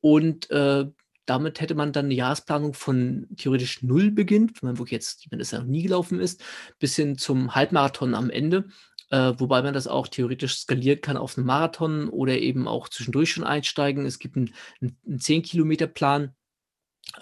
Und 0.00 0.50
äh, 0.50 0.86
damit 1.26 1.60
hätte 1.60 1.74
man 1.74 1.92
dann 1.92 2.06
eine 2.06 2.14
Jahresplanung 2.14 2.72
von 2.72 3.26
theoretisch 3.36 3.82
null 3.82 4.10
beginnt, 4.10 4.62
wenn 4.62 4.68
man 4.70 4.78
wirklich 4.78 4.92
jetzt, 4.92 5.30
wenn 5.30 5.40
es 5.40 5.50
ja 5.50 5.58
noch 5.58 5.66
nie 5.66 5.82
gelaufen 5.82 6.20
ist, 6.20 6.42
bis 6.78 6.96
hin 6.96 7.18
zum 7.18 7.54
Halbmarathon 7.54 8.14
am 8.14 8.30
Ende 8.30 8.64
äh, 9.10 9.32
wobei 9.38 9.62
man 9.62 9.74
das 9.74 9.86
auch 9.86 10.08
theoretisch 10.08 10.58
skalieren 10.58 11.00
kann 11.00 11.16
auf 11.16 11.36
einen 11.36 11.46
Marathon 11.46 12.08
oder 12.08 12.38
eben 12.38 12.68
auch 12.68 12.88
zwischendurch 12.88 13.32
schon 13.32 13.44
einsteigen. 13.44 14.06
Es 14.06 14.18
gibt 14.18 14.36
einen, 14.36 14.54
einen 14.80 15.18
10-Kilometer-Plan. 15.18 16.34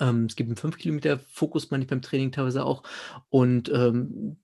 Ähm, 0.01 0.24
es 0.26 0.37
gibt 0.37 0.49
einen 0.49 0.72
5-Kilometer-Fokus, 0.72 1.70
meine 1.70 1.84
ich 1.84 1.91
beim 1.91 2.03
Training 2.03 2.32
teilweise 2.32 2.64
auch. 2.64 2.82
Und 3.28 3.68
ähm, 3.68 4.39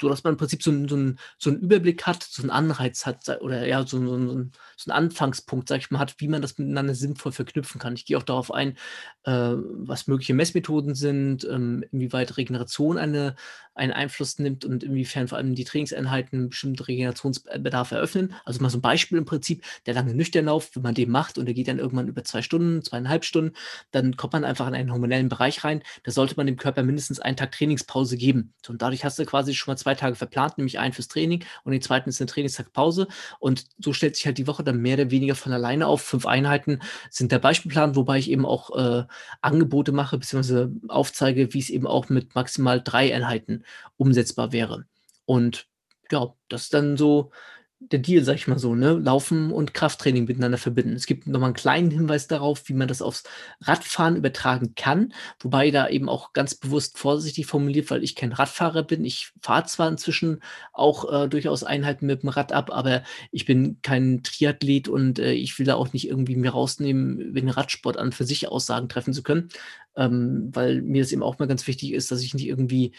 so 0.00 0.08
dass 0.08 0.24
man 0.24 0.34
im 0.34 0.36
Prinzip 0.36 0.62
so, 0.62 0.72
so, 0.86 1.14
so 1.38 1.50
einen 1.50 1.60
Überblick 1.60 2.06
hat, 2.06 2.22
so 2.22 2.42
einen 2.42 2.50
Anreiz 2.50 3.06
hat 3.06 3.28
oder 3.40 3.66
ja, 3.66 3.86
so, 3.86 3.98
so, 3.98 4.18
so, 4.18 4.32
einen 4.32 4.52
Anfangspunkt, 4.90 5.68
sag 5.68 5.80
ich 5.80 5.90
mal, 5.90 5.98
hat, 5.98 6.14
wie 6.18 6.28
man 6.28 6.42
das 6.42 6.58
miteinander 6.58 6.94
sinnvoll 6.94 7.32
verknüpfen 7.32 7.80
kann. 7.80 7.94
Ich 7.94 8.04
gehe 8.04 8.18
auch 8.18 8.22
darauf 8.22 8.52
ein, 8.52 8.76
äh, 9.24 9.32
was 9.32 10.06
mögliche 10.06 10.34
Messmethoden 10.34 10.94
sind, 10.94 11.44
ähm, 11.44 11.84
inwieweit 11.90 12.36
Regeneration 12.36 12.98
eine, 12.98 13.36
einen 13.74 13.92
Einfluss 13.92 14.38
nimmt 14.38 14.64
und 14.64 14.84
inwiefern 14.84 15.28
vor 15.28 15.38
allem 15.38 15.54
die 15.54 15.64
Trainingseinheiten 15.64 16.50
bestimmte 16.50 16.88
Regenerationsbedarf 16.88 17.90
eröffnen. 17.92 18.34
Also 18.44 18.60
mal 18.60 18.68
so 18.68 18.78
ein 18.78 18.82
Beispiel 18.82 19.18
im 19.18 19.24
Prinzip, 19.24 19.64
der 19.86 19.94
lange 19.94 20.14
Nüchternlauf, 20.14 20.74
wenn 20.76 20.82
man 20.82 20.94
den 20.94 21.10
macht 21.10 21.38
und 21.38 21.46
der 21.46 21.54
geht 21.54 21.68
dann 21.68 21.78
irgendwann 21.78 22.08
über 22.08 22.24
zwei 22.24 22.42
Stunden, 22.42 22.82
zweieinhalb 22.82 23.24
Stunden, 23.24 23.54
dann 23.90 24.16
kommt 24.16 24.34
man 24.34 24.44
einfach 24.44 24.68
in 24.68 24.74
einen 24.74 24.92
hormonellen 24.92 25.28
Bereich 25.28 25.64
rein. 25.64 25.82
Da 26.04 26.12
sollte 26.12 26.34
man 26.36 26.46
dem 26.46 26.56
Körper 26.56 26.82
mindestens 26.82 27.20
einen 27.20 27.36
Tag 27.36 27.52
Trainingspause 27.52 28.16
geben. 28.16 28.52
Und 28.68 28.82
dadurch 28.82 29.04
hast 29.04 29.18
du 29.18 29.24
quasi 29.24 29.54
schon 29.54 29.61
mal 29.68 29.76
zwei 29.76 29.94
Tage 29.94 30.16
verplant, 30.16 30.58
nämlich 30.58 30.78
einen 30.78 30.92
fürs 30.92 31.08
Training 31.08 31.44
und 31.64 31.72
den 31.72 31.82
zweiten 31.82 32.08
ist 32.08 32.20
eine 32.20 32.28
Trainingstag 32.30 32.72
Pause. 32.72 33.08
Und 33.38 33.66
so 33.78 33.92
stellt 33.92 34.16
sich 34.16 34.26
halt 34.26 34.38
die 34.38 34.46
Woche 34.46 34.64
dann 34.64 34.78
mehr 34.78 34.94
oder 34.94 35.10
weniger 35.10 35.34
von 35.34 35.52
alleine 35.52 35.86
auf. 35.86 36.02
Fünf 36.02 36.26
Einheiten 36.26 36.80
sind 37.10 37.32
der 37.32 37.38
Beispielplan, 37.38 37.96
wobei 37.96 38.18
ich 38.18 38.30
eben 38.30 38.46
auch 38.46 38.76
äh, 38.76 39.04
Angebote 39.40 39.92
mache, 39.92 40.18
beziehungsweise 40.18 40.72
aufzeige, 40.88 41.52
wie 41.54 41.58
es 41.60 41.70
eben 41.70 41.86
auch 41.86 42.08
mit 42.08 42.34
maximal 42.34 42.80
drei 42.82 43.14
Einheiten 43.14 43.64
umsetzbar 43.96 44.52
wäre. 44.52 44.86
Und 45.24 45.66
ja, 46.10 46.34
das 46.48 46.64
ist 46.64 46.74
dann 46.74 46.96
so 46.96 47.30
der 47.90 47.98
Deal, 47.98 48.24
sag 48.24 48.36
ich 48.36 48.48
mal 48.48 48.58
so, 48.58 48.74
ne? 48.74 48.92
Laufen 48.92 49.50
und 49.50 49.74
Krafttraining 49.74 50.24
miteinander 50.24 50.58
verbinden. 50.58 50.94
Es 50.94 51.06
gibt 51.06 51.26
nochmal 51.26 51.48
einen 51.48 51.54
kleinen 51.54 51.90
Hinweis 51.90 52.28
darauf, 52.28 52.68
wie 52.68 52.74
man 52.74 52.88
das 52.88 53.02
aufs 53.02 53.24
Radfahren 53.60 54.16
übertragen 54.16 54.74
kann, 54.74 55.12
wobei 55.40 55.70
da 55.70 55.88
eben 55.88 56.08
auch 56.08 56.32
ganz 56.32 56.54
bewusst 56.54 56.98
vorsichtig 56.98 57.46
formuliert, 57.46 57.90
weil 57.90 58.02
ich 58.04 58.14
kein 58.14 58.32
Radfahrer 58.32 58.82
bin. 58.82 59.04
Ich 59.04 59.32
fahre 59.40 59.64
zwar 59.66 59.88
inzwischen 59.88 60.42
auch 60.72 61.10
äh, 61.24 61.28
durchaus 61.28 61.64
Einheiten 61.64 62.06
mit 62.06 62.22
dem 62.22 62.28
Rad 62.30 62.52
ab, 62.52 62.70
aber 62.72 63.02
ich 63.30 63.44
bin 63.46 63.78
kein 63.82 64.22
Triathlet 64.22 64.88
und 64.88 65.18
äh, 65.18 65.32
ich 65.32 65.58
will 65.58 65.66
da 65.66 65.74
auch 65.74 65.92
nicht 65.92 66.08
irgendwie 66.08 66.36
mir 66.36 66.50
rausnehmen, 66.50 67.34
wenn 67.34 67.48
Radsport 67.48 67.96
an 67.96 68.12
für 68.12 68.24
sich 68.24 68.48
Aussagen 68.48 68.88
treffen 68.88 69.12
zu 69.12 69.22
können, 69.22 69.48
ähm, 69.96 70.50
weil 70.52 70.82
mir 70.82 71.02
das 71.02 71.12
eben 71.12 71.22
auch 71.22 71.38
mal 71.38 71.48
ganz 71.48 71.66
wichtig 71.66 71.92
ist, 71.92 72.10
dass 72.10 72.22
ich 72.22 72.34
nicht 72.34 72.46
irgendwie 72.46 72.92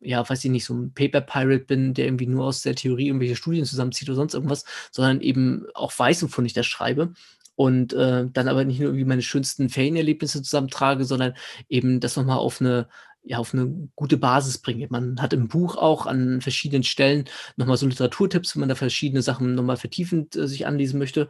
ja, 0.00 0.28
weiß 0.28 0.44
ich 0.44 0.50
nicht, 0.50 0.64
so 0.64 0.74
ein 0.74 0.92
Paper 0.94 1.20
Pirate 1.20 1.64
bin, 1.64 1.94
der 1.94 2.06
irgendwie 2.06 2.26
nur 2.26 2.46
aus 2.46 2.62
der 2.62 2.74
Theorie 2.74 3.08
irgendwelche 3.08 3.36
Studien 3.36 3.64
zusammenzieht 3.64 4.08
oder 4.08 4.16
sonst 4.16 4.34
irgendwas, 4.34 4.64
sondern 4.90 5.20
eben 5.20 5.66
auch 5.74 5.96
weiß, 5.96 6.22
wovon 6.22 6.46
ich 6.46 6.52
das 6.52 6.66
schreibe. 6.66 7.12
Und 7.56 7.92
äh, 7.92 8.26
dann 8.32 8.46
aber 8.48 8.64
nicht 8.64 8.78
nur 8.78 8.90
irgendwie 8.90 9.04
meine 9.04 9.22
schönsten 9.22 9.68
Ferienerlebnisse 9.68 10.42
zusammentrage, 10.42 11.04
sondern 11.04 11.34
eben 11.68 11.98
das 11.98 12.16
nochmal 12.16 12.38
auf 12.38 12.60
eine, 12.60 12.88
ja, 13.24 13.38
auf 13.38 13.52
eine 13.52 13.90
gute 13.96 14.16
Basis 14.16 14.58
bringe. 14.58 14.86
Man 14.90 15.20
hat 15.20 15.32
im 15.32 15.48
Buch 15.48 15.76
auch 15.76 16.06
an 16.06 16.40
verschiedenen 16.40 16.84
Stellen 16.84 17.24
nochmal 17.56 17.76
so 17.76 17.86
Literaturtipps, 17.86 18.54
wenn 18.54 18.60
man 18.60 18.68
da 18.68 18.76
verschiedene 18.76 19.22
Sachen 19.22 19.56
nochmal 19.56 19.76
vertiefend 19.76 20.36
äh, 20.36 20.46
sich 20.46 20.66
anlesen 20.66 21.00
möchte. 21.00 21.28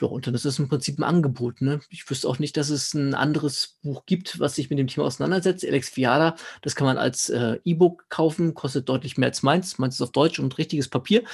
Ja, 0.00 0.08
und 0.08 0.26
dann 0.26 0.34
ist 0.34 0.44
das 0.44 0.58
im 0.58 0.68
Prinzip 0.68 0.98
ein 0.98 1.04
Angebot. 1.04 1.62
Ne? 1.62 1.80
Ich 1.88 2.08
wüsste 2.10 2.28
auch 2.28 2.38
nicht, 2.38 2.58
dass 2.58 2.68
es 2.68 2.92
ein 2.92 3.14
anderes 3.14 3.78
Buch 3.82 4.04
gibt, 4.04 4.38
was 4.38 4.54
sich 4.54 4.68
mit 4.68 4.78
dem 4.78 4.88
Thema 4.88 5.06
auseinandersetzt. 5.06 5.64
Alex 5.64 5.96
Viada, 5.96 6.36
das 6.60 6.76
kann 6.76 6.86
man 6.86 6.98
als 6.98 7.30
äh, 7.30 7.58
E-Book 7.64 8.04
kaufen, 8.10 8.52
kostet 8.52 8.90
deutlich 8.90 9.16
mehr 9.16 9.28
als 9.30 9.42
meins. 9.42 9.78
Meins 9.78 9.94
ist 9.94 10.02
auf 10.02 10.12
Deutsch 10.12 10.38
und 10.38 10.58
richtiges 10.58 10.88
Papier. 10.88 11.24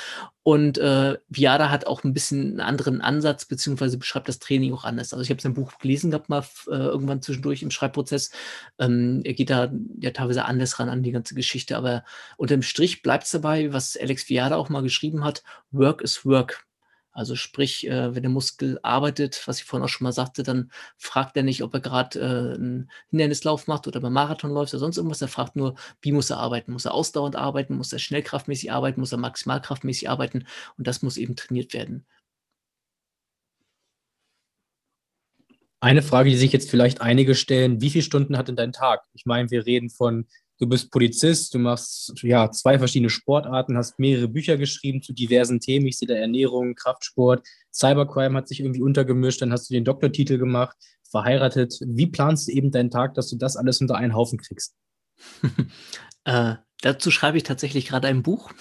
Und 0.45 0.79
äh, 0.79 1.19
Viada 1.29 1.71
hat 1.71 1.89
auch 1.89 2.05
ein 2.05 2.13
bisschen 2.15 2.51
einen 2.51 2.61
anderen 2.61 3.01
Ansatz, 3.01 3.47
beziehungsweise 3.47 3.99
beschreibt 3.99 4.29
das 4.29 4.39
Training 4.39 4.73
auch 4.75 4.85
anders. 4.85 5.13
Also 5.13 5.25
ich 5.25 5.31
habe 5.31 5.43
sein 5.43 5.55
Buch 5.55 5.79
gelesen 5.79 6.13
gehabt, 6.13 6.29
mal 6.29 6.45
äh, 6.69 6.75
irgendwann 6.75 7.21
zwischendurch 7.21 7.63
im 7.63 7.73
Schreibprozess. 7.73 8.31
Ähm, 8.79 9.23
er 9.25 9.35
geht 9.35 9.51
da 9.51 9.73
ja 9.99 10.13
teilweise 10.13 10.45
anders 10.45 10.79
ran 10.79 10.89
an 10.89 11.03
die 11.03 11.13
ganze 11.13 11.35
Geschichte, 11.35 11.77
aber 11.77 12.05
unterm 12.37 12.63
Strich 12.63 13.03
bleibt 13.03 13.25
es 13.25 13.33
dabei, 13.33 13.73
was 13.73 13.97
Alex 13.97 14.29
Viada 14.29 14.55
auch 14.57 14.69
mal 14.69 14.83
geschrieben 14.83 15.25
hat: 15.25 15.43
Work 15.73 16.03
is 16.03 16.25
Work. 16.25 16.65
Also 17.13 17.37
sprich, 17.37 17.87
äh, 17.87 18.15
wenn 18.15 18.23
der 18.23 18.31
Muskel 18.31 18.79
arbeitet, 18.83 19.43
was 19.47 19.59
ich 19.59 19.65
vorhin 19.65 19.85
auch 19.85 19.89
schon 19.89 20.05
mal 20.05 20.13
sagte, 20.13 20.43
dann 20.43 20.73
fragt 20.97 21.37
er 21.37 21.43
nicht, 21.43 21.63
ob 21.63 21.75
er 21.75 21.81
gerade 21.81 22.19
äh, 22.19 22.55
einen 22.55 22.91
Hindernislauf 23.11 23.67
macht 23.67 23.87
oder 23.87 24.01
beim 24.01 24.15
Marathon 24.15 24.51
läuft 24.51 24.73
oder 24.73 24.81
sonst 24.81 24.97
irgendwas. 24.97 25.21
Er 25.21 25.29
fragt 25.29 25.55
nur, 25.55 25.75
wie 26.01 26.13
muss 26.13 26.31
er 26.31 26.39
arbeiten? 26.39 26.73
Muss 26.73 26.87
er 26.87 26.95
ausdauernd 26.95 27.37
arbeiten? 27.37 27.77
Muss 27.77 27.93
er 27.93 27.99
schnellkraftmäßig 27.99 28.73
arbeiten? 28.73 29.01
Muss 29.01 29.13
er 29.13 29.19
maximalkraftmäßig 29.19 30.09
arbeiten? 30.09 30.47
Und 30.79 30.87
das 30.87 31.03
muss 31.03 31.19
eben 31.19 31.37
trainiert 31.37 31.75
werden. 31.75 32.07
Eine 35.81 36.03
Frage, 36.03 36.31
die 36.31 36.37
sich 36.37 36.53
jetzt 36.53 36.71
vielleicht 36.71 37.01
einige 37.01 37.35
stellen, 37.35 37.81
wie 37.81 37.91
viele 37.91 38.05
Stunden 38.05 38.39
hat 38.39 38.49
denn 38.49 38.57
dein 38.57 38.73
Tag? 38.73 39.03
Ich 39.15 39.27
meine, 39.27 39.51
wir 39.51 39.67
reden 39.67 39.91
von 39.91 40.27
du 40.63 40.69
bist 40.69 40.93
Polizist, 40.93 41.55
du 41.55 41.59
machst 41.59 42.15
ja 42.23 42.49
zwei 42.53 42.79
verschiedene 42.79 43.11
Sportarten, 43.11 43.77
hast 43.77 43.99
mehrere 43.99 44.29
Bücher 44.29 44.57
geschrieben 44.57 45.03
zu 45.03 45.13
diversen 45.13 45.59
Themen. 45.59 45.89
Ich 45.89 45.99
sehe 45.99 46.07
da 46.07 46.15
Ernährung, 46.15 46.77
Kraftsport, 46.77 47.45
Cybercrime 47.75 48.39
hat 48.39 48.47
sich 48.47 48.61
irgendwie 48.61 48.81
untergemischt, 48.81 49.43
dann 49.43 49.53
hast 49.53 49.69
du 49.69 49.75
den 49.75 49.85
Doktortitel 49.85 50.39
gemacht, 50.39 50.77
verheiratet. 51.11 51.81
Wie 51.85 52.07
planst 52.07 52.47
du 52.47 52.53
eben 52.53 52.71
deinen 52.71 52.93
Tag, 52.93 53.15
dass 53.15 53.29
du 53.29 53.37
das 53.37 53.57
alles 53.57 53.81
unter 53.81 53.97
einen 53.97 54.15
Haufen 54.15 54.39
kriegst? 54.39 54.77
äh, 56.25 56.55
dazu 56.81 57.11
schreibe 57.11 57.39
ich 57.39 57.43
tatsächlich 57.43 57.89
gerade 57.89 58.07
ein 58.07 58.23
Buch, 58.23 58.53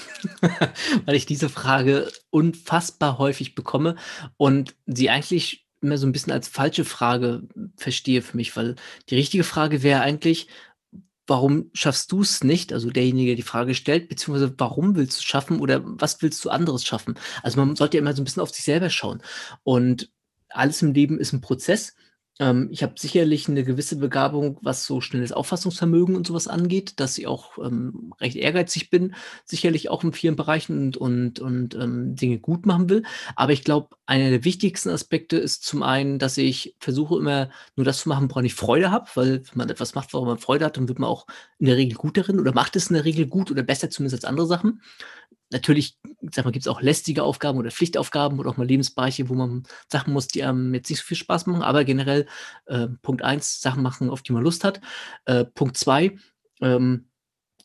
weil 1.06 1.16
ich 1.16 1.28
diese 1.28 1.50
Frage 1.50 2.12
unfassbar 2.32 3.20
häufig 3.20 3.54
bekomme 3.54 3.96
und 4.38 4.76
sie 4.88 5.12
eigentlich 5.12 5.68
immer 5.82 6.00
so 6.00 6.08
ein 6.08 6.12
bisschen 6.12 6.34
als 6.34 6.48
falsche 6.48 6.86
Frage 6.86 7.44
verstehe 7.76 8.24
für 8.24 8.38
mich, 8.38 8.56
weil 8.56 8.76
die 9.10 9.16
richtige 9.16 9.44
Frage 9.44 9.84
wäre 9.84 10.02
eigentlich, 10.02 10.48
warum 11.32 11.72
schaffst 11.74 12.12
du 12.12 12.22
es 12.22 12.44
nicht? 12.44 12.74
Also 12.74 12.90
derjenige, 12.90 13.28
der 13.28 13.36
die 13.38 13.42
Frage 13.42 13.74
stellt, 13.74 14.10
beziehungsweise 14.10 14.54
warum 14.58 14.98
willst 14.98 15.18
du 15.18 15.22
es 15.22 15.24
schaffen 15.24 15.62
oder 15.62 15.82
was 15.86 16.22
willst 16.22 16.44
du 16.44 16.50
anderes 16.50 16.84
schaffen? 16.84 17.18
Also 17.42 17.58
man 17.58 17.78
sollte 17.78 17.96
ja 17.96 18.02
immer 18.02 18.14
so 18.14 18.22
ein 18.22 18.26
bisschen 18.26 18.44
auf 18.44 18.52
sich 18.52 18.66
selber 18.66 18.90
schauen. 18.90 19.22
Und 19.64 20.12
alles 20.50 20.82
im 20.82 20.92
Leben 20.94 21.18
ist 21.20 21.32
ein 21.32 21.40
Prozess. 21.40 21.96
Ähm, 22.42 22.70
ich 22.72 22.82
habe 22.82 22.96
sicherlich 22.98 23.48
eine 23.48 23.64
gewisse 23.64 23.98
Begabung, 23.98 24.58
was 24.64 24.86
so 24.86 25.00
schnelles 25.00 25.32
Auffassungsvermögen 25.32 26.16
und 26.16 26.26
sowas 26.26 26.48
angeht, 26.48 27.00
dass 27.00 27.20
ich 27.20 27.28
auch 27.28 27.60
ähm, 27.60 28.14
recht 28.20 28.36
ehrgeizig 28.36 28.90
bin, 28.90 29.14
sicherlich 29.46 29.90
auch 29.90 30.04
in 30.04 30.12
vielen 30.12 30.36
Bereichen 30.36 30.96
und, 30.96 30.98
und, 30.98 31.40
und 31.40 31.76
ähm, 31.76 32.16
Dinge 32.16 32.40
gut 32.40 32.66
machen 32.66 32.90
will. 32.90 33.04
Aber 33.36 33.54
ich 33.54 33.64
glaube, 33.64 33.96
einer 34.08 34.32
der 34.32 34.44
wichtigsten 34.44 34.90
Aspekte 34.90 35.38
ist 35.38 35.64
zum 35.64 35.84
einen, 35.84 36.18
dass 36.18 36.36
ich 36.38 36.76
versuche 36.80 37.20
immer 37.20 37.52
nur 37.76 37.86
das 37.86 38.00
zu 38.00 38.10
machen, 38.10 38.28
woran 38.32 38.46
ich 38.46 38.56
Freude 38.56 38.90
habe, 38.90 39.08
weil 39.14 39.44
wenn 39.46 39.58
man 39.58 39.70
etwas 39.70 39.94
macht, 39.94 40.12
woran 40.12 40.28
man 40.30 40.38
Freude 40.40 40.66
hat, 40.66 40.78
dann 40.78 40.90
wird 40.90 40.98
man 40.98 41.10
auch 41.10 41.28
in 41.60 41.68
der 41.68 41.78
Regel 41.78 41.96
gut 41.96 42.18
darin 42.18 42.40
oder 42.40 42.56
macht 42.56 42.76
es 42.76 42.88
in 42.88 42.96
der 42.96 43.06
Regel 43.06 43.28
gut 43.28 43.52
oder 43.52 43.62
besser 43.62 43.92
zumindest 43.92 44.24
als 44.24 44.30
andere 44.30 44.48
Sachen. 44.48 44.82
Natürlich, 45.52 45.98
gibt 46.22 46.58
es 46.58 46.68
auch 46.68 46.82
lästige 46.82 47.24
Aufgaben 47.24 47.60
oder 47.60 47.72
Pflichtaufgaben 47.72 48.40
oder 48.40 48.50
auch 48.50 48.58
mal 48.58 48.68
Lebensbereiche, 48.68 49.30
wo 49.30 49.34
man 49.34 49.64
Sachen 49.90 50.14
muss, 50.14 50.28
die 50.28 50.44
einem 50.44 50.74
jetzt 50.74 50.90
nicht 50.90 51.00
so 51.00 51.06
viel 51.06 51.18
Spaß 51.18 51.46
machen, 51.48 51.62
aber 51.62 51.84
generell 51.84 52.26
äh, 52.68 52.88
Punkt 53.02 53.22
eins, 53.22 53.60
Sachen 53.62 53.84
machen, 53.84 54.10
auf 54.10 54.22
die 54.22 54.32
man 54.32 54.44
Lust 54.44 54.64
hat. 54.64 54.80
Äh, 55.26 55.46
Punkt 55.46 55.78
zwei, 55.78 56.18
ähm, 56.62 57.08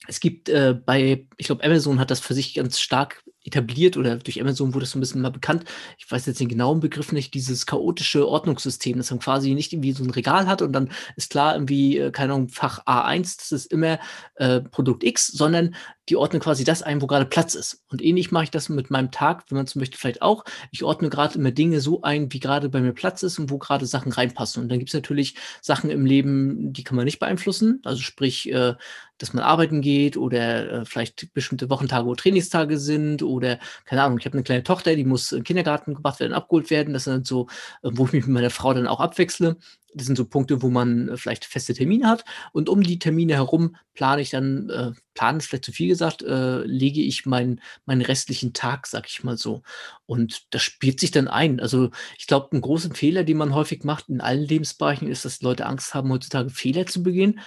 es 0.09 0.20
gibt 0.20 0.49
äh, 0.49 0.74
bei, 0.74 1.26
ich 1.37 1.47
glaube, 1.47 1.64
Amazon 1.64 1.99
hat 2.01 2.11
das 2.11 2.20
für 2.20 2.34
sich 2.34 2.55
ganz 2.55 2.80
stark 2.80 3.24
etabliert 3.47 3.97
oder 3.97 4.16
durch 4.16 4.40
Amazon 4.40 4.74
wurde 4.74 4.84
es 4.84 4.90
so 4.90 4.99
ein 4.99 5.01
bisschen 5.01 5.22
mal 5.22 5.30
bekannt. 5.30 5.64
Ich 5.99 6.11
weiß 6.11 6.26
jetzt 6.26 6.40
den 6.40 6.49
genauen 6.49 6.80
Begriff 6.80 7.12
nicht, 7.12 7.34
dieses 7.34 7.66
chaotische 7.66 8.28
Ordnungssystem, 8.28 8.97
dass 8.97 9.11
man 9.11 9.20
quasi 9.20 9.55
nicht 9.55 9.72
irgendwie 9.72 9.92
so 9.92 10.05
ein 10.05 10.11
Regal 10.11 10.47
hat 10.47 10.62
und 10.62 10.72
dann 10.72 10.90
ist 11.16 11.30
klar 11.30 11.55
irgendwie, 11.55 11.99
äh, 11.99 12.11
keine 12.11 12.34
Ahnung, 12.34 12.49
Fach 12.49 12.84
A1, 12.86 13.38
das 13.38 13.53
ist 13.53 13.72
immer 13.72 13.99
äh, 14.36 14.61
Produkt 14.61 15.05
X, 15.05 15.28
sondern 15.28 15.74
die 16.09 16.16
ordnen 16.16 16.40
quasi 16.40 16.64
das 16.64 16.82
ein, 16.82 17.03
wo 17.03 17.07
gerade 17.07 17.24
Platz 17.24 17.55
ist. 17.55 17.82
Und 17.88 18.03
ähnlich 18.03 18.30
mache 18.30 18.44
ich 18.44 18.51
das 18.51 18.68
mit 18.68 18.90
meinem 18.90 19.11
Tag, 19.11 19.44
wenn 19.49 19.57
man 19.57 19.66
zum 19.66 19.80
Beispiel 19.80 19.99
vielleicht 19.99 20.22
auch. 20.22 20.44
Ich 20.70 20.84
ordne 20.84 21.11
gerade 21.11 21.36
immer 21.36 21.51
Dinge 21.51 21.80
so 21.80 22.03
ein, 22.03 22.32
wie 22.32 22.38
gerade 22.38 22.68
bei 22.68 22.80
mir 22.80 22.92
Platz 22.92 23.22
ist 23.24 23.38
und 23.38 23.51
wo 23.51 23.59
gerade 23.59 23.86
Sachen 23.86 24.12
reinpassen. 24.12 24.62
Und 24.62 24.68
dann 24.68 24.78
gibt 24.78 24.90
es 24.90 24.94
natürlich 24.94 25.34
Sachen 25.61 25.90
im 25.90 26.07
Leben, 26.07 26.72
die 26.72 26.84
kann 26.84 26.97
man 26.97 27.07
nicht 27.07 27.18
beeinflussen. 27.18 27.80
Also 27.84 28.03
sprich, 28.03 28.51
äh, 28.53 28.74
dass 29.18 29.32
man 29.32 29.44
arbeiten 29.44 29.80
geht 29.80 30.16
oder 30.16 30.70
äh, 30.72 30.84
vielleicht 30.84 31.32
bestimmte 31.32 31.70
Wochentage, 31.70 32.06
wo 32.06 32.14
Trainingstage 32.14 32.78
sind 32.78 33.22
oder 33.22 33.58
keine 33.84 34.02
Ahnung, 34.02 34.18
ich 34.18 34.26
habe 34.26 34.34
eine 34.34 34.42
kleine 34.42 34.62
Tochter, 34.62 34.94
die 34.94 35.04
muss 35.04 35.32
in 35.32 35.38
den 35.38 35.44
Kindergarten 35.44 35.94
gebracht 35.94 36.20
werden, 36.20 36.32
abgeholt 36.32 36.70
werden. 36.70 36.92
Das 36.92 37.04
sind 37.04 37.26
so, 37.26 37.46
äh, 37.82 37.90
wo 37.92 38.06
ich 38.06 38.12
mich 38.12 38.26
mit 38.26 38.34
meiner 38.34 38.50
Frau 38.50 38.74
dann 38.74 38.86
auch 38.86 39.00
abwechsle. 39.00 39.56
Das 39.94 40.06
sind 40.06 40.16
so 40.16 40.26
Punkte, 40.26 40.60
wo 40.60 40.68
man 40.68 41.08
äh, 41.08 41.16
vielleicht 41.16 41.46
feste 41.46 41.72
Termine 41.72 42.08
hat. 42.08 42.24
Und 42.52 42.68
um 42.68 42.82
die 42.82 42.98
Termine 42.98 43.34
herum 43.34 43.76
plane 43.94 44.20
ich 44.20 44.30
dann, 44.30 44.68
äh, 44.68 44.92
planen 45.14 45.38
ist 45.38 45.46
vielleicht 45.46 45.64
zu 45.64 45.72
viel 45.72 45.88
gesagt, 45.88 46.22
äh, 46.22 46.58
lege 46.64 47.00
ich 47.00 47.24
meinen 47.24 47.62
meinen 47.86 48.02
restlichen 48.02 48.52
Tag, 48.52 48.86
sag 48.86 49.08
ich 49.08 49.24
mal 49.24 49.38
so. 49.38 49.62
Und 50.04 50.46
das 50.50 50.62
spielt 50.62 51.00
sich 51.00 51.10
dann 51.10 51.28
ein. 51.28 51.60
Also 51.60 51.90
ich 52.18 52.26
glaube, 52.26 52.54
ein 52.54 52.60
großer 52.60 52.94
Fehler, 52.94 53.24
den 53.24 53.38
man 53.38 53.54
häufig 53.54 53.84
macht 53.84 54.10
in 54.10 54.20
allen 54.20 54.44
Lebensbereichen, 54.44 55.08
ist, 55.08 55.24
dass 55.24 55.40
Leute 55.40 55.64
Angst 55.64 55.94
haben, 55.94 56.12
heutzutage 56.12 56.50
Fehler 56.50 56.84
zu 56.86 57.02
begehen. 57.02 57.40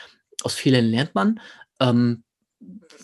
Aus 0.43 0.55
Fehlern 0.55 0.85
lernt 0.85 1.15
man. 1.15 1.39
Ähm, 1.79 2.23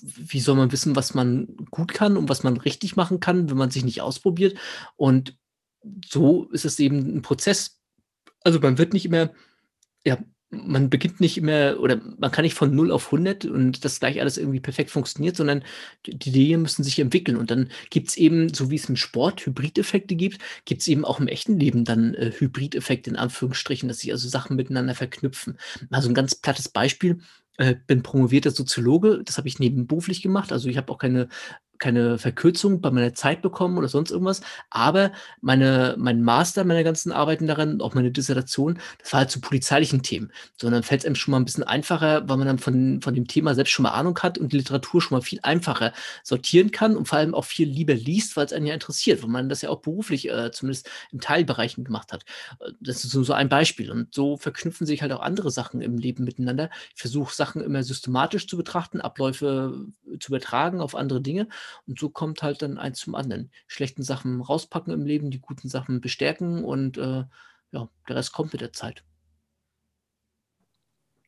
wie 0.02 0.40
soll 0.40 0.56
man 0.56 0.72
wissen, 0.72 0.96
was 0.96 1.14
man 1.14 1.56
gut 1.72 1.94
kann 1.94 2.18
und 2.18 2.30
was 2.30 2.44
man 2.44 2.58
richtig 2.58 2.96
machen 2.96 3.20
kann, 3.20 3.50
wenn 3.50 3.58
man 3.58 3.72
sich 3.72 3.84
nicht 3.84 4.02
ausprobiert? 4.02 4.58
Und 4.96 5.38
so 6.06 6.50
ist 6.52 6.66
es 6.66 6.80
eben 6.80 7.18
ein 7.18 7.22
Prozess. 7.22 7.80
Also 8.44 8.60
man 8.60 8.78
wird 8.78 8.94
nicht 8.94 9.06
immer, 9.06 9.32
ja, 10.06 10.18
man 10.64 10.89
beginnt 10.89 11.20
nicht 11.20 11.38
immer 11.38 11.80
oder 11.80 11.99
man 12.18 12.32
kann 12.32 12.43
nicht 12.43 12.53
von 12.53 12.74
0 12.74 12.91
auf 12.91 13.08
100 13.08 13.45
und 13.45 13.84
das 13.84 13.99
gleich 13.99 14.22
alles 14.22 14.38
irgendwie 14.38 14.60
perfekt 14.60 14.91
funktioniert, 14.91 15.36
sondern 15.36 15.64
die, 16.06 16.32
Dinge 16.32 16.58
müssen 16.58 16.84
sich 16.84 16.99
entwickeln. 16.99 17.38
Und 17.38 17.51
dann 17.51 17.70
gibt 17.89 18.10
es 18.10 18.18
eben, 18.18 18.53
so 18.53 18.70
wie 18.72 18.76
es 18.76 18.89
im 18.89 18.95
Sport 18.95 19.45
Hybrideffekte 19.45 20.16
gibt, 20.16 20.39
gibt 20.66 20.82
es 20.82 20.88
eben 20.88 21.06
auch 21.06 21.20
im 21.20 21.28
echten 21.28 21.60
Leben 21.60 21.86
dann 21.86 22.14
äh, 22.16 22.32
Hybrideffekte 22.38 23.10
in 23.10 23.16
Anführungsstrichen, 23.16 23.88
dass 23.88 23.99
sich 23.99 24.12
also 24.12 24.28
Sachen 24.28 24.56
miteinander 24.56 24.95
verknüpfen. 24.95 25.58
Also 25.89 26.10
ein 26.10 26.16
ganz 26.16 26.36
plattes 26.36 26.70
Beispiel 26.70 27.20
äh, 27.58 27.76
bin 27.88 28.03
promovierter 28.03 28.51
Soziologe, 28.51 29.22
das 29.24 29.38
habe 29.38 29.47
ich 29.47 29.60
nebenberuflich 29.60 30.22
gemacht. 30.22 30.51
Also 30.51 30.70
ich 30.70 30.78
habe 30.78 30.91
auch 30.91 30.97
keine 30.97 31.30
keine 31.80 32.18
Verkürzung 32.18 32.82
bei 32.82 32.92
meiner 32.92 33.14
Zeit 33.14 33.42
bekommen 33.42 33.78
oder 33.78 33.88
sonst 33.88 34.12
irgendwas. 34.12 34.42
Aber 34.70 35.12
meine, 35.42 35.96
mein 35.98 36.22
Master, 36.22 36.64
meine 36.64 36.84
ganzen 36.84 37.12
Arbeiten 37.12 37.48
darin, 37.48 37.82
auch 37.82 37.94
meine 37.94 38.12
Dissertation, 38.12 38.80
das 39.00 39.14
war 39.14 39.22
halt 39.22 39.32
zu 39.32 39.42
polizeilichen 39.42 40.04
Themen. 40.04 40.32
Sondern 40.60 40.84
fällt 40.84 41.02
es 41.02 41.06
einem 41.06 41.16
schon 41.16 41.32
mal 41.32 41.40
ein 41.40 41.46
bisschen 41.46 41.64
einfacher, 41.64 42.28
weil 42.28 42.38
man 42.38 42.48
dann 42.48 42.60
von, 42.60 43.02
von 43.02 43.14
dem 43.14 43.28
Thema 43.28 43.56
selbst 43.56 43.72
schon 43.72 43.84
mal 43.84 43.92
Ahnung 43.92 44.18
hat 44.20 44.38
und 44.38 44.54
die 44.54 44.58
Literatur 44.58 45.02
schon 45.02 45.18
mal 45.18 45.22
viel 45.22 45.40
einfacher 45.44 45.94
sortieren 46.24 46.72
kann 46.72 46.96
und 46.96 47.08
vor 47.08 47.18
allem 47.18 47.34
auch 47.34 47.46
viel 47.46 47.70
lieber 47.70 47.94
liest, 47.94 48.36
weil 48.38 48.46
es 48.46 48.54
einen 48.54 48.66
ja 48.66 48.74
interessiert, 48.74 49.22
weil 49.22 49.30
man 49.30 49.50
das 49.50 49.62
ja 49.62 49.70
auch 49.70 49.82
beruflich 49.82 50.30
äh, 50.30 50.52
zumindest 50.52 50.90
in 51.12 51.20
Teilbereichen 51.20 51.84
gemacht 51.84 52.12
hat. 52.14 52.24
Äh, 52.60 52.72
das 52.80 53.04
ist 53.04 53.12
so, 53.12 53.24
so 53.24 53.34
ein 53.34 53.50
Beispiel. 53.50 53.92
Und 53.92 54.14
so 54.14 54.38
verknüpfen 54.38 54.88
sich 54.88 55.02
halt 55.02 55.12
auch 55.12 55.22
andere 55.22 55.52
Sachen 55.52 55.82
im 55.82 55.98
Leben 55.98 56.24
miteinander. 56.24 56.70
Ich 56.96 57.02
versuche 57.02 57.34
Sachen 57.34 57.62
immer 57.62 57.84
systematisch 57.84 58.48
zu 58.48 58.58
betrachten, 58.58 59.02
Abläufe 59.02 59.88
zu 60.20 60.32
übertragen 60.32 60.82
auf 60.82 60.96
andere 60.96 61.22
Dinge 61.22 61.48
Und 61.88 61.99
so 61.99 62.09
kommt 62.09 62.43
halt 62.43 62.61
dann 62.61 62.78
eins 62.78 62.99
zum 62.99 63.16
anderen. 63.16 63.51
Schlechten 63.68 64.03
Sachen 64.03 64.41
rauspacken 64.41 64.93
im 64.93 65.05
Leben, 65.05 65.32
die 65.32 65.39
guten 65.39 65.70
Sachen 65.70 66.01
bestärken 66.01 66.63
und 66.63 66.97
äh, 66.97 67.24
ja, 67.72 67.89
der 68.07 68.16
Rest 68.16 68.34
kommt 68.34 68.53
mit 68.53 68.61
der 68.61 68.74
Zeit. 68.74 69.03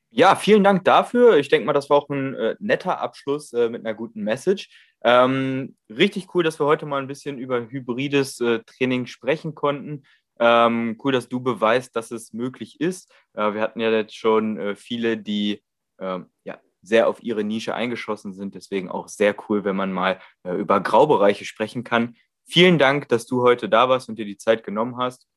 Ja, 0.09 0.35
vielen 0.35 0.63
Dank 0.63 0.85
dafür. 0.85 1.37
Ich 1.37 1.49
denke 1.49 1.65
mal, 1.65 1.73
das 1.73 1.89
war 1.89 1.97
auch 1.97 2.09
ein 2.09 2.33
äh, 2.33 2.55
netter 2.59 2.99
Abschluss 2.99 3.51
äh, 3.53 3.69
mit 3.69 3.85
einer 3.85 3.93
guten 3.93 4.23
Message. 4.23 4.69
Ähm, 5.03 5.75
richtig 5.89 6.33
cool, 6.33 6.43
dass 6.43 6.59
wir 6.59 6.65
heute 6.65 6.85
mal 6.85 7.01
ein 7.01 7.07
bisschen 7.07 7.37
über 7.37 7.69
hybrides 7.69 8.39
äh, 8.39 8.59
Training 8.63 9.05
sprechen 9.05 9.53
konnten. 9.53 10.03
Ähm, 10.39 10.99
cool, 11.03 11.11
dass 11.11 11.27
du 11.27 11.39
beweist, 11.41 11.95
dass 11.95 12.11
es 12.11 12.33
möglich 12.33 12.79
ist. 12.79 13.11
Äh, 13.33 13.53
wir 13.53 13.61
hatten 13.61 13.79
ja 13.79 13.91
jetzt 13.91 14.15
schon 14.15 14.57
äh, 14.57 14.75
viele, 14.75 15.17
die 15.17 15.61
ähm, 15.99 16.29
ja, 16.43 16.59
sehr 16.87 17.07
auf 17.07 17.21
ihre 17.21 17.43
Nische 17.43 17.75
eingeschossen 17.75 18.33
sind. 18.33 18.55
Deswegen 18.55 18.89
auch 18.89 19.07
sehr 19.07 19.35
cool, 19.47 19.63
wenn 19.63 19.75
man 19.75 19.91
mal 19.91 20.19
äh, 20.43 20.53
über 20.55 20.79
Graubereiche 20.79 21.45
sprechen 21.45 21.83
kann. 21.83 22.15
Vielen 22.45 22.79
Dank, 22.79 23.09
dass 23.09 23.25
du 23.25 23.41
heute 23.41 23.67
da 23.67 23.89
warst 23.89 24.07
und 24.09 24.17
dir 24.17 24.25
die 24.25 24.37
Zeit 24.37 24.63
genommen 24.63 24.97
hast. 24.97 25.27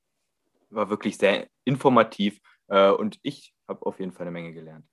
War 0.68 0.88
wirklich 0.88 1.18
sehr 1.18 1.48
informativ 1.64 2.40
und 2.68 3.18
ich 3.22 3.52
habe 3.66 3.84
auf 3.84 3.98
jeden 3.98 4.12
Fall 4.12 4.22
eine 4.22 4.30
Menge 4.30 4.52
gelernt. 4.52 4.86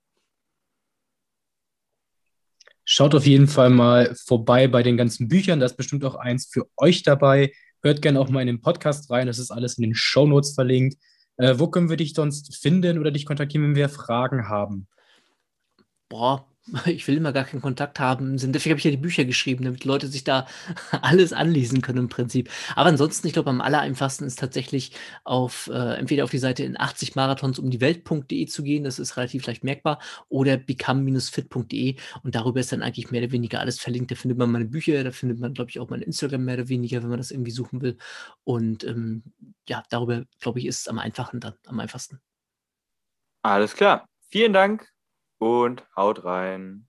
Schaut 2.89 3.13
auf 3.15 3.25
jeden 3.25 3.47
Fall 3.47 3.69
mal 3.69 4.15
vorbei 4.15 4.69
bei 4.69 4.81
den 4.81 4.95
ganzen 4.95 5.27
Büchern. 5.27 5.59
Da 5.59 5.65
ist 5.65 5.75
bestimmt 5.75 6.05
auch 6.05 6.15
eins 6.15 6.49
für 6.49 6.69
euch 6.77 7.03
dabei. 7.03 7.51
Hört 7.83 8.01
gerne 8.01 8.17
auch 8.17 8.29
mal 8.29 8.39
in 8.39 8.47
den 8.47 8.61
Podcast 8.61 9.11
rein. 9.11 9.27
Das 9.27 9.39
ist 9.39 9.51
alles 9.51 9.77
in 9.77 9.83
den 9.83 9.93
Show 9.93 10.25
Notes 10.25 10.55
verlinkt. 10.55 10.97
Äh, 11.35 11.59
wo 11.59 11.67
können 11.67 11.89
wir 11.89 11.97
dich 11.97 12.13
sonst 12.13 12.55
finden 12.55 12.97
oder 12.97 13.11
dich 13.11 13.25
kontaktieren, 13.25 13.67
wenn 13.67 13.75
wir 13.75 13.89
Fragen 13.89 14.47
haben? 14.47 14.87
Boah, 16.09 16.47
ich 16.85 17.07
will 17.07 17.17
immer 17.17 17.31
gar 17.31 17.45
keinen 17.45 17.61
Kontakt 17.61 17.99
haben. 17.99 18.37
Deswegen 18.37 18.71
habe 18.71 18.79
ich 18.79 18.83
ja 18.83 18.91
die 18.91 18.97
Bücher 18.97 19.25
geschrieben, 19.25 19.63
damit 19.63 19.85
Leute 19.85 20.07
sich 20.07 20.23
da 20.23 20.47
alles 21.01 21.33
anlesen 21.33 21.81
können 21.81 21.99
im 21.99 22.09
Prinzip. 22.09 22.49
Aber 22.75 22.89
ansonsten, 22.89 23.27
ich 23.27 23.33
glaube, 23.33 23.49
am 23.49 23.61
aller 23.61 23.79
einfachsten 23.79 24.25
ist 24.25 24.39
tatsächlich 24.39 24.91
auf 25.23 25.69
äh, 25.71 25.95
entweder 25.97 26.23
auf 26.23 26.31
die 26.31 26.37
Seite 26.37 26.63
in 26.63 26.79
80 26.79 27.15
Marathons 27.15 27.59
um 27.59 27.69
die 27.69 27.81
Welt.de 27.81 28.45
zu 28.47 28.63
gehen, 28.63 28.83
das 28.83 28.99
ist 28.99 29.17
relativ 29.17 29.45
leicht 29.47 29.63
merkbar, 29.63 29.99
oder 30.29 30.57
become-fit.de 30.57 31.95
und 32.23 32.35
darüber 32.35 32.59
ist 32.59 32.71
dann 32.71 32.81
eigentlich 32.81 33.11
mehr 33.11 33.23
oder 33.23 33.31
weniger 33.31 33.59
alles 33.59 33.79
verlinkt. 33.79 34.11
Da 34.11 34.15
findet 34.15 34.37
man 34.37 34.51
meine 34.51 34.65
Bücher, 34.65 35.03
da 35.03 35.11
findet 35.11 35.39
man, 35.39 35.53
glaube 35.53 35.69
ich, 35.69 35.79
auch 35.79 35.89
mein 35.89 36.01
Instagram 36.01 36.43
mehr 36.43 36.55
oder 36.55 36.69
weniger, 36.69 37.01
wenn 37.01 37.09
man 37.09 37.17
das 37.17 37.31
irgendwie 37.31 37.51
suchen 37.51 37.81
will. 37.81 37.97
Und 38.43 38.83
ähm, 38.83 39.23
ja, 39.67 39.83
darüber, 39.89 40.23
glaube 40.39 40.59
ich, 40.59 40.65
ist 40.65 40.81
es 40.81 40.87
am 40.87 40.99
einfachsten 40.99 41.39
dann, 41.39 41.53
am 41.65 41.79
einfachsten. 41.79 42.19
Alles 43.43 43.73
klar. 43.75 44.05
Vielen 44.29 44.51
Dank 44.51 44.96
und 45.39 45.85
haut 45.95 46.23
rein. 46.23 46.86